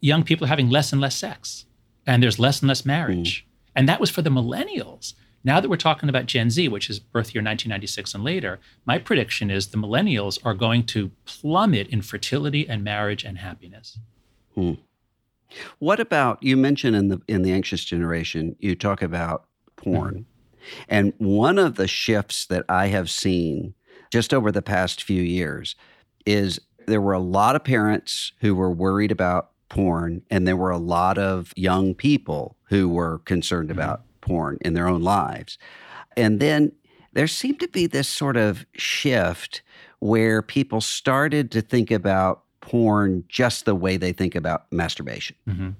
young 0.02 0.22
people 0.22 0.44
are 0.44 0.48
having 0.48 0.68
less 0.68 0.92
and 0.92 1.00
less 1.00 1.16
sex 1.16 1.64
and 2.06 2.22
there's 2.22 2.38
less 2.38 2.60
and 2.60 2.68
less 2.68 2.84
marriage. 2.84 3.46
Mm. 3.46 3.70
And 3.76 3.88
that 3.88 3.98
was 3.98 4.10
for 4.10 4.20
the 4.20 4.28
millennials. 4.28 5.14
Now 5.44 5.60
that 5.60 5.68
we're 5.68 5.76
talking 5.76 6.08
about 6.08 6.26
Gen 6.26 6.50
Z, 6.50 6.68
which 6.68 6.88
is 6.88 6.98
birth 7.00 7.34
year 7.34 7.42
1996 7.42 8.14
and 8.14 8.22
later, 8.22 8.60
my 8.86 8.98
prediction 8.98 9.50
is 9.50 9.68
the 9.68 9.78
millennials 9.78 10.38
are 10.44 10.54
going 10.54 10.84
to 10.86 11.10
plummet 11.24 11.88
in 11.88 12.02
fertility 12.02 12.68
and 12.68 12.84
marriage 12.84 13.24
and 13.24 13.38
happiness. 13.38 13.98
Hmm. 14.54 14.74
What 15.78 16.00
about 16.00 16.42
you 16.42 16.56
mentioned 16.56 16.96
in 16.96 17.08
the 17.08 17.20
in 17.28 17.42
the 17.42 17.52
anxious 17.52 17.84
generation, 17.84 18.56
you 18.58 18.74
talk 18.74 19.02
about 19.02 19.44
porn. 19.76 20.14
Mm-hmm. 20.14 20.82
And 20.88 21.12
one 21.18 21.58
of 21.58 21.74
the 21.74 21.88
shifts 21.88 22.46
that 22.46 22.64
I 22.68 22.86
have 22.86 23.10
seen 23.10 23.74
just 24.10 24.32
over 24.32 24.52
the 24.52 24.62
past 24.62 25.02
few 25.02 25.22
years 25.22 25.74
is 26.24 26.60
there 26.86 27.00
were 27.00 27.12
a 27.12 27.20
lot 27.20 27.56
of 27.56 27.64
parents 27.64 28.32
who 28.40 28.54
were 28.54 28.70
worried 28.70 29.10
about 29.10 29.50
porn, 29.68 30.22
and 30.30 30.46
there 30.46 30.56
were 30.56 30.70
a 30.70 30.78
lot 30.78 31.18
of 31.18 31.52
young 31.56 31.94
people 31.94 32.56
who 32.64 32.88
were 32.88 33.18
concerned 33.20 33.70
mm-hmm. 33.70 33.78
about 33.78 34.02
porn 34.22 34.56
in 34.62 34.72
their 34.72 34.88
own 34.88 35.02
lives. 35.02 35.58
And 36.16 36.40
then 36.40 36.72
there 37.12 37.26
seemed 37.26 37.60
to 37.60 37.68
be 37.68 37.86
this 37.86 38.08
sort 38.08 38.38
of 38.38 38.64
shift 38.74 39.62
where 39.98 40.40
people 40.40 40.80
started 40.80 41.50
to 41.50 41.60
think 41.60 41.90
about 41.90 42.44
porn 42.60 43.24
just 43.28 43.66
the 43.66 43.74
way 43.74 43.98
they 43.98 44.12
think 44.12 44.34
about 44.34 44.64
masturbation. 44.72 45.36
Mm-hmm. 45.46 45.70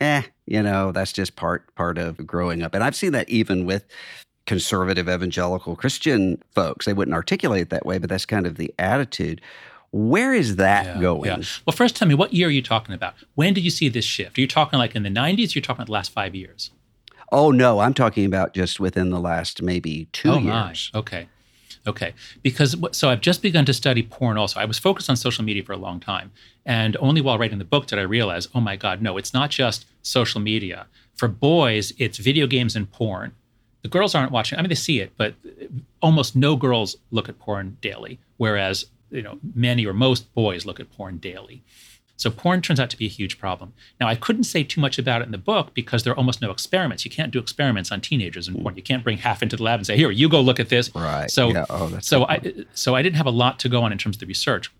Eh, 0.00 0.22
you 0.46 0.62
know, 0.62 0.92
that's 0.92 1.12
just 1.12 1.36
part 1.36 1.74
part 1.74 1.98
of 1.98 2.24
growing 2.26 2.62
up. 2.62 2.74
And 2.74 2.82
I've 2.82 2.96
seen 2.96 3.12
that 3.12 3.28
even 3.28 3.66
with 3.66 3.84
conservative 4.48 5.08
evangelical 5.08 5.76
Christian 5.76 6.42
folks. 6.54 6.86
They 6.86 6.94
wouldn't 6.94 7.14
articulate 7.14 7.62
it 7.62 7.70
that 7.70 7.84
way, 7.84 7.98
but 7.98 8.08
that's 8.08 8.24
kind 8.24 8.46
of 8.46 8.56
the 8.56 8.74
attitude. 8.78 9.42
Where 9.90 10.32
is 10.32 10.56
that 10.56 10.86
yeah, 10.86 11.00
going? 11.00 11.30
Yeah. 11.30 11.42
Well, 11.66 11.76
first 11.76 11.96
tell 11.96 12.08
me, 12.08 12.14
what 12.14 12.32
year 12.32 12.48
are 12.48 12.50
you 12.50 12.62
talking 12.62 12.94
about? 12.94 13.14
When 13.34 13.52
did 13.52 13.62
you 13.62 13.70
see 13.70 13.90
this 13.90 14.06
shift? 14.06 14.38
Are 14.38 14.40
you 14.40 14.48
talking 14.48 14.78
like 14.78 14.96
in 14.96 15.02
the 15.02 15.10
90s? 15.10 15.54
You're 15.54 15.62
talking 15.62 15.80
about 15.80 15.86
the 15.86 15.92
last 15.92 16.12
five 16.12 16.34
years? 16.34 16.70
Oh, 17.30 17.50
no, 17.50 17.80
I'm 17.80 17.94
talking 17.94 18.24
about 18.24 18.54
just 18.54 18.80
within 18.80 19.10
the 19.10 19.20
last 19.20 19.62
maybe 19.62 20.08
two 20.12 20.30
oh, 20.30 20.38
years. 20.38 20.90
My. 20.92 21.00
Okay. 21.00 21.28
Okay. 21.86 22.14
Because 22.42 22.76
so 22.92 23.08
I've 23.08 23.20
just 23.20 23.42
begun 23.42 23.64
to 23.66 23.74
study 23.74 24.02
porn 24.02 24.36
also. 24.36 24.60
I 24.60 24.64
was 24.64 24.78
focused 24.78 25.08
on 25.08 25.16
social 25.16 25.44
media 25.44 25.62
for 25.62 25.72
a 25.72 25.76
long 25.76 26.00
time. 26.00 26.32
And 26.66 26.96
only 27.00 27.20
while 27.20 27.38
writing 27.38 27.58
the 27.58 27.64
book 27.64 27.86
did 27.86 27.98
I 27.98 28.02
realize, 28.02 28.48
oh 28.54 28.60
my 28.60 28.76
God, 28.76 29.00
no, 29.00 29.16
it's 29.16 29.32
not 29.32 29.50
just 29.50 29.86
social 30.02 30.40
media. 30.40 30.86
For 31.14 31.28
boys, 31.28 31.92
it's 31.98 32.18
video 32.18 32.46
games 32.46 32.76
and 32.76 32.90
porn 32.90 33.32
the 33.82 33.88
girls 33.88 34.14
aren't 34.14 34.32
watching. 34.32 34.58
I 34.58 34.62
mean, 34.62 34.68
they 34.68 34.74
see 34.74 35.00
it, 35.00 35.12
but 35.16 35.34
uh, 35.46 35.66
almost 36.02 36.36
no 36.36 36.56
girls 36.56 36.96
look 37.10 37.28
at 37.28 37.38
porn 37.38 37.76
daily, 37.80 38.18
whereas 38.36 38.86
you 39.10 39.22
know 39.22 39.38
many 39.54 39.86
or 39.86 39.92
most 39.92 40.32
boys 40.34 40.66
look 40.66 40.80
at 40.80 40.90
porn 40.92 41.18
daily. 41.18 41.62
So 42.18 42.30
porn 42.30 42.60
turns 42.60 42.80
out 42.80 42.90
to 42.90 42.96
be 42.96 43.06
a 43.06 43.08
huge 43.08 43.38
problem. 43.38 43.72
Now, 44.00 44.08
I 44.08 44.16
couldn't 44.16 44.42
say 44.42 44.64
too 44.64 44.80
much 44.80 44.98
about 44.98 45.22
it 45.22 45.26
in 45.26 45.30
the 45.30 45.38
book 45.38 45.72
because 45.72 46.02
there 46.02 46.12
are 46.12 46.16
almost 46.16 46.42
no 46.42 46.50
experiments. 46.50 47.04
You 47.04 47.12
can't 47.12 47.32
do 47.32 47.38
experiments 47.38 47.92
on 47.92 48.00
teenagers 48.00 48.48
in 48.48 48.60
porn. 48.60 48.76
You 48.76 48.82
can't 48.82 49.04
bring 49.04 49.18
half 49.18 49.40
into 49.40 49.56
the 49.56 49.62
lab 49.62 49.78
and 49.78 49.86
say, 49.86 49.96
"Here, 49.96 50.10
you 50.10 50.28
go 50.28 50.40
look 50.40 50.58
at 50.58 50.68
this." 50.68 50.92
Right. 50.94 51.30
So, 51.30 51.52
yeah. 51.52 51.64
oh, 51.70 51.96
so 52.00 52.26
I 52.26 52.52
so 52.74 52.96
I 52.96 53.02
didn't 53.02 53.16
have 53.16 53.26
a 53.26 53.30
lot 53.30 53.60
to 53.60 53.68
go 53.68 53.82
on 53.84 53.92
in 53.92 53.98
terms 53.98 54.16
of 54.16 54.20
the 54.20 54.26
research, 54.26 54.70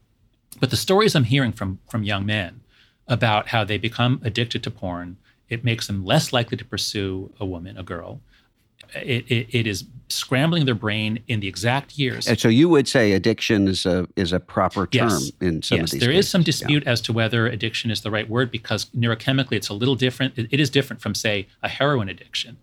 but 0.58 0.70
the 0.70 0.76
stories 0.76 1.14
I'm 1.14 1.24
hearing 1.24 1.52
from 1.52 1.78
from 1.88 2.02
young 2.02 2.26
men 2.26 2.60
about 3.06 3.48
how 3.48 3.62
they 3.64 3.78
become 3.78 4.20
addicted 4.24 4.64
to 4.64 4.70
porn, 4.70 5.16
it 5.48 5.64
makes 5.64 5.86
them 5.86 6.04
less 6.04 6.32
likely 6.32 6.56
to 6.56 6.64
pursue 6.64 7.32
a 7.38 7.46
woman, 7.46 7.78
a 7.78 7.82
girl 7.84 8.20
it, 8.94 9.24
it, 9.30 9.46
it 9.50 9.66
is 9.66 9.84
scrambling 10.10 10.64
their 10.64 10.74
brain 10.74 11.22
in 11.28 11.40
the 11.40 11.48
exact 11.48 11.98
years. 11.98 12.26
And 12.26 12.38
so 12.38 12.48
you 12.48 12.68
would 12.68 12.88
say 12.88 13.12
addiction 13.12 13.68
is 13.68 13.84
a 13.86 14.08
is 14.16 14.32
a 14.32 14.40
proper 14.40 14.86
term 14.86 15.08
yes. 15.08 15.32
in 15.40 15.62
some 15.62 15.78
yes. 15.78 15.88
of 15.88 15.90
these. 15.92 16.00
There 16.00 16.10
cases. 16.10 16.26
is 16.26 16.30
some 16.30 16.42
dispute 16.42 16.84
yeah. 16.84 16.92
as 16.92 17.00
to 17.02 17.12
whether 17.12 17.46
addiction 17.46 17.90
is 17.90 18.00
the 18.00 18.10
right 18.10 18.28
word 18.28 18.50
because 18.50 18.86
neurochemically 18.86 19.52
it's 19.52 19.68
a 19.68 19.74
little 19.74 19.94
different. 19.94 20.38
It, 20.38 20.48
it 20.50 20.60
is 20.60 20.70
different 20.70 21.02
from 21.02 21.14
say 21.14 21.46
a 21.62 21.68
heroin 21.68 22.08
addiction, 22.08 22.58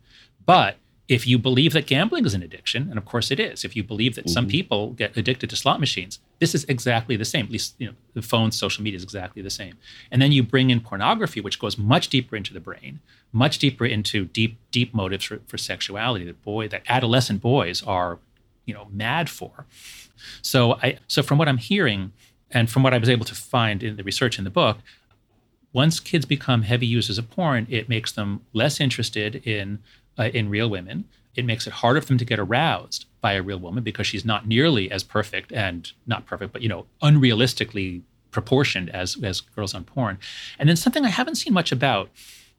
but 0.46 0.78
if 1.08 1.28
you 1.28 1.38
believe 1.38 1.74
that 1.74 1.86
gambling 1.86 2.26
is 2.26 2.34
an 2.34 2.42
addiction, 2.42 2.90
and 2.90 2.98
of 2.98 3.06
course 3.06 3.30
it 3.30 3.40
is, 3.40 3.64
if 3.64 3.76
you 3.76 3.84
believe 3.84 4.16
that 4.16 4.26
mm-hmm. 4.26 4.34
some 4.34 4.48
people 4.48 4.92
get 4.92 5.16
addicted 5.16 5.50
to 5.52 5.56
slot 5.56 5.80
machines, 5.80 6.20
this 6.40 6.56
is 6.56 6.64
exactly 6.66 7.16
the 7.16 7.26
same. 7.26 7.46
At 7.46 7.52
least 7.52 7.76
you 7.78 7.88
know 7.88 7.94
the 8.14 8.22
phone, 8.22 8.52
social 8.52 8.84
media 8.84 8.98
is 8.98 9.04
exactly 9.04 9.42
the 9.42 9.50
same. 9.50 9.78
And 10.12 10.22
then 10.22 10.32
you 10.32 10.42
bring 10.42 10.72
in 10.72 10.80
pornography, 10.82 11.42
which 11.42 11.60
goes 11.60 11.78
much 11.78 12.10
deeper 12.10 12.36
into 12.36 12.54
the 12.54 12.60
brain, 12.60 13.00
much 13.32 13.60
deeper 13.60 13.86
into 13.86 14.26
deep, 14.26 14.58
deep 14.72 14.94
motives 14.94 15.26
for, 15.26 15.40
for 15.48 15.58
sexuality 15.58 16.26
that 16.26 16.42
boy, 16.42 16.68
that 16.70 16.84
adolescent 16.88 17.42
boys 17.42 17.84
are, 17.84 18.18
you 18.66 18.74
know, 18.74 18.88
mad 18.92 19.30
for. 19.30 19.66
So 20.42 20.74
I, 20.82 20.98
so 21.08 21.22
from 21.22 21.38
what 21.38 21.48
I'm 21.48 21.58
hearing, 21.58 22.14
and 22.52 22.70
from 22.70 22.84
what 22.84 22.94
I 22.94 22.98
was 22.98 23.10
able 23.10 23.26
to 23.26 23.36
find 23.36 23.84
in 23.84 23.98
the 23.98 24.04
research 24.04 24.38
in 24.38 24.44
the 24.44 24.50
book, 24.50 24.78
once 25.74 26.00
kids 26.00 26.26
become 26.26 26.62
heavy 26.62 26.88
users 26.88 27.18
of 27.18 27.30
porn, 27.30 27.68
it 27.70 27.90
makes 27.90 28.12
them 28.12 28.42
less 28.54 28.80
interested 28.80 29.46
in 29.46 29.80
uh, 30.18 30.30
in 30.34 30.50
real 30.50 30.70
women. 30.70 31.06
It 31.36 31.46
makes 31.46 31.68
it 31.68 31.74
harder 31.74 32.02
for 32.02 32.08
them 32.08 32.18
to 32.18 32.26
get 32.26 32.40
aroused 32.40 33.06
by 33.22 33.34
a 33.34 33.42
real 33.42 33.60
woman 33.60 33.84
because 33.84 34.08
she's 34.08 34.24
not 34.24 34.48
nearly 34.48 34.90
as 34.90 35.04
perfect 35.04 35.52
and 35.52 35.92
not 36.08 36.26
perfect, 36.26 36.54
but 36.54 36.62
you 36.62 36.70
know, 36.70 36.86
unrealistically 37.02 38.02
proportioned 38.32 38.90
as 38.90 39.18
as 39.24 39.42
girls 39.42 39.74
on 39.74 39.84
porn. 39.84 40.18
And 40.60 40.70
then 40.70 40.76
something 40.76 41.04
I 41.06 41.10
haven't 41.10 41.36
seen 41.36 41.54
much 41.54 41.72
about, 41.72 42.10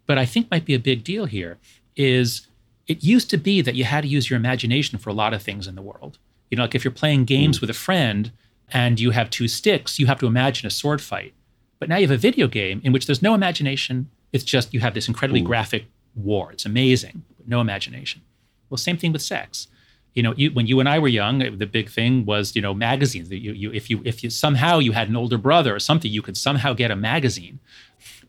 but 0.06 0.18
I 0.18 0.26
think 0.26 0.50
might 0.50 0.64
be 0.64 0.74
a 0.74 0.78
big 0.78 1.04
deal 1.04 1.26
here 1.26 1.58
is 1.96 2.48
it 2.86 3.02
used 3.02 3.30
to 3.30 3.36
be 3.36 3.62
that 3.62 3.74
you 3.74 3.84
had 3.84 4.02
to 4.02 4.08
use 4.08 4.28
your 4.30 4.36
imagination 4.36 4.98
for 4.98 5.10
a 5.10 5.14
lot 5.14 5.34
of 5.34 5.42
things 5.42 5.66
in 5.66 5.74
the 5.74 5.82
world. 5.82 6.18
You 6.50 6.56
know, 6.56 6.64
like 6.64 6.74
if 6.74 6.84
you're 6.84 6.92
playing 6.92 7.24
games 7.24 7.58
mm. 7.58 7.60
with 7.62 7.70
a 7.70 7.74
friend 7.74 8.30
and 8.70 9.00
you 9.00 9.10
have 9.10 9.30
two 9.30 9.48
sticks, 9.48 9.98
you 9.98 10.06
have 10.06 10.18
to 10.20 10.26
imagine 10.26 10.66
a 10.66 10.70
sword 10.70 11.00
fight. 11.00 11.32
But 11.78 11.88
now 11.88 11.96
you 11.96 12.06
have 12.06 12.14
a 12.14 12.18
video 12.18 12.46
game 12.46 12.80
in 12.84 12.92
which 12.92 13.06
there's 13.06 13.22
no 13.22 13.34
imagination. 13.34 14.08
It's 14.32 14.44
just 14.44 14.72
you 14.72 14.80
have 14.80 14.94
this 14.94 15.08
incredibly 15.08 15.42
mm. 15.42 15.46
graphic 15.46 15.86
war. 16.14 16.52
It's 16.52 16.66
amazing 16.66 17.22
no 17.46 17.60
imagination. 17.60 18.22
Well, 18.68 18.78
same 18.78 18.96
thing 18.96 19.12
with 19.12 19.22
sex. 19.22 19.68
You 20.14 20.22
know, 20.22 20.34
you, 20.36 20.50
when 20.50 20.66
you 20.66 20.80
and 20.80 20.88
I 20.88 20.98
were 20.98 21.08
young, 21.08 21.42
eh, 21.42 21.50
the 21.54 21.66
big 21.66 21.90
thing 21.90 22.24
was 22.24 22.56
you 22.56 22.62
know 22.62 22.74
magazines. 22.74 23.30
You, 23.30 23.52
you, 23.52 23.72
if 23.72 23.90
you 23.90 24.00
if 24.04 24.24
you 24.24 24.30
somehow 24.30 24.78
you 24.78 24.92
had 24.92 25.08
an 25.08 25.16
older 25.16 25.38
brother 25.38 25.74
or 25.74 25.78
something, 25.78 26.10
you 26.10 26.22
could 26.22 26.36
somehow 26.36 26.72
get 26.72 26.90
a 26.90 26.96
magazine. 26.96 27.60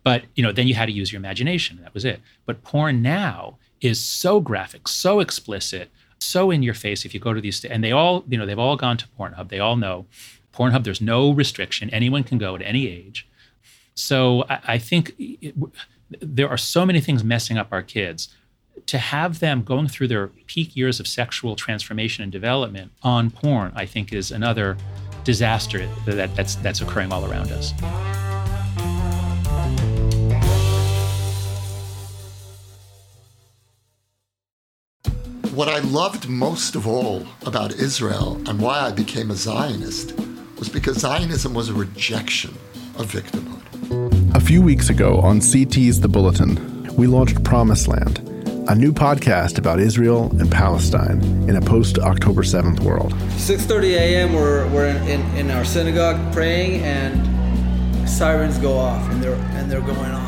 But 0.04 0.24
you 0.36 0.44
know, 0.44 0.52
then 0.52 0.68
you 0.68 0.76
had 0.76 0.88
to 0.88 0.92
use 0.92 1.12
your 1.12 1.20
imagination. 1.20 1.80
That 1.82 1.94
was 1.94 2.06
it. 2.06 2.22
But 2.46 2.64
porn 2.64 3.02
now 3.02 3.58
is 3.82 4.02
so 4.02 4.40
graphic, 4.40 4.88
so 4.88 5.20
explicit, 5.20 5.90
so 6.20 6.52
in 6.52 6.64
your 6.64 6.74
face. 6.74 7.06
If 7.06 7.14
you 7.14 7.20
go 7.20 7.34
to 7.34 7.42
these, 7.42 7.64
and 7.66 7.84
they 7.84 7.92
all, 7.92 8.24
you 8.28 8.38
know, 8.38 8.46
they've 8.46 8.60
all 8.60 8.76
gone 8.76 8.98
to 8.98 9.08
Pornhub. 9.18 9.50
They 9.50 9.60
all 9.60 9.76
know 9.76 10.06
Pornhub. 10.54 10.84
There's 10.84 11.02
no 11.02 11.32
restriction. 11.32 11.90
Anyone 11.92 12.24
can 12.24 12.38
go 12.38 12.56
at 12.56 12.62
any 12.62 12.88
age. 12.88 13.28
So 13.96 14.46
I, 14.50 14.60
I 14.68 14.78
think 14.78 15.16
eh, 15.20 15.36
it, 15.42 15.56
there 16.22 16.50
are 16.50 16.58
so 16.58 16.86
many 16.86 17.02
things 17.02 17.24
messing 17.24 17.58
up 17.58 17.68
our 17.72 17.84
kids 17.84 18.30
to 18.86 18.98
have 18.98 19.40
them 19.40 19.64
going 19.64 19.88
through 19.88 20.08
their 20.08 20.28
peak 20.46 20.76
years 20.76 21.00
of 21.00 21.08
sexual 21.08 21.56
transformation 21.56 22.24
and 22.24 22.32
development 22.32 22.92
on 23.04 23.32
porn, 23.32 23.72
I 23.76 23.86
think, 23.86 24.14
is 24.14 24.32
another 24.32 24.78
disaster 25.24 25.88
that, 26.06 26.36
that's, 26.36 26.56
that's 26.56 26.82
occurring 26.82 27.12
all 27.12 27.30
around 27.30 27.52
us. 27.52 27.74
what 35.58 35.70
I 35.70 35.80
loved 35.80 36.30
most 36.30 36.76
of 36.76 36.86
all 36.86 37.26
about 37.44 37.74
Israel 37.74 38.40
and 38.48 38.62
why 38.62 38.80
I 38.80 38.92
became 38.92 39.32
a 39.32 39.34
Zionist 39.34 40.14
was 40.60 40.70
because 40.70 40.98
Zionism 40.98 41.56
was 41.56 41.70
a 41.70 41.74
rejection 41.74 42.52
of 43.00 43.12
victimhood. 43.12 44.36
A 44.36 44.40
few 44.40 44.62
weeks 44.62 44.92
ago 44.92 45.20
on 45.20 45.40
CT's 45.40 46.00
The 46.00 46.08
Bulletin, 46.08 46.96
we 46.96 47.08
launched 47.08 47.44
Promised 47.44 47.88
Land, 47.88 48.27
a 48.70 48.76
new 48.76 48.92
podcast 48.92 49.58
about 49.58 49.80
Israel 49.80 50.30
and 50.40 50.52
Palestine 50.52 51.22
in 51.48 51.56
a 51.56 51.62
post-October 51.62 52.44
7th 52.44 52.82
world. 52.82 53.14
6.30 53.14 53.84
a.m. 53.92 54.34
we're, 54.34 54.68
we're 54.72 54.88
in, 54.88 54.98
in, 55.08 55.22
in 55.38 55.52
our 55.52 55.64
synagogue 55.64 56.34
praying 56.34 56.82
and 56.82 58.10
sirens 58.10 58.58
go 58.58 58.78
off 58.78 59.10
and 59.10 59.24
they're, 59.24 59.36
and 59.36 59.72
they're 59.72 59.80
going 59.80 60.12
on. 60.12 60.28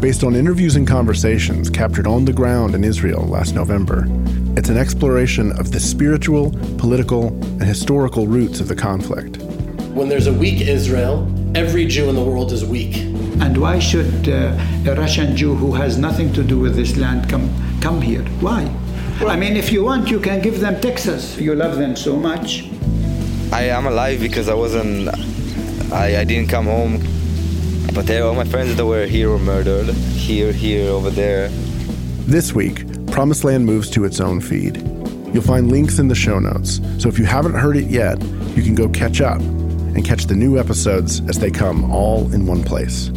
Based 0.00 0.22
on 0.22 0.36
interviews 0.36 0.76
and 0.76 0.86
conversations 0.86 1.70
captured 1.70 2.06
on 2.06 2.26
the 2.26 2.32
ground 2.32 2.74
in 2.74 2.84
Israel 2.84 3.26
last 3.26 3.54
November, 3.54 4.04
it's 4.56 4.68
an 4.68 4.76
exploration 4.76 5.52
of 5.58 5.72
the 5.72 5.80
spiritual, 5.80 6.50
political, 6.76 7.28
and 7.28 7.62
historical 7.62 8.26
roots 8.26 8.60
of 8.60 8.68
the 8.68 8.76
conflict. 8.76 9.45
When 9.96 10.10
there's 10.10 10.26
a 10.26 10.32
weak 10.34 10.60
Israel, 10.60 11.26
every 11.54 11.86
Jew 11.86 12.10
in 12.10 12.16
the 12.16 12.22
world 12.22 12.52
is 12.52 12.62
weak. 12.62 12.98
And 13.40 13.56
why 13.56 13.78
should 13.78 14.28
uh, 14.28 14.54
a 14.84 14.94
Russian 14.94 15.34
Jew 15.34 15.54
who 15.54 15.72
has 15.72 15.96
nothing 15.96 16.34
to 16.34 16.42
do 16.44 16.58
with 16.58 16.76
this 16.76 16.98
land 16.98 17.30
come 17.30 17.48
come 17.80 18.02
here? 18.02 18.22
Why? 18.44 18.70
I 19.26 19.36
mean, 19.36 19.56
if 19.56 19.72
you 19.72 19.84
want, 19.84 20.10
you 20.10 20.20
can 20.20 20.42
give 20.42 20.60
them 20.60 20.78
Texas. 20.82 21.38
You 21.38 21.54
love 21.54 21.78
them 21.78 21.96
so 21.96 22.14
much. 22.14 22.68
I 23.50 23.70
am 23.70 23.86
alive 23.86 24.20
because 24.20 24.50
I 24.50 24.54
wasn't. 24.54 25.08
I, 25.90 26.20
I 26.20 26.24
didn't 26.24 26.50
come 26.50 26.66
home. 26.66 27.00
But 27.94 28.10
all 28.20 28.34
my 28.34 28.44
friends 28.44 28.76
that 28.76 28.84
were 28.84 29.06
here 29.06 29.30
were 29.30 29.38
murdered. 29.38 29.88
Here, 30.28 30.52
here, 30.52 30.90
over 30.90 31.08
there. 31.08 31.48
This 32.28 32.52
week, 32.52 32.84
Promised 33.06 33.44
Land 33.44 33.64
moves 33.64 33.88
to 33.92 34.04
its 34.04 34.20
own 34.20 34.42
feed. 34.42 34.76
You'll 35.32 35.50
find 35.54 35.72
links 35.72 35.98
in 35.98 36.08
the 36.08 36.14
show 36.14 36.38
notes, 36.38 36.82
so 36.98 37.08
if 37.08 37.18
you 37.18 37.24
haven't 37.24 37.54
heard 37.54 37.78
it 37.78 37.86
yet, 37.86 38.22
you 38.54 38.62
can 38.62 38.74
go 38.74 38.90
catch 38.90 39.22
up 39.22 39.40
and 39.96 40.04
catch 40.04 40.26
the 40.26 40.34
new 40.34 40.58
episodes 40.58 41.22
as 41.26 41.38
they 41.38 41.50
come 41.50 41.90
all 41.90 42.30
in 42.34 42.46
one 42.46 42.62
place. 42.62 43.10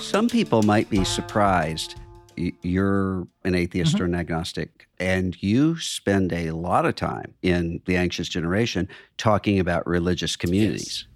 Some 0.00 0.28
people 0.28 0.62
might 0.64 0.90
be 0.90 1.04
surprised. 1.04 1.94
You're 2.36 3.28
an 3.44 3.54
atheist 3.54 3.94
mm-hmm. 3.94 4.02
or 4.02 4.06
an 4.06 4.14
agnostic, 4.16 4.88
and 4.98 5.40
you 5.40 5.78
spend 5.78 6.32
a 6.32 6.50
lot 6.50 6.84
of 6.84 6.96
time 6.96 7.34
in 7.42 7.80
the 7.84 7.96
anxious 7.96 8.28
generation 8.28 8.88
talking 9.18 9.60
about 9.60 9.86
religious 9.86 10.34
communities. 10.34 11.06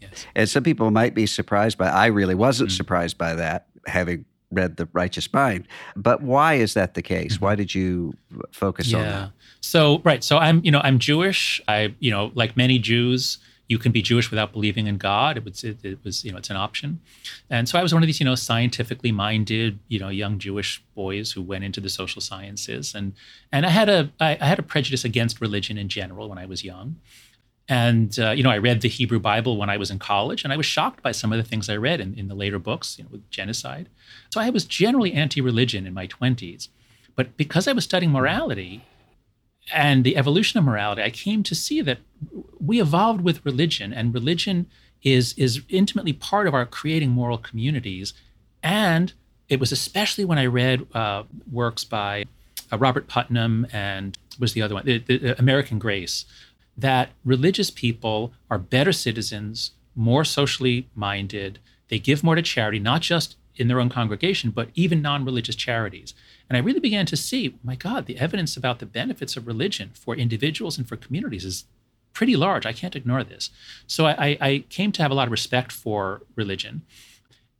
Yes. 0.00 0.10
Yes. 0.12 0.26
And 0.36 0.48
some 0.48 0.62
people 0.62 0.90
might 0.90 1.14
be 1.14 1.26
surprised 1.26 1.78
by 1.78 1.88
I 1.88 2.06
really 2.06 2.34
wasn't 2.34 2.70
mm-hmm. 2.70 2.76
surprised 2.76 3.18
by 3.18 3.34
that 3.34 3.66
having 3.86 4.24
read 4.50 4.76
The 4.76 4.88
Righteous 4.92 5.32
Mind. 5.32 5.66
But 5.96 6.22
why 6.22 6.54
is 6.54 6.74
that 6.74 6.94
the 6.94 7.02
case? 7.02 7.34
Mm-hmm. 7.34 7.44
Why 7.44 7.54
did 7.54 7.74
you 7.74 8.14
focus 8.52 8.90
yeah. 8.90 8.98
on 8.98 9.04
that? 9.04 9.30
So, 9.60 10.00
right. 10.04 10.24
So 10.24 10.38
I'm, 10.38 10.64
you 10.64 10.70
know, 10.70 10.80
I'm 10.82 10.98
Jewish. 10.98 11.60
I, 11.68 11.94
you 11.98 12.10
know, 12.10 12.32
like 12.34 12.56
many 12.56 12.78
Jews, 12.78 13.38
you 13.68 13.78
can 13.78 13.92
be 13.92 14.02
Jewish 14.02 14.30
without 14.30 14.52
believing 14.52 14.88
in 14.88 14.98
God. 14.98 15.36
It 15.36 15.44
was, 15.44 15.62
it, 15.62 15.84
it, 15.84 15.98
was, 16.02 16.24
you 16.24 16.32
know, 16.32 16.38
it's 16.38 16.50
an 16.50 16.56
option. 16.56 17.00
And 17.48 17.68
so 17.68 17.78
I 17.78 17.82
was 17.82 17.94
one 17.94 18.02
of 18.02 18.08
these, 18.08 18.18
you 18.18 18.26
know, 18.26 18.34
scientifically 18.34 19.12
minded, 19.12 19.78
you 19.86 20.00
know, 20.00 20.08
young 20.08 20.40
Jewish 20.40 20.82
boys 20.96 21.30
who 21.30 21.40
went 21.40 21.62
into 21.62 21.80
the 21.80 21.88
social 21.88 22.20
sciences, 22.20 22.94
and 22.96 23.12
and 23.52 23.64
I 23.64 23.68
had 23.68 23.88
a 23.88 24.10
I, 24.18 24.36
I 24.40 24.46
had 24.46 24.58
a 24.58 24.62
prejudice 24.64 25.04
against 25.04 25.40
religion 25.40 25.78
in 25.78 25.88
general 25.88 26.28
when 26.28 26.38
I 26.38 26.46
was 26.46 26.64
young. 26.64 26.96
And 27.70 28.18
uh, 28.18 28.32
you 28.32 28.42
know, 28.42 28.50
I 28.50 28.58
read 28.58 28.80
the 28.80 28.88
Hebrew 28.88 29.20
Bible 29.20 29.56
when 29.56 29.70
I 29.70 29.78
was 29.78 29.90
in 29.90 29.98
college, 29.98 30.44
and 30.44 30.52
I 30.52 30.56
was 30.56 30.66
shocked 30.66 31.02
by 31.02 31.12
some 31.12 31.32
of 31.32 31.38
the 31.38 31.48
things 31.48 31.68
I 31.68 31.76
read 31.76 32.00
in, 32.00 32.14
in 32.18 32.28
the 32.28 32.34
later 32.34 32.58
books, 32.58 32.98
you 32.98 33.04
know, 33.04 33.10
with 33.12 33.30
genocide. 33.30 33.88
So 34.30 34.40
I 34.40 34.50
was 34.50 34.64
generally 34.64 35.12
anti-religion 35.12 35.86
in 35.86 35.94
my 35.94 36.06
twenties, 36.06 36.68
but 37.16 37.36
because 37.36 37.68
I 37.68 37.72
was 37.72 37.84
studying 37.84 38.12
morality, 38.12 38.84
and 39.72 40.04
the 40.04 40.16
evolution 40.16 40.58
of 40.58 40.64
morality, 40.64 41.02
I 41.02 41.10
came 41.10 41.42
to 41.44 41.54
see 41.54 41.80
that 41.82 41.98
we 42.58 42.80
evolved 42.80 43.20
with 43.20 43.44
religion, 43.44 43.92
and 43.92 44.12
religion 44.12 44.66
is 45.02 45.34
is 45.34 45.62
intimately 45.68 46.12
part 46.12 46.46
of 46.48 46.54
our 46.54 46.66
creating 46.66 47.10
moral 47.10 47.38
communities. 47.38 48.14
And 48.62 49.12
it 49.48 49.60
was 49.60 49.72
especially 49.72 50.24
when 50.24 50.38
I 50.38 50.46
read 50.46 50.86
uh, 50.94 51.22
works 51.50 51.84
by 51.84 52.24
uh, 52.72 52.78
Robert 52.78 53.06
Putnam 53.06 53.66
and 53.72 54.18
was 54.38 54.52
the 54.52 54.62
other 54.62 54.74
one, 54.74 54.84
the, 54.84 54.98
the 54.98 55.38
American 55.38 55.78
Grace, 55.78 56.24
that 56.76 57.10
religious 57.24 57.70
people 57.70 58.32
are 58.50 58.58
better 58.58 58.92
citizens, 58.92 59.72
more 59.94 60.24
socially 60.24 60.88
minded. 60.94 61.58
They 61.88 61.98
give 61.98 62.24
more 62.24 62.34
to 62.34 62.42
charity, 62.42 62.78
not 62.78 63.02
just 63.02 63.36
in 63.56 63.68
their 63.68 63.80
own 63.80 63.88
congregation, 63.90 64.50
but 64.50 64.70
even 64.74 65.02
non-religious 65.02 65.56
charities. 65.56 66.14
And 66.48 66.56
I 66.56 66.60
really 66.60 66.80
began 66.80 67.06
to 67.06 67.16
see, 67.16 67.58
my 67.62 67.74
God, 67.74 68.06
the 68.06 68.18
evidence 68.18 68.56
about 68.56 68.78
the 68.78 68.86
benefits 68.86 69.36
of 69.36 69.46
religion 69.46 69.90
for 69.94 70.16
individuals 70.16 70.78
and 70.78 70.88
for 70.88 70.96
communities 70.96 71.44
is 71.44 71.64
pretty 72.12 72.36
large. 72.36 72.64
I 72.64 72.72
can't 72.72 72.96
ignore 72.96 73.22
this. 73.22 73.50
So 73.86 74.06
I, 74.06 74.38
I 74.40 74.64
came 74.68 74.92
to 74.92 75.02
have 75.02 75.10
a 75.10 75.14
lot 75.14 75.28
of 75.28 75.32
respect 75.32 75.72
for 75.72 76.22
religion. 76.34 76.82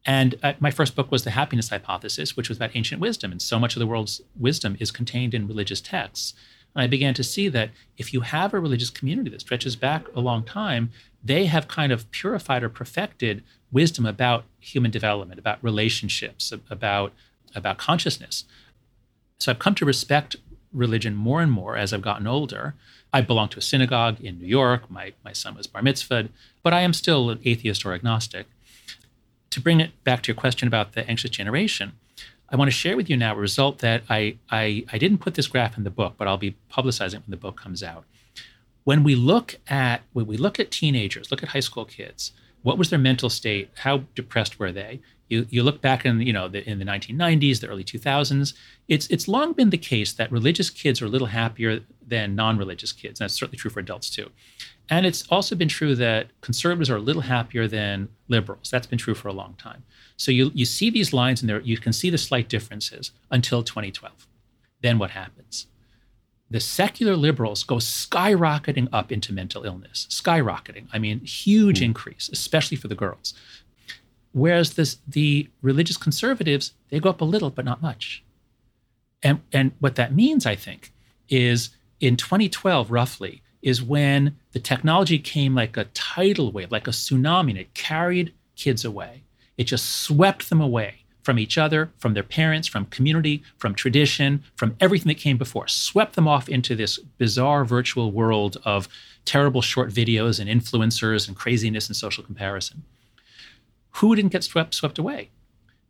And 0.07 0.39
uh, 0.43 0.55
my 0.59 0.71
first 0.71 0.97
book 0.97 1.11
was 1.11 1.25
The 1.25 1.31
Happiness 1.31 1.69
Hypothesis, 1.69 2.37
which 2.37 2.49
was 2.49 2.57
about 2.57 2.75
ancient 2.75 3.01
wisdom. 3.01 3.31
And 3.31 3.43
so 3.43 3.59
much 3.59 3.77
of 3.77 3.81
the 3.81 3.87
world's 3.87 4.23
wisdom 4.39 4.77
is 4.81 4.91
contained 4.91 5.35
in 5.35 5.47
religious 5.47 5.81
texts. 5.81 6.33
And 6.75 6.83
I 6.83 6.87
began 6.87 7.15
to 7.15 7.25
see 7.25 7.49
that 7.49 7.71
if 7.99 8.13
you 8.13 8.21
have 8.21 8.55
a 8.55 8.61
religious 8.61 8.91
community 8.91 9.31
that 9.31 9.41
stretches 9.41 9.77
back 9.77 10.07
a 10.15 10.21
long 10.21 10.45
time, 10.45 10.91
they 11.23 11.47
have 11.47 11.69
kind 11.69 11.93
of 11.93 12.11
purified 12.11 12.63
or 12.63 12.69
perfected 12.69 13.43
wisdom 13.73 14.07
about 14.07 14.45
human 14.59 14.91
development, 14.91 15.39
about 15.39 15.63
relationships, 15.63 16.53
about, 16.71 17.13
about 17.55 17.79
consciousness. 17.79 18.45
So 19.39 19.51
I've 19.51 19.59
come 19.59 19.75
to 19.77 19.85
respect 19.85 20.37
religion 20.73 21.17
more 21.17 21.43
and 21.43 21.51
more 21.51 21.77
as 21.77 21.93
I've 21.93 22.03
gotten 22.03 22.27
older. 22.27 22.75
I 23.13 23.21
belong 23.21 23.49
to 23.51 23.59
a 23.59 23.63
synagogue 23.63 24.21
in 24.21 24.39
New 24.39 24.47
York. 24.47 24.91
My, 24.91 25.13
my 25.25 25.33
son 25.33 25.57
was 25.57 25.67
bar 25.67 25.83
mitzvahed, 25.83 26.29
but 26.63 26.73
I 26.73 26.83
am 26.83 26.93
still 26.93 27.31
an 27.31 27.41
atheist 27.45 27.85
or 27.85 27.93
agnostic. 27.93 28.47
To 29.51 29.61
bring 29.61 29.81
it 29.81 30.05
back 30.05 30.23
to 30.23 30.29
your 30.29 30.37
question 30.37 30.69
about 30.69 30.93
the 30.93 31.09
anxious 31.09 31.31
generation, 31.31 31.93
I 32.51 32.57
want 32.57 32.69
to 32.69 32.77
share 32.77 32.97
with 32.97 33.09
you 33.09 33.17
now 33.17 33.35
a 33.35 33.39
result 33.39 33.79
that 33.79 34.03
I, 34.09 34.37
I, 34.51 34.85
I 34.93 34.99
didn't 34.99 35.19
put 35.19 35.35
this 35.35 35.47
graph 35.47 35.77
in 35.79 35.85
the 35.85 35.91
book, 35.91 36.15
but 36.17 36.27
I'll 36.27 36.37
be 36.37 36.57
publicizing 36.71 37.15
it 37.15 37.23
when 37.27 37.31
the 37.31 37.37
book 37.37 37.61
comes 37.61 37.83
out. 37.83 38.05
When 38.85 39.05
we 39.05 39.15
look 39.15 39.57
at 39.69 40.03
when 40.13 40.27
we 40.27 40.37
look 40.37 40.59
at 40.59 40.71
teenagers, 40.71 41.31
look 41.31 41.43
at 41.43 41.51
high 41.51 41.61
school 41.61 41.85
kids, 41.85 42.33
what 42.63 42.79
was 42.79 42.91
their 42.91 42.99
mental 42.99 43.31
state? 43.31 43.71
How 43.77 44.05
depressed 44.15 44.59
were 44.59 44.73
they? 44.73 45.01
You, 45.29 45.47
you 45.49 45.63
look 45.63 45.81
back 45.81 46.05
in 46.05 46.21
you 46.21 46.33
know 46.33 46.49
the, 46.49 46.69
in 46.69 46.79
the 46.79 46.85
1990s, 46.85 47.61
the 47.61 47.69
early 47.69 47.85
2000s. 47.85 48.55
It's 48.89 49.07
it's 49.09 49.29
long 49.29 49.53
been 49.53 49.71
the 49.71 49.79
case 49.79 50.13
that 50.15 50.33
religious 50.33 50.71
kids 50.71 51.01
are 51.01 51.07
a 51.07 51.09
little 51.09 51.29
happier 51.29 51.81
than 52.05 52.35
non-religious 52.35 52.93
kids. 52.93 53.21
And 53.21 53.27
that's 53.27 53.35
certainly 53.35 53.59
true 53.59 53.71
for 53.71 53.81
adults 53.81 54.11
too. 54.11 54.31
And 54.91 55.07
it's 55.07 55.25
also 55.31 55.55
been 55.55 55.69
true 55.69 55.95
that 55.95 56.29
conservatives 56.41 56.91
are 56.91 56.97
a 56.97 57.01
little 57.01 57.23
happier 57.23 57.69
than 57.69 58.09
liberals. 58.29 58.71
That's 58.71 58.89
been 58.89 58.99
true 58.99 59.15
for 59.15 59.29
a 59.29 59.33
long 59.33 59.55
time. 59.55 59.85
So 60.17 60.33
you 60.33 60.51
you 60.53 60.65
see 60.65 60.91
these 60.91 61.13
lines 61.13 61.41
in 61.41 61.47
there. 61.47 61.61
You 61.61 61.79
can 61.79 61.93
see 61.93 62.11
the 62.11 62.19
slight 62.19 62.49
differences 62.49 63.13
until 63.31 63.63
2012. 63.63 64.27
Then 64.83 64.99
what 64.99 65.13
happens? 65.13 65.67
the 66.51 66.61
secular 66.61 67.17
liberals 67.17 67.63
go 67.63 67.77
skyrocketing 67.77 68.89
up 68.93 69.13
into 69.13 69.33
mental 69.33 69.65
illness, 69.65 70.09
skyrocketing. 70.11 70.89
I 70.93 70.99
mean, 70.99 71.21
huge 71.21 71.81
mm. 71.81 71.85
increase, 71.85 72.29
especially 72.33 72.77
for 72.77 72.89
the 72.89 72.97
girls. 72.97 73.35
Whereas 74.33 74.75
this, 74.75 74.99
the 75.07 75.49
religious 75.63 75.97
conservatives, 75.97 76.73
they 76.89 76.99
go 76.99 77.11
up 77.11 77.21
a 77.21 77.25
little, 77.25 77.51
but 77.51 77.65
not 77.65 77.81
much. 77.81 78.25
And, 79.23 79.41
and 79.53 79.73
what 79.79 79.95
that 79.95 80.15
means, 80.15 80.45
I 80.45 80.57
think, 80.57 80.93
is 81.29 81.71
in 82.01 82.17
2012, 82.17 82.91
roughly, 82.91 83.43
is 83.63 83.83
when 83.83 84.37
the 84.53 84.61
technology 84.61 85.19
came 85.19 85.55
like 85.55 85.77
a 85.77 85.85
tidal 85.85 86.53
wave, 86.53 86.73
like 86.73 86.89
a 86.89 86.93
tsunami, 86.93 87.51
and 87.51 87.59
it 87.59 87.75
carried 87.75 88.33
kids 88.57 88.85
away. 88.85 89.23
It 89.57 89.65
just 89.65 89.87
swept 89.87 90.49
them 90.49 90.61
away 90.61 91.01
from 91.23 91.39
each 91.39 91.59
other, 91.59 91.91
from 91.99 92.15
their 92.15 92.23
parents, 92.23 92.67
from 92.67 92.87
community, 92.87 93.43
from 93.59 93.75
tradition, 93.75 94.43
from 94.57 94.75
everything 94.81 95.09
that 95.09 95.19
came 95.19 95.37
before, 95.37 95.69
swept 95.69 96.17
them 96.17 96.27
off 96.27 96.49
into 96.49 96.75
this 96.75 96.99
bizarre 97.19 97.65
virtual 97.65 98.11
world 98.11 98.57
of 98.65 98.89
terrible 99.25 99.61
short 99.61 99.91
videos 99.91 100.41
and 100.41 100.49
influencers 100.49 101.29
and 101.29 101.37
craziness 101.37 101.89
and 101.89 101.97
social 101.97 102.25
comparison. 102.25 102.83
Who 103.97 104.17
didn't 104.17 104.33
get 104.33 104.45
swept, 104.45 104.75
swept 104.75 104.99
away? 104.99 105.31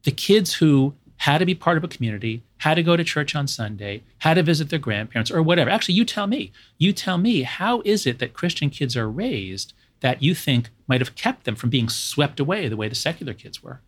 The 0.03 0.11
kids 0.11 0.55
who 0.55 0.95
had 1.21 1.37
to 1.37 1.45
be 1.45 1.55
part 1.55 1.77
of 1.77 1.85
a 1.85 1.89
community, 1.89 2.43
how 2.59 2.73
to 2.73 2.83
go 2.83 2.97
to 2.97 3.05
church 3.05 3.35
on 3.35 3.47
Sunday, 3.47 4.03
how 4.21 4.33
to 4.33 4.43
visit 4.43 4.71
their 4.71 4.79
grandparents 4.79 5.31
or 5.31 5.43
whatever. 5.43 5.69
Actually, 5.69 5.95
you 5.95 6.05
tell 6.07 6.27
me. 6.27 6.51
You 6.79 6.95
tell 6.95 7.19
me, 7.19 7.43
how 7.43 7.83
is 7.85 8.07
it 8.07 8.19
that 8.21 8.33
Christian 8.33 8.71
kids 8.71 8.97
are 8.97 9.09
raised 9.09 9.75
that 10.01 10.23
you 10.23 10.35
think 10.35 10.71
might 10.89 11.03
have 11.03 11.15
kept 11.15 11.45
them 11.45 11.57
from 11.57 11.69
being 11.69 11.91
swept 11.91 12.41
away 12.41 12.69
the 12.69 12.77
way 12.77 12.89
the 12.89 12.95
secular 12.95 13.35
kids 13.35 13.63
were? 13.63 13.83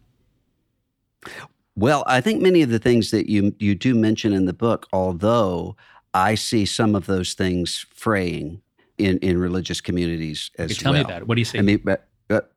Well, 1.75 2.05
I 2.07 2.21
think 2.21 2.43
many 2.43 2.61
of 2.61 2.69
the 2.69 2.79
things 2.79 3.11
that 3.13 3.31
you 3.31 3.55
you 3.59 3.75
do 3.75 3.95
mention 3.95 4.35
in 4.35 4.45
the 4.45 4.53
book, 4.53 4.87
although 4.93 5.75
I 6.13 6.35
see 6.35 6.67
some 6.67 6.95
of 6.95 7.07
those 7.07 7.33
things 7.33 7.87
fraying 7.95 8.61
in, 8.99 9.17
in 9.21 9.39
religious 9.39 9.81
communities 9.81 10.51
as 10.59 10.73
Okay, 10.73 10.75
tell 10.75 10.93
well. 10.93 11.01
me 11.01 11.05
about 11.07 11.23
it. 11.23 11.29
What 11.29 11.37
do 11.37 11.41
you 11.41 11.47
see? 11.47 11.59
I 11.59 11.63
mean, 11.63 11.81
but, 11.83 12.09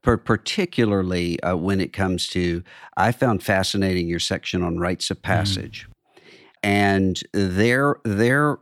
particularly 0.01 1.41
uh, 1.41 1.55
when 1.55 1.82
it 1.82 1.93
comes 1.93 2.28
to, 2.30 2.63
I 2.97 3.11
found 3.11 3.43
fascinating 3.43 4.07
your 4.07 4.20
section 4.20 4.63
on 4.63 4.80
rites 4.80 5.09
of 5.11 5.22
passage, 5.22 5.88
and 6.63 7.22
there, 7.32 7.97
there, 8.03 8.57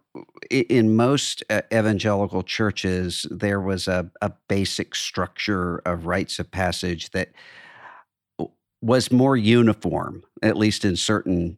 in 0.50 0.96
most 0.96 1.44
uh, 1.50 1.62
evangelical 1.74 2.44
churches, 2.44 3.26
there 3.32 3.62
was 3.62 3.88
a, 3.88 4.10
a 4.22 4.32
basic 4.50 4.96
structure 4.96 5.78
of 5.86 6.06
rites 6.06 6.40
of 6.40 6.52
passage 6.52 7.12
that 7.12 7.30
was 8.82 9.12
more 9.12 9.38
uniform, 9.38 10.24
at 10.42 10.58
least 10.58 10.84
in 10.84 10.98
certain 10.98 11.58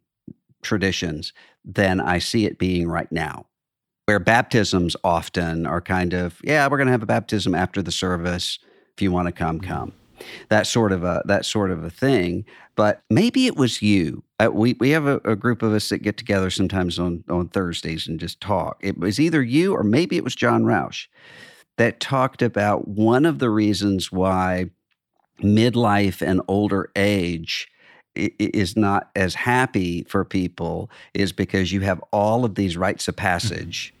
traditions, 0.62 1.32
than 1.64 2.00
I 2.00 2.20
see 2.20 2.46
it 2.46 2.58
being 2.58 2.88
right 2.88 3.10
now 3.10 3.46
where 4.06 4.20
baptisms 4.20 4.94
often 5.02 5.66
are 5.66 5.80
kind 5.80 6.14
of 6.14 6.40
yeah 6.44 6.66
we're 6.68 6.76
going 6.76 6.86
to 6.86 6.92
have 6.92 7.02
a 7.02 7.06
baptism 7.06 7.54
after 7.54 7.82
the 7.82 7.92
service 7.92 8.58
if 8.96 9.02
you 9.02 9.12
want 9.12 9.26
to 9.26 9.32
come 9.32 9.60
come. 9.60 9.92
That 10.48 10.66
sort 10.66 10.92
of 10.92 11.04
a 11.04 11.22
that 11.26 11.44
sort 11.44 11.70
of 11.70 11.84
a 11.84 11.90
thing. 11.90 12.44
But 12.74 13.02
maybe 13.10 13.46
it 13.46 13.56
was 13.56 13.82
you. 13.82 14.22
Uh, 14.40 14.50
we 14.52 14.74
we 14.74 14.90
have 14.90 15.06
a, 15.06 15.20
a 15.24 15.36
group 15.36 15.62
of 15.62 15.72
us 15.72 15.88
that 15.90 15.98
get 15.98 16.16
together 16.16 16.50
sometimes 16.50 16.98
on 16.98 17.24
on 17.28 17.48
thursdays 17.48 18.08
and 18.08 18.18
just 18.18 18.40
talk. 18.40 18.78
It 18.80 18.98
was 18.98 19.20
either 19.20 19.42
you 19.42 19.74
or 19.74 19.82
maybe 19.82 20.16
it 20.16 20.24
was 20.24 20.34
john 20.34 20.64
Rauch 20.64 21.08
that 21.76 22.00
talked 22.00 22.42
about 22.42 22.88
one 22.88 23.26
of 23.26 23.38
the 23.38 23.50
reasons 23.50 24.10
why 24.10 24.70
midlife 25.42 26.26
and 26.26 26.40
older 26.48 26.90
age 26.96 27.68
is 28.14 28.76
not 28.76 29.10
as 29.14 29.34
happy 29.34 30.02
for 30.04 30.24
people 30.24 30.90
is 31.12 31.32
because 31.32 31.72
you 31.72 31.82
have 31.82 32.02
all 32.12 32.46
of 32.46 32.54
these 32.54 32.76
rites 32.76 33.08
of 33.08 33.16
passage 33.16 33.92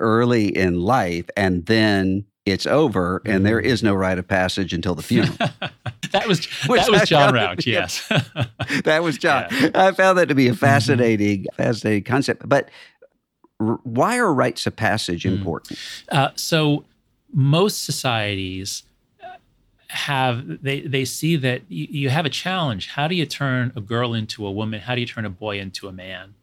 early 0.00 0.48
in 0.48 0.80
life 0.80 1.26
and 1.36 1.66
then 1.66 2.24
it's 2.44 2.66
over 2.66 3.22
and 3.24 3.46
there 3.46 3.60
is 3.60 3.82
no 3.82 3.94
rite 3.94 4.18
of 4.18 4.26
passage 4.26 4.72
until 4.72 4.94
the 4.94 5.02
funeral 5.02 5.36
that 6.12 6.26
was 6.26 6.44
Which 6.66 6.80
that 6.86 6.90
was 6.90 7.08
John 7.08 7.34
Rauch. 7.34 7.64
Yes. 7.66 8.06
that 8.84 9.02
was 9.02 9.16
john 9.18 9.46
i 9.74 9.92
found 9.92 10.18
that 10.18 10.26
to 10.28 10.34
be 10.34 10.48
a 10.48 10.54
fascinating 10.54 11.46
fascinating 11.56 12.02
concept 12.04 12.48
but 12.48 12.68
r- 13.60 13.78
why 13.84 14.18
are 14.18 14.32
rites 14.34 14.66
of 14.66 14.74
passage 14.76 15.24
important 15.24 15.78
Uh, 16.10 16.30
so 16.34 16.84
most 17.32 17.84
societies 17.84 18.82
uh, 19.22 19.28
have 19.88 20.62
they 20.62 20.80
they 20.80 21.04
see 21.04 21.36
that 21.36 21.62
you, 21.68 21.86
you 21.90 22.08
have 22.10 22.26
a 22.26 22.30
challenge. 22.30 22.88
How 22.88 23.08
do 23.08 23.14
you 23.14 23.24
turn 23.24 23.72
a 23.74 23.80
girl 23.80 24.12
into 24.12 24.46
a 24.46 24.50
woman? 24.52 24.80
How 24.80 24.94
do 24.94 25.00
you 25.00 25.06
turn 25.06 25.24
a 25.24 25.30
boy 25.30 25.58
into 25.58 25.88
a 25.88 25.92
man? 25.92 26.34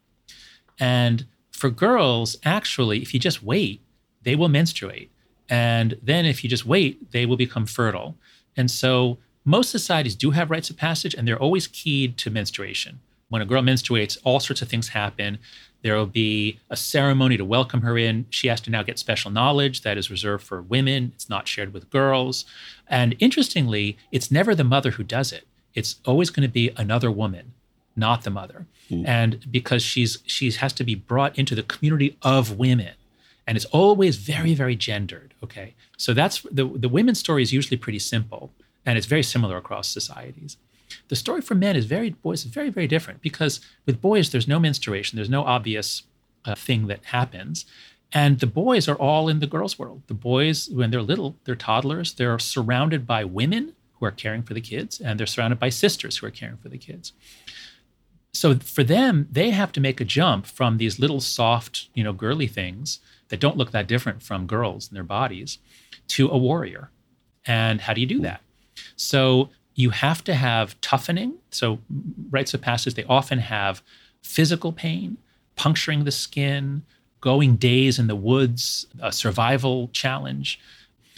And 0.80 1.26
for 1.52 1.70
girls, 1.70 2.36
actually, 2.44 3.02
if 3.02 3.14
you 3.14 3.20
just 3.20 3.40
wait, 3.42 3.82
they 4.22 4.34
will 4.34 4.48
menstruate. 4.48 5.10
And 5.50 5.98
then 6.00 6.24
if 6.24 6.42
you 6.42 6.48
just 6.48 6.64
wait, 6.64 7.10
they 7.10 7.26
will 7.26 7.36
become 7.36 7.66
fertile. 7.66 8.16
And 8.56 8.70
so 8.70 9.18
most 9.44 9.70
societies 9.70 10.14
do 10.14 10.30
have 10.30 10.50
rites 10.50 10.70
of 10.70 10.76
passage, 10.76 11.14
and 11.14 11.26
they're 11.26 11.38
always 11.38 11.66
keyed 11.66 12.16
to 12.18 12.30
menstruation. 12.30 13.00
When 13.28 13.42
a 13.42 13.46
girl 13.46 13.62
menstruates, 13.62 14.16
all 14.24 14.40
sorts 14.40 14.62
of 14.62 14.68
things 14.68 14.88
happen. 14.88 15.38
There 15.82 15.96
will 15.96 16.06
be 16.06 16.58
a 16.68 16.76
ceremony 16.76 17.36
to 17.36 17.44
welcome 17.44 17.80
her 17.82 17.96
in. 17.96 18.26
She 18.30 18.48
has 18.48 18.60
to 18.62 18.70
now 18.70 18.82
get 18.82 18.98
special 18.98 19.30
knowledge 19.30 19.80
that 19.82 19.96
is 19.96 20.10
reserved 20.10 20.44
for 20.44 20.60
women. 20.60 21.12
It's 21.14 21.28
not 21.28 21.48
shared 21.48 21.72
with 21.72 21.90
girls. 21.90 22.44
And 22.86 23.16
interestingly, 23.18 23.96
it's 24.12 24.30
never 24.30 24.54
the 24.54 24.64
mother 24.64 24.92
who 24.92 25.02
does 25.02 25.32
it. 25.32 25.46
It's 25.74 25.96
always 26.04 26.30
going 26.30 26.46
to 26.46 26.52
be 26.52 26.70
another 26.76 27.10
woman, 27.10 27.54
not 27.96 28.24
the 28.24 28.30
mother. 28.30 28.66
Hmm. 28.88 29.06
And 29.06 29.50
because 29.50 29.82
she's 29.82 30.18
she 30.26 30.50
has 30.50 30.72
to 30.74 30.84
be 30.84 30.94
brought 30.94 31.38
into 31.38 31.54
the 31.54 31.62
community 31.62 32.16
of 32.22 32.58
women. 32.58 32.94
And 33.46 33.56
it's 33.56 33.66
always 33.66 34.16
very, 34.16 34.54
very 34.54 34.76
gendered. 34.76 35.29
Okay. 35.42 35.74
So 35.96 36.12
that's 36.12 36.42
the 36.50 36.66
the 36.66 36.88
women's 36.88 37.18
story 37.18 37.42
is 37.42 37.52
usually 37.52 37.76
pretty 37.76 37.98
simple. 37.98 38.52
And 38.86 38.96
it's 38.96 39.06
very 39.06 39.22
similar 39.22 39.56
across 39.56 39.88
societies. 39.88 40.56
The 41.08 41.16
story 41.16 41.42
for 41.42 41.54
men 41.54 41.76
is 41.76 41.84
very 41.84 42.10
boys 42.10 42.44
is 42.44 42.50
very 42.50 42.70
very 42.70 42.86
different 42.86 43.22
because 43.22 43.60
with 43.86 44.00
boys 44.00 44.30
there's 44.30 44.48
no 44.48 44.58
menstruation, 44.58 45.16
there's 45.16 45.30
no 45.30 45.44
obvious 45.44 46.02
uh, 46.44 46.54
thing 46.54 46.86
that 46.86 47.04
happens, 47.06 47.66
and 48.12 48.40
the 48.40 48.46
boys 48.46 48.88
are 48.88 48.96
all 48.96 49.28
in 49.28 49.40
the 49.40 49.46
girls' 49.46 49.78
world. 49.78 50.02
The 50.06 50.14
boys 50.14 50.68
when 50.70 50.90
they're 50.90 51.02
little, 51.02 51.36
they're 51.44 51.54
toddlers, 51.54 52.14
they're 52.14 52.38
surrounded 52.38 53.06
by 53.06 53.24
women 53.24 53.74
who 53.94 54.06
are 54.06 54.10
caring 54.10 54.42
for 54.42 54.54
the 54.54 54.60
kids, 54.60 55.00
and 55.00 55.18
they're 55.18 55.26
surrounded 55.26 55.58
by 55.58 55.68
sisters 55.68 56.16
who 56.16 56.26
are 56.26 56.30
caring 56.30 56.56
for 56.56 56.70
the 56.70 56.78
kids. 56.78 57.12
So 58.32 58.54
for 58.54 58.84
them, 58.84 59.28
they 59.30 59.50
have 59.50 59.72
to 59.72 59.80
make 59.80 60.00
a 60.00 60.04
jump 60.04 60.46
from 60.46 60.78
these 60.78 60.98
little 60.98 61.20
soft, 61.20 61.88
you 61.94 62.04
know, 62.04 62.12
girly 62.12 62.46
things 62.46 63.00
that 63.30 63.40
don't 63.40 63.56
look 63.56 63.70
that 63.72 63.86
different 63.86 64.22
from 64.22 64.46
girls 64.46 64.88
in 64.88 64.94
their 64.94 65.02
bodies 65.02 65.58
to 66.08 66.28
a 66.28 66.36
warrior. 66.36 66.90
And 67.46 67.80
how 67.80 67.94
do 67.94 68.00
you 68.00 68.06
do 68.06 68.18
hmm. 68.18 68.24
that? 68.24 68.42
So 68.96 69.48
you 69.74 69.90
have 69.90 70.22
to 70.24 70.34
have 70.34 70.78
toughening. 70.80 71.34
So 71.50 71.78
rites 72.30 72.52
of 72.54 72.60
passage, 72.60 72.94
they 72.94 73.04
often 73.04 73.38
have 73.38 73.82
physical 74.22 74.72
pain, 74.72 75.16
puncturing 75.56 76.04
the 76.04 76.10
skin, 76.10 76.82
going 77.20 77.56
days 77.56 77.98
in 77.98 78.06
the 78.06 78.16
woods, 78.16 78.86
a 79.00 79.12
survival 79.12 79.88
challenge. 79.88 80.60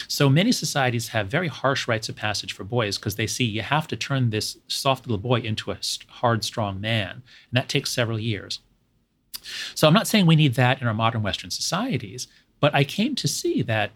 So 0.07 0.29
many 0.29 0.51
societies 0.51 1.09
have 1.09 1.27
very 1.27 1.47
harsh 1.47 1.87
rites 1.87 2.09
of 2.09 2.15
passage 2.15 2.53
for 2.53 2.63
boys 2.63 2.97
because 2.97 3.15
they 3.15 3.27
see 3.27 3.45
you 3.45 3.61
have 3.61 3.87
to 3.87 3.95
turn 3.95 4.29
this 4.29 4.57
soft 4.67 5.07
little 5.07 5.17
boy 5.17 5.39
into 5.39 5.71
a 5.71 5.79
hard, 6.07 6.43
strong 6.43 6.79
man. 6.79 7.11
And 7.11 7.53
that 7.53 7.69
takes 7.69 7.91
several 7.91 8.19
years. 8.19 8.59
So 9.75 9.87
I'm 9.87 9.93
not 9.93 10.07
saying 10.07 10.25
we 10.25 10.35
need 10.35 10.55
that 10.55 10.81
in 10.81 10.87
our 10.87 10.93
modern 10.93 11.23
Western 11.23 11.51
societies, 11.51 12.27
but 12.59 12.73
I 12.73 12.83
came 12.83 13.15
to 13.15 13.27
see 13.27 13.61
that 13.63 13.91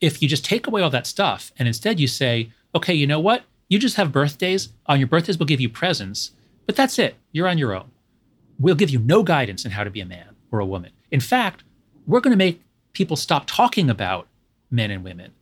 if 0.00 0.20
you 0.20 0.28
just 0.28 0.44
take 0.44 0.66
away 0.66 0.82
all 0.82 0.90
that 0.90 1.06
stuff 1.06 1.52
and 1.58 1.66
instead 1.66 1.98
you 1.98 2.06
say, 2.06 2.50
okay, 2.74 2.94
you 2.94 3.06
know 3.06 3.20
what? 3.20 3.44
You 3.68 3.78
just 3.78 3.96
have 3.96 4.12
birthdays. 4.12 4.68
On 4.86 4.98
your 4.98 5.08
birthdays, 5.08 5.38
we'll 5.38 5.46
give 5.46 5.60
you 5.60 5.68
presents, 5.68 6.32
but 6.66 6.76
that's 6.76 6.98
it. 6.98 7.16
You're 7.32 7.48
on 7.48 7.58
your 7.58 7.74
own. 7.74 7.90
We'll 8.58 8.74
give 8.74 8.90
you 8.90 8.98
no 8.98 9.22
guidance 9.22 9.64
in 9.64 9.70
how 9.70 9.84
to 9.84 9.90
be 9.90 10.00
a 10.00 10.06
man 10.06 10.36
or 10.52 10.60
a 10.60 10.66
woman. 10.66 10.92
In 11.10 11.20
fact, 11.20 11.64
we're 12.06 12.20
going 12.20 12.32
to 12.32 12.36
make 12.36 12.62
people 12.92 13.16
stop 13.16 13.44
talking 13.46 13.90
about 13.90 14.28
men 14.70 14.90
and 14.90 15.02
women. 15.04 15.32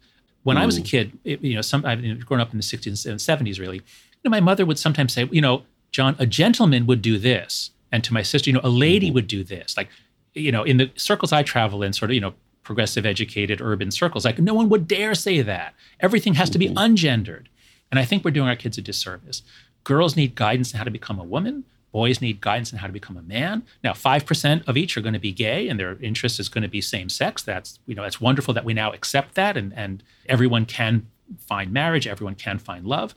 When 0.42 0.56
I 0.56 0.66
was 0.66 0.76
a 0.76 0.80
mm. 0.80 0.86
kid, 0.86 1.18
it, 1.24 1.42
you 1.42 1.54
know, 1.54 1.62
some 1.62 1.84
I've 1.84 2.26
grown 2.26 2.40
up 2.40 2.52
in 2.52 2.58
the 2.58 2.64
60s 2.64 3.06
and 3.06 3.18
70s, 3.18 3.60
really. 3.60 3.76
You 3.76 3.82
know, 4.24 4.30
my 4.30 4.40
mother 4.40 4.66
would 4.66 4.78
sometimes 4.78 5.12
say, 5.12 5.28
you 5.30 5.40
know, 5.40 5.62
John, 5.92 6.16
a 6.18 6.26
gentleman 6.26 6.86
would 6.86 7.02
do 7.02 7.18
this, 7.18 7.70
and 7.92 8.02
to 8.02 8.12
my 8.12 8.22
sister, 8.22 8.50
you 8.50 8.54
know, 8.54 8.60
a 8.64 8.70
lady 8.70 9.06
mm-hmm. 9.06 9.14
would 9.14 9.26
do 9.28 9.44
this. 9.44 9.76
Like, 9.76 9.88
you 10.34 10.50
know, 10.50 10.64
in 10.64 10.78
the 10.78 10.90
circles 10.96 11.32
I 11.32 11.42
travel 11.42 11.82
in, 11.82 11.92
sort 11.92 12.10
of, 12.10 12.14
you 12.14 12.20
know, 12.20 12.34
progressive, 12.64 13.04
educated, 13.04 13.60
urban 13.60 13.90
circles, 13.90 14.24
like 14.24 14.38
no 14.38 14.54
one 14.54 14.68
would 14.70 14.88
dare 14.88 15.14
say 15.14 15.42
that. 15.42 15.74
Everything 16.00 16.34
has 16.34 16.50
to 16.50 16.58
be 16.58 16.68
mm-hmm. 16.68 16.78
ungendered, 16.78 17.46
and 17.90 18.00
I 18.00 18.04
think 18.04 18.24
we're 18.24 18.30
doing 18.30 18.48
our 18.48 18.56
kids 18.56 18.78
a 18.78 18.82
disservice. 18.82 19.42
Girls 19.84 20.16
need 20.16 20.34
guidance 20.34 20.72
on 20.74 20.78
how 20.78 20.84
to 20.84 20.90
become 20.90 21.18
a 21.18 21.24
woman. 21.24 21.64
Boys 21.90 22.22
need 22.22 22.40
guidance 22.40 22.72
on 22.72 22.78
how 22.78 22.86
to 22.86 22.92
become 22.92 23.18
a 23.18 23.22
man. 23.22 23.64
Now, 23.84 23.92
five 23.92 24.24
percent 24.24 24.66
of 24.66 24.78
each 24.78 24.96
are 24.96 25.02
going 25.02 25.12
to 25.12 25.18
be 25.18 25.32
gay, 25.32 25.68
and 25.68 25.78
their 25.78 25.98
interest 26.00 26.40
is 26.40 26.48
going 26.48 26.62
to 26.62 26.68
be 26.68 26.80
same 26.80 27.10
sex. 27.10 27.42
That's 27.42 27.78
you 27.86 27.94
know, 27.94 28.04
it's 28.04 28.20
wonderful 28.20 28.54
that 28.54 28.64
we 28.64 28.72
now 28.72 28.92
accept 28.92 29.34
that, 29.34 29.56
and 29.56 29.74
and 29.74 30.02
everyone 30.26 30.64
can 30.64 31.06
find 31.38 31.72
marriage, 31.72 32.06
everyone 32.06 32.34
can 32.34 32.58
find 32.58 32.86
love. 32.86 33.14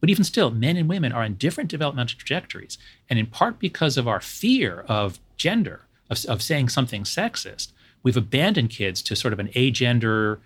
But 0.00 0.10
even 0.10 0.24
still, 0.24 0.50
men 0.50 0.76
and 0.76 0.88
women 0.88 1.12
are 1.12 1.24
on 1.24 1.34
different 1.34 1.70
developmental 1.70 2.18
trajectories, 2.18 2.78
and 3.08 3.18
in 3.18 3.26
part 3.26 3.58
because 3.58 3.96
of 3.96 4.06
our 4.06 4.20
fear 4.20 4.84
of 4.88 5.18
gender, 5.36 5.86
of, 6.08 6.24
of 6.26 6.42
saying 6.42 6.68
something 6.68 7.02
sexist, 7.02 7.72
we've 8.02 8.16
abandoned 8.16 8.70
kids 8.70 9.02
to 9.02 9.16
sort 9.16 9.32
of 9.32 9.40
an 9.40 9.48
agender, 9.48 10.38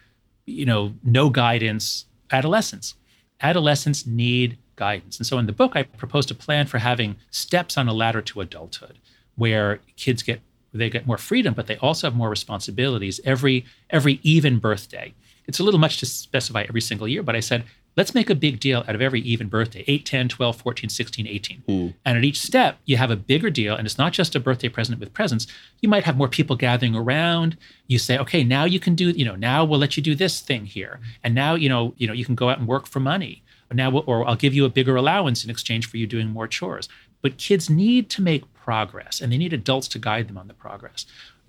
you 0.47 0.65
know, 0.65 0.95
no 1.05 1.29
guidance 1.31 2.07
adolescence. 2.31 2.95
Adolescents 3.41 4.07
need 4.07 4.57
guidance. 4.77 5.19
And 5.19 5.27
so 5.27 5.39
in 5.39 5.47
the 5.47 5.53
book, 5.53 5.73
I 5.75 5.83
proposed 5.83 6.31
a 6.31 6.35
plan 6.35 6.67
for 6.67 6.79
having 6.79 7.17
steps 7.31 7.77
on 7.77 7.89
a 7.89 7.93
ladder 7.93 8.23
to 8.23 8.41
adulthood 8.41 8.99
where 9.37 9.81
kids 9.97 10.23
get 10.23 10.41
they 10.75 10.89
get 10.89 11.07
more 11.07 11.19
freedom, 11.19 11.53
but 11.53 11.67
they 11.67 11.77
also 11.77 12.07
have 12.07 12.17
more 12.17 12.31
responsibilities 12.31 13.21
every 13.25 13.67
every 13.91 14.21
even 14.23 14.59
birthday. 14.59 15.13
It's 15.47 15.61
a 15.61 15.65
little 15.65 15.81
much 15.81 15.99
to 15.99 16.07
specify 16.07 16.65
every 16.67 16.81
single 16.81 17.07
year, 17.07 17.23
but 17.23 17.37
I 17.37 17.41
said, 17.41 17.65
let's 17.97 18.15
make 18.15 18.31
a 18.31 18.35
big 18.35 18.61
deal 18.61 18.81
out 18.81 18.95
of 18.95 19.03
every 19.03 19.21
even 19.21 19.49
birthday 19.49 19.85
8, 19.87 20.07
10, 20.07 20.29
12, 20.29 20.57
14, 20.57 20.91
16, 20.91 21.27
18. 21.27 21.63
Hmm. 21.67 21.89
And 22.05 22.19
at 22.19 22.25
each 22.25 22.41
step, 22.41 22.79
you 22.85 22.97
have 22.97 23.11
a 23.11 23.17
bigger 23.17 23.51
deal. 23.51 23.75
And 23.75 23.87
it's 23.87 23.99
not 23.99 24.13
just 24.13 24.35
a 24.35 24.41
birthday 24.41 24.69
present 24.69 24.99
with 24.99 25.13
presents. 25.13 25.47
You 25.81 25.89
might 25.89 26.05
have 26.05 26.17
more 26.17 26.29
people 26.29 26.57
gathering 26.57 26.95
around. 26.95 27.57
You 27.87 27.99
say, 27.99 28.19
okay, 28.19 28.45
now 28.45 28.65
you 28.65 28.81
can 28.81 28.95
do, 28.95 29.11
you 29.11 29.25
know, 29.25 29.37
now 29.37 29.65
we'll 29.65 29.81
let 29.81 29.97
you 29.97 30.03
do 30.03 30.15
this 30.15 30.41
thing 30.41 30.65
here. 30.65 31.01
And 31.23 31.35
now, 31.35 31.55
you 31.55 31.69
know, 31.69 31.95
you 31.99 32.07
know, 32.07 32.13
you 32.13 32.25
can 32.25 32.35
go 32.35 32.49
out 32.49 32.59
and 32.59 32.69
work 32.69 32.87
for 32.87 33.01
money. 33.01 33.43
Now, 33.73 33.91
we'll, 33.91 34.05
or 34.07 34.29
I'll 34.29 34.37
give 34.37 34.55
you 34.55 34.65
a 34.65 34.71
bigger 34.71 34.97
allowance 34.97 35.45
in 35.45 35.51
exchange 35.51 35.87
for 35.87 35.97
you 35.97 36.07
doing 36.07 36.29
more 36.29 36.47
chores. 36.47 36.89
But 37.23 37.39
kids 37.39 37.71
need 37.71 38.11
to 38.11 38.23
make 38.23 38.53
progress 38.55 39.21
and 39.21 39.33
they 39.33 39.39
need 39.39 39.53
adults 39.53 39.89
to 39.89 39.99
guide 39.99 40.29
them 40.29 40.39
on 40.39 40.49
the 40.49 40.55
progress. 40.55 41.07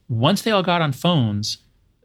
Once 0.07 0.41
they 0.41 0.51
all 0.51 0.63
got 0.63 0.81
on 0.81 0.91
phones, 0.91 1.57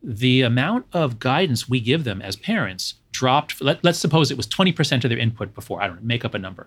the 0.03 0.43
amount 0.43 0.87
of 0.93 1.19
guidance 1.19 1.69
we 1.69 1.81
give 1.81 2.05
them 2.05 2.23
as 2.23 2.37
parents 2.37 2.95
dropped. 3.21 3.61
Let, 3.69 3.77
let's 3.87 3.99
suppose 3.99 4.31
it 4.31 4.37
was 4.37 4.47
20% 4.47 5.05
of 5.05 5.11
their 5.11 5.19
input 5.27 5.49
before. 5.55 5.83
I 5.83 5.87
don't 5.89 5.97
know, 6.01 6.07
make 6.15 6.25
up 6.25 6.35
a 6.35 6.39
number. 6.39 6.65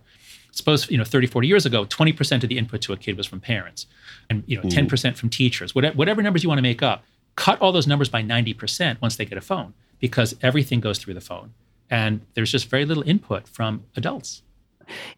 Suppose, 0.52 0.90
you 0.92 0.98
know, 0.98 1.04
30, 1.06 1.28
40 1.28 1.48
years 1.48 1.66
ago, 1.66 1.86
20% 1.86 2.44
of 2.44 2.50
the 2.50 2.58
input 2.58 2.82
to 2.82 2.94
a 2.94 2.98
kid 2.98 3.16
was 3.18 3.26
from 3.32 3.40
parents 3.40 3.86
and, 4.30 4.44
you 4.48 4.58
know, 4.58 4.64
Mm. 4.64 4.88
10% 4.88 5.18
from 5.18 5.30
teachers, 5.30 5.74
whatever, 5.76 5.96
whatever 5.96 6.22
numbers 6.22 6.44
you 6.44 6.50
want 6.50 6.58
to 6.60 6.68
make 6.72 6.84
up. 6.84 7.04
Cut 7.36 7.58
all 7.62 7.72
those 7.72 7.88
numbers 7.88 8.10
by 8.10 8.22
90% 8.22 9.02
once 9.02 9.16
they 9.16 9.26
get 9.26 9.38
a 9.38 9.42
phone 9.52 9.74
because 10.00 10.36
everything 10.42 10.80
goes 10.82 10.98
through 11.00 11.14
the 11.14 11.22
phone. 11.32 11.54
And 11.90 12.22
there's 12.34 12.52
just 12.52 12.70
very 12.70 12.86
little 12.86 13.04
input 13.14 13.48
from 13.48 13.84
adults. 13.96 14.42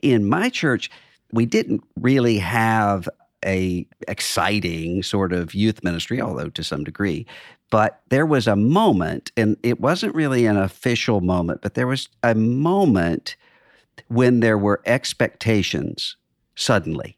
in 0.02 0.26
my 0.30 0.50
church 0.50 0.90
we 1.32 1.46
didn't 1.48 1.84
really 2.10 2.38
have 2.38 3.10
a 3.44 3.88
exciting 4.08 5.02
sort 5.04 5.34
of 5.34 5.54
youth 5.56 5.84
ministry 5.84 6.22
although 6.22 6.50
to 6.50 6.64
some 6.64 6.84
degree 6.84 7.26
but 7.74 8.02
there 8.10 8.26
was 8.28 8.46
a 8.46 8.56
moment 8.56 9.32
and 9.36 9.58
it 9.64 9.80
wasn't 9.80 10.14
really 10.14 10.46
an 10.46 10.58
official 10.58 11.22
moment 11.22 11.60
but 11.64 11.74
there 11.74 11.88
was 11.88 12.08
a 12.22 12.36
moment 12.36 13.36
when 14.10 14.42
there 14.42 14.60
were 14.60 14.80
expectations 14.86 16.16
suddenly 16.54 17.18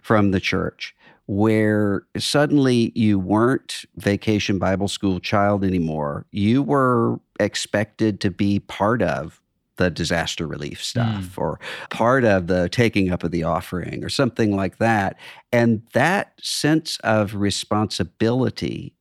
from 0.00 0.30
the 0.30 0.38
church 0.38 0.94
where 1.26 2.04
suddenly 2.16 2.92
you 2.94 3.18
weren't 3.18 3.84
vacation 3.96 4.60
bible 4.60 4.86
school 4.86 5.18
child 5.18 5.64
anymore 5.64 6.24
you 6.30 6.62
were 6.62 7.18
expected 7.40 8.20
to 8.20 8.30
be 8.30 8.60
part 8.60 9.02
of 9.02 9.40
the 9.74 9.90
disaster 9.90 10.46
relief 10.46 10.78
hmm. 10.78 10.82
stuff 10.84 11.36
or 11.36 11.58
part 11.88 12.22
of 12.22 12.46
the 12.46 12.68
taking 12.68 13.10
up 13.10 13.24
of 13.24 13.32
the 13.32 13.42
offering 13.42 14.04
or 14.04 14.10
something 14.10 14.54
like 14.54 14.76
that. 14.76 15.16
And 15.52 15.80
that 15.94 16.34
sense 16.38 16.98
of 16.98 17.34
responsibility, 17.34 18.94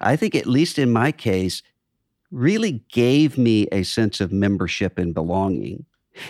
I 0.00 0.16
think, 0.16 0.34
at 0.34 0.46
least 0.46 0.78
in 0.78 0.92
my 0.92 1.12
case, 1.12 1.62
really 2.30 2.82
gave 2.90 3.38
me 3.38 3.68
a 3.70 3.82
sense 3.82 4.20
of 4.20 4.32
membership 4.32 4.98
and 4.98 5.14
belonging 5.14 5.84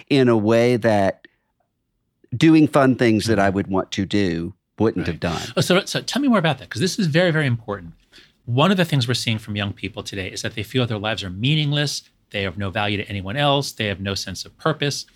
in 0.09 0.29
a 0.29 0.37
way 0.37 0.77
that 0.77 1.27
doing 2.37 2.69
fun 2.69 2.97
things 2.97 3.27
that 3.27 3.39
mm-hmm. 3.39 3.47
I 3.47 3.51
would 3.51 3.69
want 3.69 3.91
to 3.93 4.07
do 4.07 4.55
wouldn't 4.79 5.07
have 5.07 5.21
done. 5.21 5.41
Oh, 5.57 5.61
so, 5.61 5.85
so 5.85 6.01
tell 6.01 6.21
me 6.21 6.29
more 6.29 6.39
about 6.39 6.59
that 6.59 6.69
because 6.69 6.81
this 6.81 6.99
is 6.99 7.07
very, 7.07 7.31
very 7.31 7.47
important. 7.47 7.93
One 8.45 8.71
of 8.71 8.77
the 8.77 8.85
things 8.85 9.09
we're 9.09 9.15
seeing 9.15 9.39
from 9.39 9.57
young 9.57 9.73
people 9.73 10.03
today 10.03 10.29
is 10.29 10.43
that 10.43 10.55
they 10.55 10.63
feel 10.63 10.87
their 10.87 10.99
lives 10.99 11.23
are 11.23 11.31
meaningless. 11.31 12.03
They 12.31 12.43
have 12.43 12.59
no 12.59 12.71
value 12.71 12.99
to 12.99 13.09
anyone 13.09 13.37
else. 13.37 13.73
They 13.73 13.87
have 13.87 14.01
no 14.01 14.15
sense 14.15 14.45
of 14.45 14.57
purpose. 14.59 15.07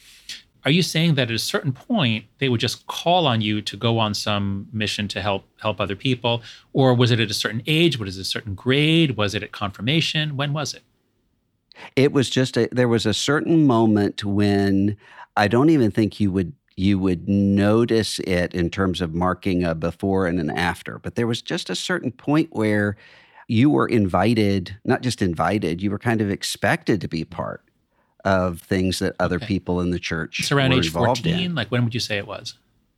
Are 0.65 0.71
you 0.71 0.83
saying 0.83 1.15
that 1.15 1.29
at 1.29 1.35
a 1.35 1.39
certain 1.39 1.73
point 1.73 2.25
they 2.39 2.49
would 2.49 2.61
just 2.61 2.87
call 2.87 3.27
on 3.27 3.41
you 3.41 3.63
to 3.63 3.77
go 3.77 3.99
on 3.99 4.13
some 4.15 4.69
mission 4.73 5.09
to 5.09 5.23
help 5.23 5.45
help 5.61 5.81
other 5.81 5.97
people, 5.97 6.43
or 6.73 6.95
was 6.95 7.11
it 7.11 7.21
at 7.21 7.31
a 7.31 7.35
certain 7.35 7.63
age? 7.67 7.99
Was 7.99 8.19
it 8.19 8.23
a 8.23 8.25
certain 8.25 8.55
grade? 8.55 9.17
Was 9.17 9.35
it 9.35 9.43
at 9.43 9.53
confirmation? 9.53 10.37
When 10.37 10.53
was 10.53 10.75
it? 10.75 10.83
It 11.97 12.13
was 12.13 12.29
just 12.29 12.57
a 12.57 12.69
there 12.73 12.89
was 12.89 13.07
a 13.07 13.15
certain 13.15 13.67
moment 13.67 14.25
when 14.25 14.97
I 15.37 15.49
don't 15.49 15.71
even 15.71 15.91
think 15.91 16.19
you 16.19 16.33
would 16.33 16.53
you 16.77 16.99
would 16.99 17.29
notice 17.29 18.19
it 18.21 18.55
in 18.55 18.71
terms 18.71 19.01
of 19.01 19.15
marking 19.15 19.65
a 19.65 19.75
before 19.75 20.27
and 20.27 20.39
an 20.39 20.51
after, 20.51 20.99
but 20.99 21.15
there 21.15 21.27
was 21.27 21.43
just 21.43 21.71
a 21.71 21.75
certain 21.75 22.13
point 22.13 22.49
where 22.53 22.97
you 23.49 23.71
were 23.71 23.87
invited, 23.89 24.77
not 24.85 25.03
just 25.03 25.23
invited, 25.23 25.83
you 25.83 25.91
were 25.91 25.99
kind 25.99 26.21
of 26.21 26.31
expected 26.31 27.01
to 27.01 27.09
be 27.09 27.25
part 27.25 27.65
of 28.25 28.61
things 28.61 28.99
that 28.99 29.15
other 29.21 29.37
Okay. 29.37 29.47
people 29.47 29.81
in 29.81 29.91
the 29.91 29.99
church 29.99 30.41
It's 30.41 30.53
around 30.53 30.71
were 30.71 30.79
age 30.79 30.87
involved 30.87 31.23
14. 31.25 31.39
in. 31.45 31.55
Like 31.55 31.69
when 31.71 31.85
would 31.85 31.95
you 31.95 32.01
say 32.01 32.19
it 32.19 32.27
was? 32.27 32.55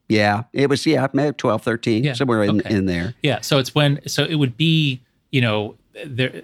Yeah, 0.08 0.44
it 0.52 0.68
was 0.68 0.84
yeah, 0.86 1.06
maybe 1.12 1.34
12, 1.34 1.62
13, 1.62 2.04
Yeah, 2.04 2.12
somewhere 2.14 2.42
in, 2.42 2.60
okay. 2.60 2.74
in 2.74 2.86
there. 2.86 3.14
Yeah. 3.22 3.40
So 3.42 3.58
it's 3.58 3.74
when, 3.74 4.00
so 4.08 4.24
it 4.24 4.34
would 4.36 4.56
be, 4.56 5.00
you 5.30 5.40
know, 5.40 5.76
their, 6.04 6.42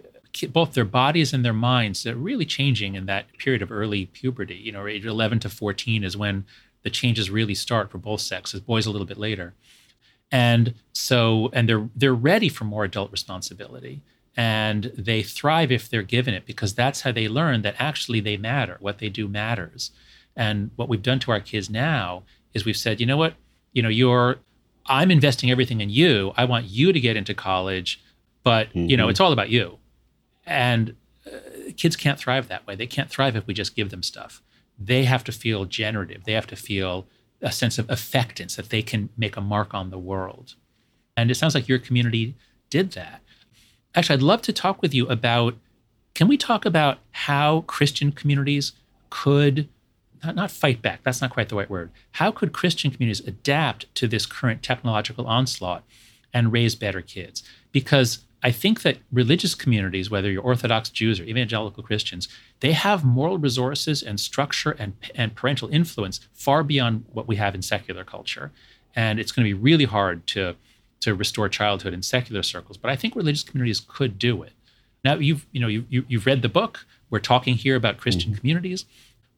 both 0.50 0.74
their 0.74 0.84
bodies 0.84 1.32
and 1.32 1.44
their 1.44 1.52
minds 1.54 2.02
they're 2.02 2.14
really 2.14 2.44
changing 2.44 2.94
in 2.94 3.06
that 3.06 3.24
period 3.38 3.62
of 3.62 3.72
early 3.72 4.06
puberty. 4.06 4.54
You 4.56 4.70
know, 4.72 4.86
age 4.86 5.04
11 5.06 5.40
to 5.40 5.48
14 5.48 6.04
is 6.04 6.16
when 6.16 6.44
the 6.82 6.90
changes 6.90 7.30
really 7.30 7.54
start 7.54 7.90
for 7.90 7.98
both 7.98 8.20
sexes, 8.20 8.60
boys 8.60 8.86
a 8.86 8.90
little 8.90 9.06
bit 9.06 9.18
later. 9.18 9.54
And 10.30 10.74
so, 10.92 11.50
and 11.52 11.68
they're, 11.68 11.88
they're 11.96 12.14
ready 12.14 12.48
for 12.48 12.64
more 12.64 12.84
adult 12.84 13.10
responsibility 13.10 14.02
and 14.36 14.92
they 14.96 15.22
thrive 15.22 15.72
if 15.72 15.88
they're 15.88 16.02
given 16.02 16.34
it 16.34 16.44
because 16.46 16.74
that's 16.74 17.00
how 17.02 17.12
they 17.12 17.28
learn 17.28 17.62
that 17.62 17.74
actually 17.78 18.20
they 18.20 18.36
matter. 18.36 18.76
What 18.80 18.98
they 18.98 19.08
do 19.08 19.28
matters. 19.28 19.90
And 20.36 20.70
what 20.76 20.88
we've 20.88 21.02
done 21.02 21.18
to 21.20 21.30
our 21.30 21.40
kids 21.40 21.70
now 21.70 22.24
is 22.52 22.64
we've 22.64 22.76
said, 22.76 23.00
you 23.00 23.06
know 23.06 23.16
what, 23.16 23.34
you 23.72 23.82
know, 23.82 23.88
you're, 23.88 24.36
I'm 24.86 25.10
investing 25.10 25.50
everything 25.50 25.80
in 25.80 25.88
you. 25.88 26.32
I 26.36 26.44
want 26.44 26.66
you 26.66 26.92
to 26.92 27.00
get 27.00 27.16
into 27.16 27.32
college, 27.34 28.00
but 28.44 28.74
you 28.76 28.96
know, 28.96 29.06
Mhm. 29.06 29.10
it's 29.10 29.20
all 29.20 29.32
about 29.32 29.48
you. 29.50 29.78
And 30.46 30.94
uh, 31.26 31.30
kids 31.76 31.96
can't 31.96 32.18
thrive 32.18 32.48
that 32.48 32.66
way. 32.66 32.76
They 32.76 32.86
can't 32.86 33.10
thrive 33.10 33.36
if 33.36 33.46
we 33.46 33.54
just 33.54 33.74
give 33.74 33.90
them 33.90 34.02
stuff. 34.02 34.42
They 34.78 35.04
have 35.04 35.24
to 35.24 35.32
feel 35.32 35.64
generative. 35.64 36.24
They 36.24 36.32
have 36.34 36.46
to 36.48 36.56
feel 36.56 37.06
a 37.40 37.50
sense 37.50 37.78
of 37.78 37.86
affectance 37.88 38.56
that 38.56 38.68
they 38.68 38.82
can 38.82 39.08
make 39.16 39.36
a 39.36 39.40
mark 39.40 39.72
on 39.74 39.90
the 39.90 39.98
world. 39.98 40.54
And 41.16 41.30
it 41.30 41.34
sounds 41.36 41.54
like 41.54 41.68
your 41.68 41.78
community 41.78 42.34
did 42.70 42.92
that. 42.92 43.22
Actually, 43.96 44.14
I'd 44.14 44.22
love 44.22 44.42
to 44.42 44.52
talk 44.52 44.82
with 44.82 44.94
you 44.94 45.08
about 45.08 45.56
can 46.14 46.28
we 46.28 46.36
talk 46.36 46.64
about 46.64 46.98
how 47.10 47.62
Christian 47.62 48.12
communities 48.12 48.72
could 49.10 49.68
not, 50.24 50.34
not 50.34 50.50
fight 50.50 50.82
back, 50.82 51.02
that's 51.02 51.20
not 51.20 51.30
quite 51.30 51.48
the 51.48 51.56
right 51.56 51.68
word. 51.68 51.90
How 52.12 52.30
could 52.30 52.52
Christian 52.52 52.90
communities 52.90 53.26
adapt 53.26 53.94
to 53.96 54.08
this 54.08 54.26
current 54.26 54.62
technological 54.62 55.26
onslaught 55.26 55.84
and 56.32 56.52
raise 56.52 56.74
better 56.74 57.00
kids? 57.00 57.42
Because 57.72 58.20
I 58.42 58.50
think 58.50 58.82
that 58.82 58.98
religious 59.10 59.54
communities, 59.54 60.10
whether 60.10 60.30
you're 60.30 60.42
Orthodox 60.42 60.88
Jews 60.90 61.20
or 61.20 61.24
evangelical 61.24 61.82
Christians, 61.82 62.28
they 62.60 62.72
have 62.72 63.04
moral 63.04 63.38
resources 63.38 64.02
and 64.02 64.20
structure 64.20 64.76
and, 64.78 64.94
and 65.14 65.34
parental 65.34 65.68
influence 65.68 66.20
far 66.32 66.62
beyond 66.62 67.04
what 67.12 67.26
we 67.26 67.36
have 67.36 67.54
in 67.54 67.62
secular 67.62 68.04
culture. 68.04 68.52
And 68.94 69.18
it's 69.18 69.32
going 69.32 69.46
to 69.46 69.54
be 69.54 69.60
really 69.60 69.84
hard 69.84 70.26
to, 70.28 70.56
to 71.00 71.14
restore 71.14 71.48
childhood 71.48 71.94
in 71.94 72.02
secular 72.02 72.42
circles. 72.42 72.76
But 72.76 72.90
I 72.90 72.96
think 72.96 73.14
religious 73.14 73.42
communities 73.42 73.80
could 73.80 74.18
do 74.18 74.42
it. 74.42 74.52
Now 75.04 75.14
you've 75.14 75.46
you 75.52 75.60
know 75.60 75.68
you, 75.68 75.84
you 75.88 76.04
you've 76.08 76.26
read 76.26 76.42
the 76.42 76.48
book. 76.48 76.84
We're 77.10 77.20
talking 77.20 77.54
here 77.54 77.76
about 77.76 77.98
Christian 77.98 78.32
mm-hmm. 78.32 78.40
communities. 78.40 78.84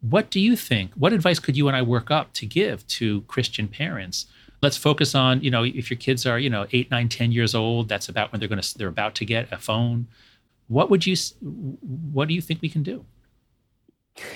What 0.01 0.31
do 0.31 0.41
you 0.41 0.57
think? 0.57 0.93
What 0.95 1.13
advice 1.13 1.39
could 1.39 1.57
you 1.57 1.69
and 1.69 1.77
I 1.77 1.83
work 1.83 2.11
up 2.11 2.33
to 2.35 2.47
give 2.47 2.87
to 2.87 3.23
Christian 3.23 3.69
parents? 3.69 4.27
Let's 4.63 4.77
focus 4.77 5.15
on 5.15 5.43
you 5.43 5.51
know 5.51 5.65
if 5.65 5.91
your 5.91 5.99
kids 5.99 6.25
are 6.27 6.39
you 6.39 6.51
know 6.51 6.67
eight, 6.73 6.91
nine, 6.91 7.09
ten 7.09 7.33
years 7.33 7.55
old. 7.55 7.89
That's 7.89 8.09
about 8.09 8.33
when 8.33 8.41
they're 8.41 8.49
going 8.49 8.63
to 8.63 8.79
they're 8.79 8.89
about 8.89 9.15
to 9.17 9.25
get 9.25 9.53
a 9.53 9.59
phone. 9.59 10.07
What 10.69 10.91
would 10.91 11.07
you 11.07 11.17
What 11.41 12.29
do 12.29 12.35
you 12.35 12.41
think 12.41 12.63
we 12.63 12.69
can 12.69 12.83
do? 12.83 13.05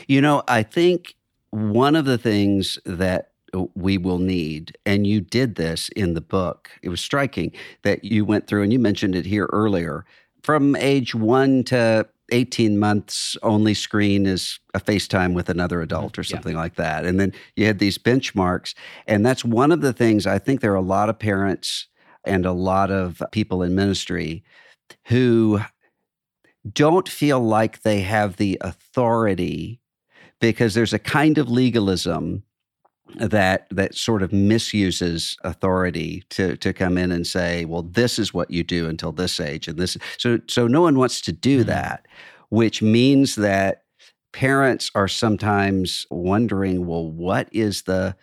You 0.06 0.20
know, 0.20 0.42
I 0.46 0.62
think 0.62 1.16
one 1.50 1.96
of 1.96 2.04
the 2.04 2.18
things 2.18 2.78
that 2.84 3.31
we 3.74 3.98
will 3.98 4.18
need, 4.18 4.76
and 4.86 5.06
you 5.06 5.20
did 5.20 5.56
this 5.56 5.88
in 5.90 6.14
the 6.14 6.20
book, 6.20 6.70
it 6.82 6.88
was 6.88 7.00
striking 7.00 7.52
that 7.82 8.04
you 8.04 8.24
went 8.24 8.46
through, 8.46 8.62
and 8.62 8.72
you 8.72 8.78
mentioned 8.78 9.14
it 9.14 9.26
here 9.26 9.48
earlier. 9.52 10.04
From 10.42 10.74
age 10.76 11.14
one 11.14 11.62
to 11.64 12.06
18 12.30 12.78
months, 12.78 13.36
only 13.42 13.74
screen 13.74 14.26
is 14.26 14.58
a 14.74 14.80
FaceTime 14.80 15.34
with 15.34 15.48
another 15.48 15.80
mm, 15.80 15.84
adult 15.84 16.18
or 16.18 16.22
Yeah. 16.22 16.36
something 16.36 16.56
like 16.56 16.76
that. 16.76 17.04
And 17.04 17.20
then 17.20 17.32
you 17.56 17.66
had 17.66 17.78
these 17.78 17.98
benchmarks. 17.98 18.74
And 19.06 19.24
that's 19.24 19.44
one 19.44 19.70
of 19.70 19.82
the 19.82 19.92
things 19.92 20.26
I 20.26 20.38
think 20.38 20.60
there 20.60 20.72
are 20.72 20.76
a 20.76 20.80
lot 20.80 21.08
of 21.08 21.18
parents 21.18 21.88
and 22.24 22.46
a 22.46 22.52
lot 22.52 22.90
of 22.90 23.22
people 23.32 23.62
in 23.62 23.74
ministry 23.74 24.42
who 25.08 25.60
don't 26.72 27.08
feel 27.08 27.40
like 27.40 27.82
they 27.82 28.00
have 28.00 28.36
the 28.36 28.58
authority 28.60 29.80
because 30.40 30.74
there's 30.74 30.92
a 30.92 30.98
kind 30.98 31.38
of 31.38 31.50
legalism 31.50 32.44
that 33.16 33.66
that 33.70 33.94
sort 33.94 34.22
of 34.22 34.32
misuses 34.32 35.36
authority 35.44 36.22
to 36.30 36.56
to 36.56 36.72
come 36.72 36.96
in 36.96 37.12
and 37.12 37.26
say 37.26 37.64
well 37.64 37.82
this 37.82 38.18
is 38.18 38.32
what 38.32 38.50
you 38.50 38.62
do 38.62 38.88
until 38.88 39.12
this 39.12 39.38
age 39.40 39.68
and 39.68 39.78
this 39.78 39.96
so 40.18 40.38
so 40.48 40.66
no 40.66 40.80
one 40.80 40.96
wants 40.98 41.20
to 41.20 41.32
do 41.32 41.62
Mhm. 41.62 41.66
that 41.66 42.06
which 42.48 42.80
means 42.80 43.34
that 43.34 43.82
parents 44.32 44.90
are 44.94 45.08
sometimes 45.08 46.06
wondering 46.10 46.86
well 46.86 47.10
what 47.10 47.48
is 47.52 47.82
the 47.82 48.16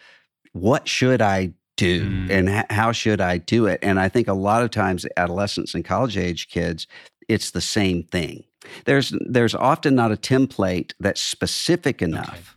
what 0.54 0.88
should 0.88 1.22
i 1.22 1.52
do 1.78 2.10
Mm. 2.10 2.30
and 2.32 2.50
h- 2.50 2.66
how 2.72 2.92
should 2.92 3.22
i 3.22 3.38
do 3.38 3.66
it 3.68 3.80
and 3.84 4.00
i 4.00 4.10
think 4.10 4.28
a 4.28 4.34
lot 4.34 4.64
of 4.64 4.72
times 4.72 5.06
adolescents 5.18 5.76
and 5.76 5.86
college 5.86 6.18
age 6.18 6.50
kids 6.50 6.88
it's 7.28 7.52
the 7.52 7.62
same 7.62 8.04
thing 8.04 8.44
there's 8.86 9.14
there's 9.30 9.54
often 9.56 9.94
not 9.96 10.12
a 10.12 10.18
template 10.18 10.94
that's 11.00 11.22
specific 11.22 12.02
enough 12.02 12.56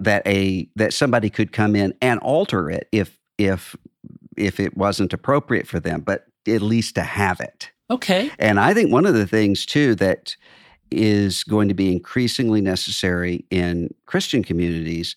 that 0.00 0.26
a 0.26 0.68
that 0.76 0.92
somebody 0.92 1.30
could 1.30 1.52
come 1.52 1.76
in 1.76 1.94
and 2.00 2.18
alter 2.20 2.70
it 2.70 2.88
if 2.90 3.18
if 3.38 3.76
if 4.36 4.58
it 4.58 4.76
wasn't 4.76 5.12
appropriate 5.12 5.66
for 5.66 5.78
them 5.78 6.00
but 6.00 6.24
at 6.48 6.62
least 6.62 6.94
to 6.94 7.02
have 7.02 7.38
it 7.40 7.70
Okay. 7.90 8.30
and 8.38 8.58
i 8.58 8.72
think 8.74 8.90
one 8.90 9.06
of 9.06 9.14
the 9.14 9.26
things 9.26 9.66
too 9.66 9.94
that 9.96 10.34
is 10.90 11.44
going 11.44 11.68
to 11.68 11.74
be 11.74 11.92
increasingly 11.92 12.60
necessary 12.60 13.44
in 13.50 13.90
christian 14.06 14.42
communities 14.42 15.14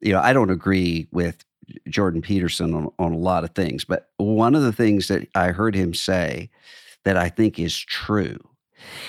you 0.00 0.12
know 0.12 0.20
i 0.20 0.32
don't 0.32 0.50
agree 0.50 1.08
with 1.12 1.44
jordan 1.88 2.22
peterson 2.22 2.74
on, 2.74 2.88
on 2.98 3.12
a 3.12 3.18
lot 3.18 3.44
of 3.44 3.50
things 3.50 3.84
but 3.84 4.10
one 4.16 4.54
of 4.54 4.62
the 4.62 4.72
things 4.72 5.08
that 5.08 5.26
i 5.34 5.48
heard 5.48 5.74
him 5.74 5.92
say 5.92 6.48
that 7.04 7.16
i 7.16 7.28
think 7.28 7.58
is 7.58 7.76
true 7.78 8.38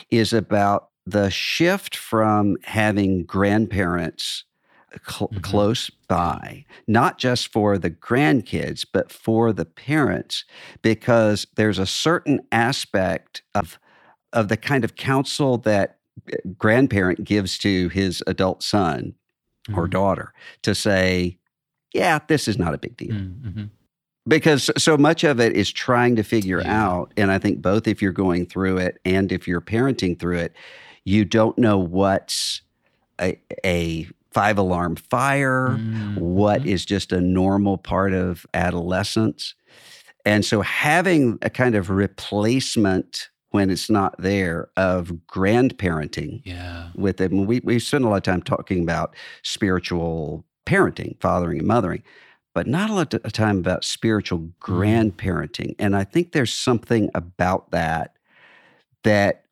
is 0.09 0.33
about 0.33 0.89
the 1.05 1.29
shift 1.29 1.95
from 1.95 2.57
having 2.63 3.23
grandparents 3.23 4.45
cl- 5.07 5.29
Mhm. 5.29 5.41
close 5.41 5.89
by, 6.07 6.65
not 6.87 7.17
just 7.17 7.51
for 7.51 7.77
the 7.77 7.89
grandkids, 7.91 8.85
but 8.91 9.11
for 9.11 9.53
the 9.53 9.65
parents, 9.65 10.43
because 10.81 11.47
there's 11.55 11.79
a 11.79 11.85
certain 11.85 12.39
aspect 12.51 13.41
of 13.55 13.77
of 14.33 14.47
the 14.47 14.55
kind 14.57 14.85
of 14.85 14.95
counsel 14.95 15.57
that 15.57 15.97
grandparent 16.57 17.23
gives 17.25 17.57
to 17.57 17.89
his 17.89 18.23
adult 18.27 18.63
son 18.63 19.13
or 19.75 19.87
Mhm. 19.87 19.91
daughter 19.91 20.33
to 20.61 20.73
say, 20.73 21.37
"Yeah, 21.93 22.19
this 22.27 22.47
is 22.47 22.57
not 22.57 22.73
a 22.73 22.77
big 22.77 22.95
deal." 22.97 23.13
Mm, 23.15 23.41
mhm. 23.41 23.69
because 24.27 24.69
so 24.77 24.95
much 24.97 25.23
of 25.23 25.39
it 25.39 25.53
is 25.53 25.71
trying 25.71 26.15
to 26.15 26.23
figure 26.23 26.61
Yeah. 26.61 26.83
out 26.83 27.11
and 27.17 27.31
i 27.31 27.39
think 27.39 27.59
both 27.61 27.87
if 27.87 28.01
you're 28.03 28.11
going 28.11 28.45
through 28.45 28.77
it 28.77 28.99
and 29.03 29.31
if 29.31 29.47
you're 29.47 29.59
parenting 29.61 30.17
through 30.17 30.37
it 30.37 30.53
you 31.05 31.25
don't 31.25 31.57
know 31.57 31.79
what's 31.79 32.61
a, 33.19 33.39
a 33.65 34.07
five 34.33 34.57
alarm 34.57 34.95
fire 34.95 35.77
mm-hmm. 35.77 36.67
is 36.67 36.85
just 36.85 37.11
a 37.11 37.21
normal 37.21 37.77
part 37.77 38.13
of 38.13 38.45
adolescence 38.53 39.55
and 40.25 40.45
so 40.45 40.61
having 40.61 41.37
a 41.41 41.49
kind 41.49 41.75
of 41.75 41.89
replacement 41.89 43.29
when 43.49 43.69
it's 43.69 43.89
not 43.89 44.15
there 44.17 44.69
of 44.77 45.11
grandparenting 45.27 46.41
Yeah. 46.45 46.89
with 46.95 47.17
them. 47.17 47.45
We 47.45 47.61
we 47.63 47.79
spend 47.79 48.05
a 48.05 48.09
lot 48.09 48.17
of 48.17 48.23
time 48.23 48.41
talking 48.41 48.81
about 48.81 49.15
spiritual 49.43 50.45
parenting, 50.65 51.19
fathering 51.21 51.59
and 51.59 51.67
mothering, 51.67 52.03
but 52.53 52.67
not 52.67 52.89
a 52.89 52.93
lot 52.93 53.13
of 53.13 53.33
time 53.33 53.57
about 53.57 53.83
spiritual 53.83 54.49
grandparenting. 54.61 55.75
And 55.79 55.95
I 55.95 56.03
think 56.03 56.31
there's 56.31 56.53
something 56.53 57.09
about 57.13 57.71
that 57.71 58.15
that 59.03 59.45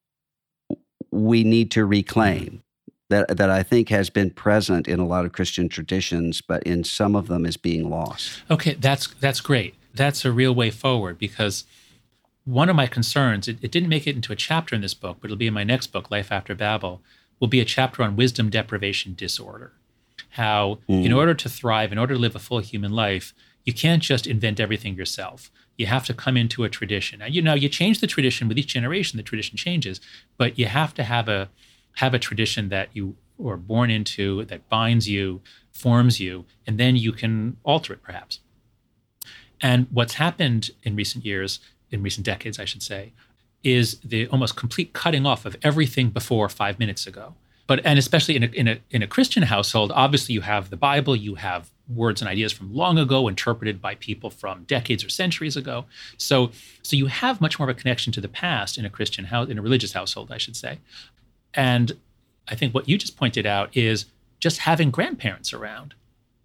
we 1.11 1.43
need 1.43 1.71
to 1.71 1.85
reclaim. 1.85 2.63
That, 3.09 3.37
that 3.37 3.49
I 3.49 3.63
think 3.63 3.89
has 3.89 4.11
been 4.11 4.29
present 4.29 4.87
in 4.87 4.99
a 4.99 5.05
lot 5.05 5.25
of 5.25 5.31
Christian 5.31 5.67
traditions, 5.67 6.41
but 6.41 6.61
in 6.61 6.83
some 6.83 7.15
of 7.15 7.27
them 7.27 7.43
is 7.43 7.57
being 7.57 7.89
lost. 7.89 8.43
Okay, 8.51 8.75
that's 8.75 9.07
that's 9.15 9.41
great. 9.41 9.73
That's 9.95 10.23
a 10.25 10.31
real 10.31 10.53
way 10.53 10.69
forward 10.69 11.17
because 11.17 11.63
one 12.45 12.69
of 12.69 12.75
my 12.75 12.85
concerns, 12.85 13.47
it, 13.47 13.57
it 13.63 13.71
didn't 13.71 13.89
make 13.89 14.05
it 14.05 14.15
into 14.15 14.31
a 14.31 14.35
chapter 14.35 14.75
in 14.75 14.81
this 14.81 14.93
book, 14.93 15.17
but 15.19 15.27
it'll 15.27 15.37
be 15.37 15.47
in 15.47 15.55
my 15.55 15.63
next 15.63 15.87
book, 15.87 16.11
Life 16.11 16.31
After 16.31 16.53
Babel, 16.53 17.01
will 17.39 17.47
be 17.47 17.59
a 17.59 17.65
chapter 17.65 18.03
on 18.03 18.15
wisdom 18.15 18.49
deprivation 18.51 19.15
disorder. 19.15 19.73
How, 20.31 20.77
in 20.87 21.11
Mm. 21.11 21.15
order 21.15 21.33
to 21.33 21.49
thrive, 21.49 21.91
in 21.91 21.97
order 21.97 22.13
to 22.13 22.19
live 22.19 22.35
a 22.35 22.39
full 22.39 22.59
human 22.59 22.91
life, 22.91 23.33
you 23.65 23.73
can't 23.73 24.03
just 24.03 24.27
invent 24.27 24.59
everything 24.59 24.95
yourself. 24.95 25.49
You 25.77 25.87
have 25.87 26.05
to 26.05 26.13
come 26.13 26.37
into 26.37 26.63
a 26.63 26.69
tradition. 26.69 27.19
Now, 27.19 27.25
you 27.25 27.41
know, 27.41 27.55
you 27.55 27.69
change 27.69 28.01
the 28.01 28.07
tradition 28.07 28.47
with 28.47 28.59
each 28.59 28.67
generation, 28.67 29.17
the 29.17 29.23
tradition 29.23 29.57
changes, 29.57 29.99
but 30.37 30.59
you 30.59 30.67
have 30.67 30.93
to 30.93 31.03
have 31.03 31.27
a 31.27 31.49
have 31.95 32.13
a 32.13 32.19
tradition 32.19 32.69
that 32.69 32.89
you 32.93 33.15
were 33.37 33.57
born 33.57 33.89
into 33.89 34.45
that 34.45 34.67
binds 34.69 35.07
you, 35.07 35.41
forms 35.71 36.19
you, 36.19 36.45
and 36.67 36.77
then 36.77 36.95
you 36.95 37.11
can 37.11 37.57
alter 37.63 37.93
it 37.93 38.03
perhaps. 38.03 38.39
And 39.61 39.87
what's 39.91 40.15
happened 40.15 40.71
in 40.83 40.95
recent 40.95 41.25
years, 41.25 41.59
in 41.91 42.03
recent 42.03 42.25
decades, 42.25 42.59
I 42.59 42.65
should 42.65 42.83
say, 42.83 43.13
is 43.63 43.99
the 43.99 44.27
almost 44.27 44.55
complete 44.55 44.93
cutting 44.93 45.25
off 45.25 45.45
of 45.45 45.57
everything 45.63 46.09
before 46.09 46.47
five 46.49 46.79
minutes 46.79 47.07
ago. 47.07 47.35
But 47.67 47.85
and 47.85 47.99
especially 47.99 48.35
in 48.35 48.43
a, 48.43 48.47
in 48.47 48.67
a 48.67 48.79
in 48.89 49.03
a 49.03 49.07
Christian 49.07 49.43
household, 49.43 49.91
obviously 49.93 50.33
you 50.33 50.41
have 50.41 50.71
the 50.71 50.77
Bible, 50.77 51.15
you 51.15 51.35
have 51.35 51.69
words 51.87 52.21
and 52.21 52.29
ideas 52.29 52.51
from 52.51 52.73
long 52.73 52.97
ago 52.97 53.27
interpreted 53.27 53.81
by 53.81 53.95
people 53.95 54.29
from 54.29 54.63
decades 54.63 55.03
or 55.03 55.09
centuries 55.09 55.55
ago. 55.55 55.85
So 56.17 56.51
so 56.81 56.95
you 56.95 57.07
have 57.07 57.41
much 57.41 57.59
more 57.59 57.69
of 57.69 57.75
a 57.75 57.79
connection 57.79 58.11
to 58.13 58.21
the 58.21 58.27
past 58.27 58.77
in 58.79 58.85
a 58.85 58.89
Christian 58.89 59.25
house, 59.25 59.49
in 59.49 59.59
a 59.59 59.61
religious 59.61 59.93
household, 59.93 60.31
I 60.31 60.39
should 60.39 60.55
say. 60.55 60.79
And 61.53 61.93
I 62.47 62.55
think 62.55 62.73
what 62.73 62.89
you 62.89 62.97
just 62.97 63.17
pointed 63.17 63.45
out 63.45 63.75
is 63.75 64.05
just 64.39 64.59
having 64.59 64.91
grandparents 64.91 65.53
around 65.53 65.93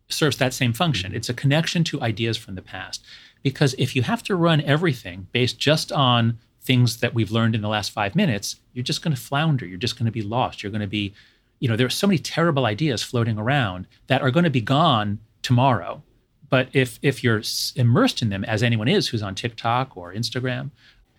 serves 0.08 0.36
that 0.38 0.54
same 0.54 0.72
function. 0.72 1.14
It's 1.14 1.28
a 1.28 1.34
connection 1.34 1.84
to 1.84 2.02
ideas 2.02 2.36
from 2.36 2.54
the 2.54 2.62
past. 2.62 3.04
Because 3.42 3.74
if 3.78 3.94
you 3.94 4.02
have 4.02 4.22
to 4.24 4.36
run 4.36 4.60
everything 4.62 5.28
based 5.32 5.58
just 5.58 5.92
on 5.92 6.38
things 6.62 6.98
that 6.98 7.14
we've 7.14 7.30
learned 7.30 7.54
in 7.54 7.60
the 7.60 7.68
last 7.68 7.90
five 7.90 8.16
minutes, 8.16 8.56
you're 8.72 8.82
just 8.82 9.02
going 9.02 9.14
to 9.14 9.20
flounder. 9.20 9.66
You're 9.66 9.78
just 9.78 9.98
going 9.98 10.06
to 10.06 10.12
be 10.12 10.22
lost. 10.22 10.62
You're 10.62 10.72
going 10.72 10.80
to 10.80 10.86
be, 10.86 11.14
you 11.60 11.68
know, 11.68 11.76
there 11.76 11.86
are 11.86 11.90
so 11.90 12.06
many 12.06 12.18
terrible 12.18 12.64
ideas 12.64 13.02
floating 13.02 13.38
around 13.38 13.86
that 14.06 14.22
are 14.22 14.30
going 14.30 14.44
to 14.44 14.50
be 14.50 14.62
gone 14.62 15.18
tomorrow. 15.42 16.02
But 16.48 16.68
if 16.72 16.98
if 17.02 17.22
you're 17.22 17.42
immersed 17.76 18.22
in 18.22 18.28
them, 18.30 18.44
as 18.44 18.62
anyone 18.62 18.88
is 18.88 19.08
who's 19.08 19.22
on 19.22 19.34
TikTok 19.34 19.96
or 19.96 20.14
Instagram, 20.14 20.70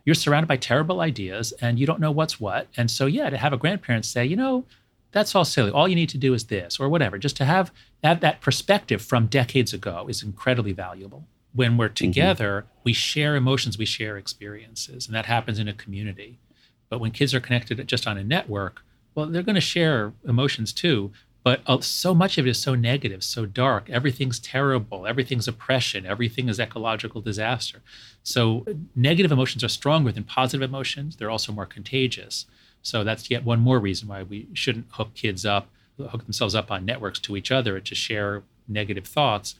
you're 0.05 0.15
surrounded 0.15 0.47
by 0.47 0.57
terrible 0.57 1.01
ideas 1.01 1.51
and 1.61 1.79
you 1.79 1.85
don't 1.85 1.99
know 1.99 2.11
what's 2.11 2.39
what. 2.39 2.67
And 2.77 2.89
so, 2.89 3.07
yeah, 3.07 3.29
to 3.29 3.37
have 3.37 3.53
a 3.53 3.57
grandparent 3.57 4.05
say, 4.05 4.25
you 4.25 4.35
know, 4.35 4.65
that's 5.11 5.33
all 5.33 5.45
silly. 5.45 5.71
All 5.71 5.87
you 5.87 5.95
need 5.95 6.09
to 6.09 6.17
do 6.17 6.33
is 6.33 6.45
this 6.45 6.79
or 6.79 6.89
whatever. 6.89 7.17
Just 7.17 7.37
to 7.37 7.45
have 7.45 7.71
have 8.03 8.19
that 8.19 8.41
perspective 8.41 9.01
from 9.01 9.27
decades 9.27 9.73
ago 9.73 10.05
is 10.07 10.21
incredibly 10.21 10.73
valuable. 10.73 11.25
When 11.53 11.77
we're 11.77 11.87
mm-hmm. 11.87 11.95
together, 11.95 12.65
we 12.83 12.93
share 12.93 13.35
emotions, 13.35 13.77
we 13.77 13.85
share 13.85 14.17
experiences, 14.17 15.07
and 15.07 15.15
that 15.15 15.25
happens 15.25 15.57
in 15.57 15.67
a 15.67 15.73
community. 15.73 16.37
But 16.89 16.99
when 16.99 17.11
kids 17.11 17.33
are 17.33 17.39
connected 17.39 17.87
just 17.87 18.05
on 18.05 18.17
a 18.17 18.23
network, 18.23 18.83
well, 19.15 19.25
they're 19.27 19.41
going 19.41 19.55
to 19.55 19.61
share 19.61 20.13
emotions 20.27 20.73
too. 20.73 21.11
But 21.45 21.61
uh, 21.67 21.79
so 21.79 22.15
much 22.15 22.39
of 22.39 22.47
it 22.47 22.49
is 22.49 22.57
so 22.57 22.73
negative, 22.73 23.23
so 23.23 23.45
dark. 23.45 23.87
Everything's 23.87 24.39
terrible. 24.39 25.05
Everything's 25.05 25.47
oppression. 25.47 26.03
Everything 26.03 26.49
is 26.49 26.59
ecological 26.59 27.21
disaster. 27.21 27.83
So 28.23 28.65
negative 28.95 29.31
emotions 29.31 29.63
are 29.63 29.69
stronger 29.69 30.11
than 30.11 30.23
positive 30.23 30.67
emotions. 30.67 31.17
They're 31.17 31.29
also 31.29 31.53
more 31.53 31.67
contagious. 31.67 32.47
So 32.81 33.03
that's 33.03 33.29
yet 33.29 33.45
one 33.45 33.59
more 33.59 33.79
reason 33.79 34.07
why 34.07 34.23
we 34.23 34.47
shouldn't 34.53 34.87
hook 34.89 35.13
kids 35.13 35.45
up, 35.45 35.69
hook 35.99 36.23
themselves 36.23 36.55
up 36.55 36.71
on 36.71 36.83
networks 36.83 37.19
to 37.19 37.37
each 37.37 37.51
other 37.51 37.79
to 37.79 37.93
share 37.93 38.41
negative 38.67 39.05
thoughts. 39.05 39.53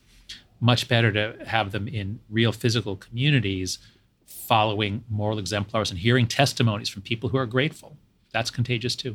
Much 0.60 0.88
better 0.88 1.12
to 1.12 1.36
have 1.46 1.70
them 1.70 1.86
in 1.86 2.18
real 2.28 2.50
physical 2.50 2.96
communities, 2.96 3.78
following 4.26 5.04
moral 5.08 5.38
exemplars 5.38 5.92
and 5.92 6.00
hearing 6.00 6.26
testimonies 6.26 6.88
from 6.88 7.02
people 7.02 7.28
who 7.28 7.38
are 7.38 7.46
grateful. 7.46 7.96
That's 8.32 8.50
contagious 8.50 8.96
too. 8.96 9.14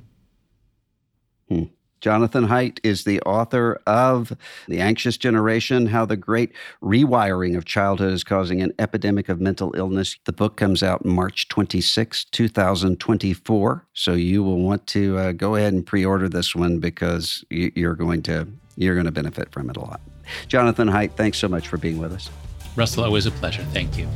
Jonathan 2.01 2.47
Haidt 2.47 2.79
is 2.83 3.03
the 3.03 3.21
author 3.21 3.79
of 3.85 4.35
The 4.67 4.79
Anxious 4.79 5.17
Generation 5.17 5.85
How 5.85 6.05
the 6.05 6.17
Great 6.17 6.51
Rewiring 6.81 7.55
of 7.55 7.65
Childhood 7.65 8.11
is 8.11 8.23
Causing 8.23 8.61
an 8.61 8.73
Epidemic 8.79 9.29
of 9.29 9.39
Mental 9.39 9.71
Illness. 9.77 10.17
The 10.25 10.33
book 10.33 10.57
comes 10.57 10.81
out 10.81 11.05
March 11.05 11.47
26, 11.47 12.25
2024. 12.25 13.85
So 13.93 14.13
you 14.13 14.43
will 14.43 14.59
want 14.59 14.87
to 14.87 15.17
uh, 15.17 15.31
go 15.33 15.55
ahead 15.55 15.73
and 15.73 15.85
pre 15.85 16.03
order 16.03 16.27
this 16.27 16.55
one 16.55 16.79
because 16.79 17.45
you, 17.49 17.71
you're 17.75 17.95
going 17.95 18.23
to. 18.23 18.47
You're 18.77 18.95
going 18.95 19.05
to 19.05 19.11
benefit 19.11 19.51
from 19.51 19.69
it 19.69 19.75
a 19.75 19.81
lot. 19.81 19.99
Jonathan 20.47 20.87
Haidt, 20.87 21.11
thanks 21.11 21.37
so 21.37 21.49
much 21.49 21.67
for 21.67 21.77
being 21.77 21.99
with 21.99 22.13
us. 22.13 22.29
Russell, 22.75 23.03
always 23.03 23.25
a 23.25 23.31
pleasure. 23.31 23.63
Thank 23.65 23.97
you. 23.97 24.07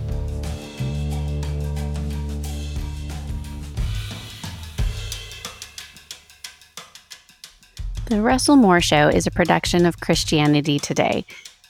The 8.08 8.22
Russell 8.22 8.56
Moore 8.56 8.82
Show 8.82 9.08
is 9.08 9.26
a 9.26 9.32
production 9.32 9.84
of 9.84 10.00
Christianity 10.00 10.78
Today. 10.78 11.26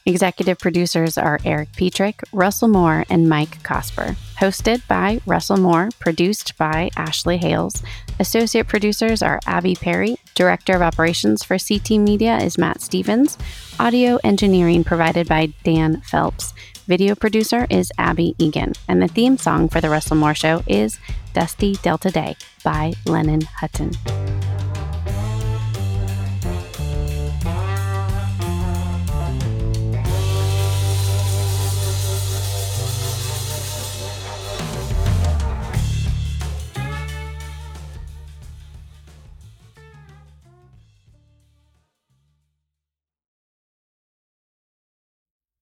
Executive 0.05 0.59
producers 0.59 1.17
are 1.17 1.39
Eric 1.45 1.69
Petrick, 1.77 2.19
Russell 2.33 2.67
Moore, 2.67 3.05
and 3.09 3.29
Mike 3.29 3.63
Cosper. 3.63 4.17
Hosted 4.37 4.85
by 4.85 5.21
Russell 5.25 5.55
Moore, 5.55 5.89
produced 5.97 6.57
by 6.57 6.89
Ashley 6.97 7.37
Hales. 7.37 7.81
Associate 8.19 8.67
producers 8.67 9.23
are 9.23 9.39
Abby 9.47 9.75
Perry. 9.75 10.17
Director 10.35 10.75
of 10.75 10.81
Operations 10.81 11.41
for 11.41 11.57
CT 11.57 11.91
Media 11.91 12.37
is 12.37 12.57
Matt 12.57 12.81
Stevens. 12.81 13.37
Audio 13.79 14.19
engineering 14.25 14.83
provided 14.83 15.29
by 15.29 15.53
Dan 15.63 16.01
Phelps. 16.01 16.53
Video 16.85 17.15
producer 17.15 17.65
is 17.69 17.93
Abby 17.97 18.35
Egan. 18.37 18.73
And 18.89 19.01
the 19.01 19.07
theme 19.07 19.37
song 19.37 19.69
for 19.69 19.79
The 19.79 19.89
Russell 19.89 20.17
Moore 20.17 20.35
Show 20.35 20.63
is 20.67 20.99
Dusty 21.31 21.75
Delta 21.75 22.11
Day 22.11 22.35
by 22.61 22.91
Lennon 23.05 23.41
Hutton. 23.41 23.93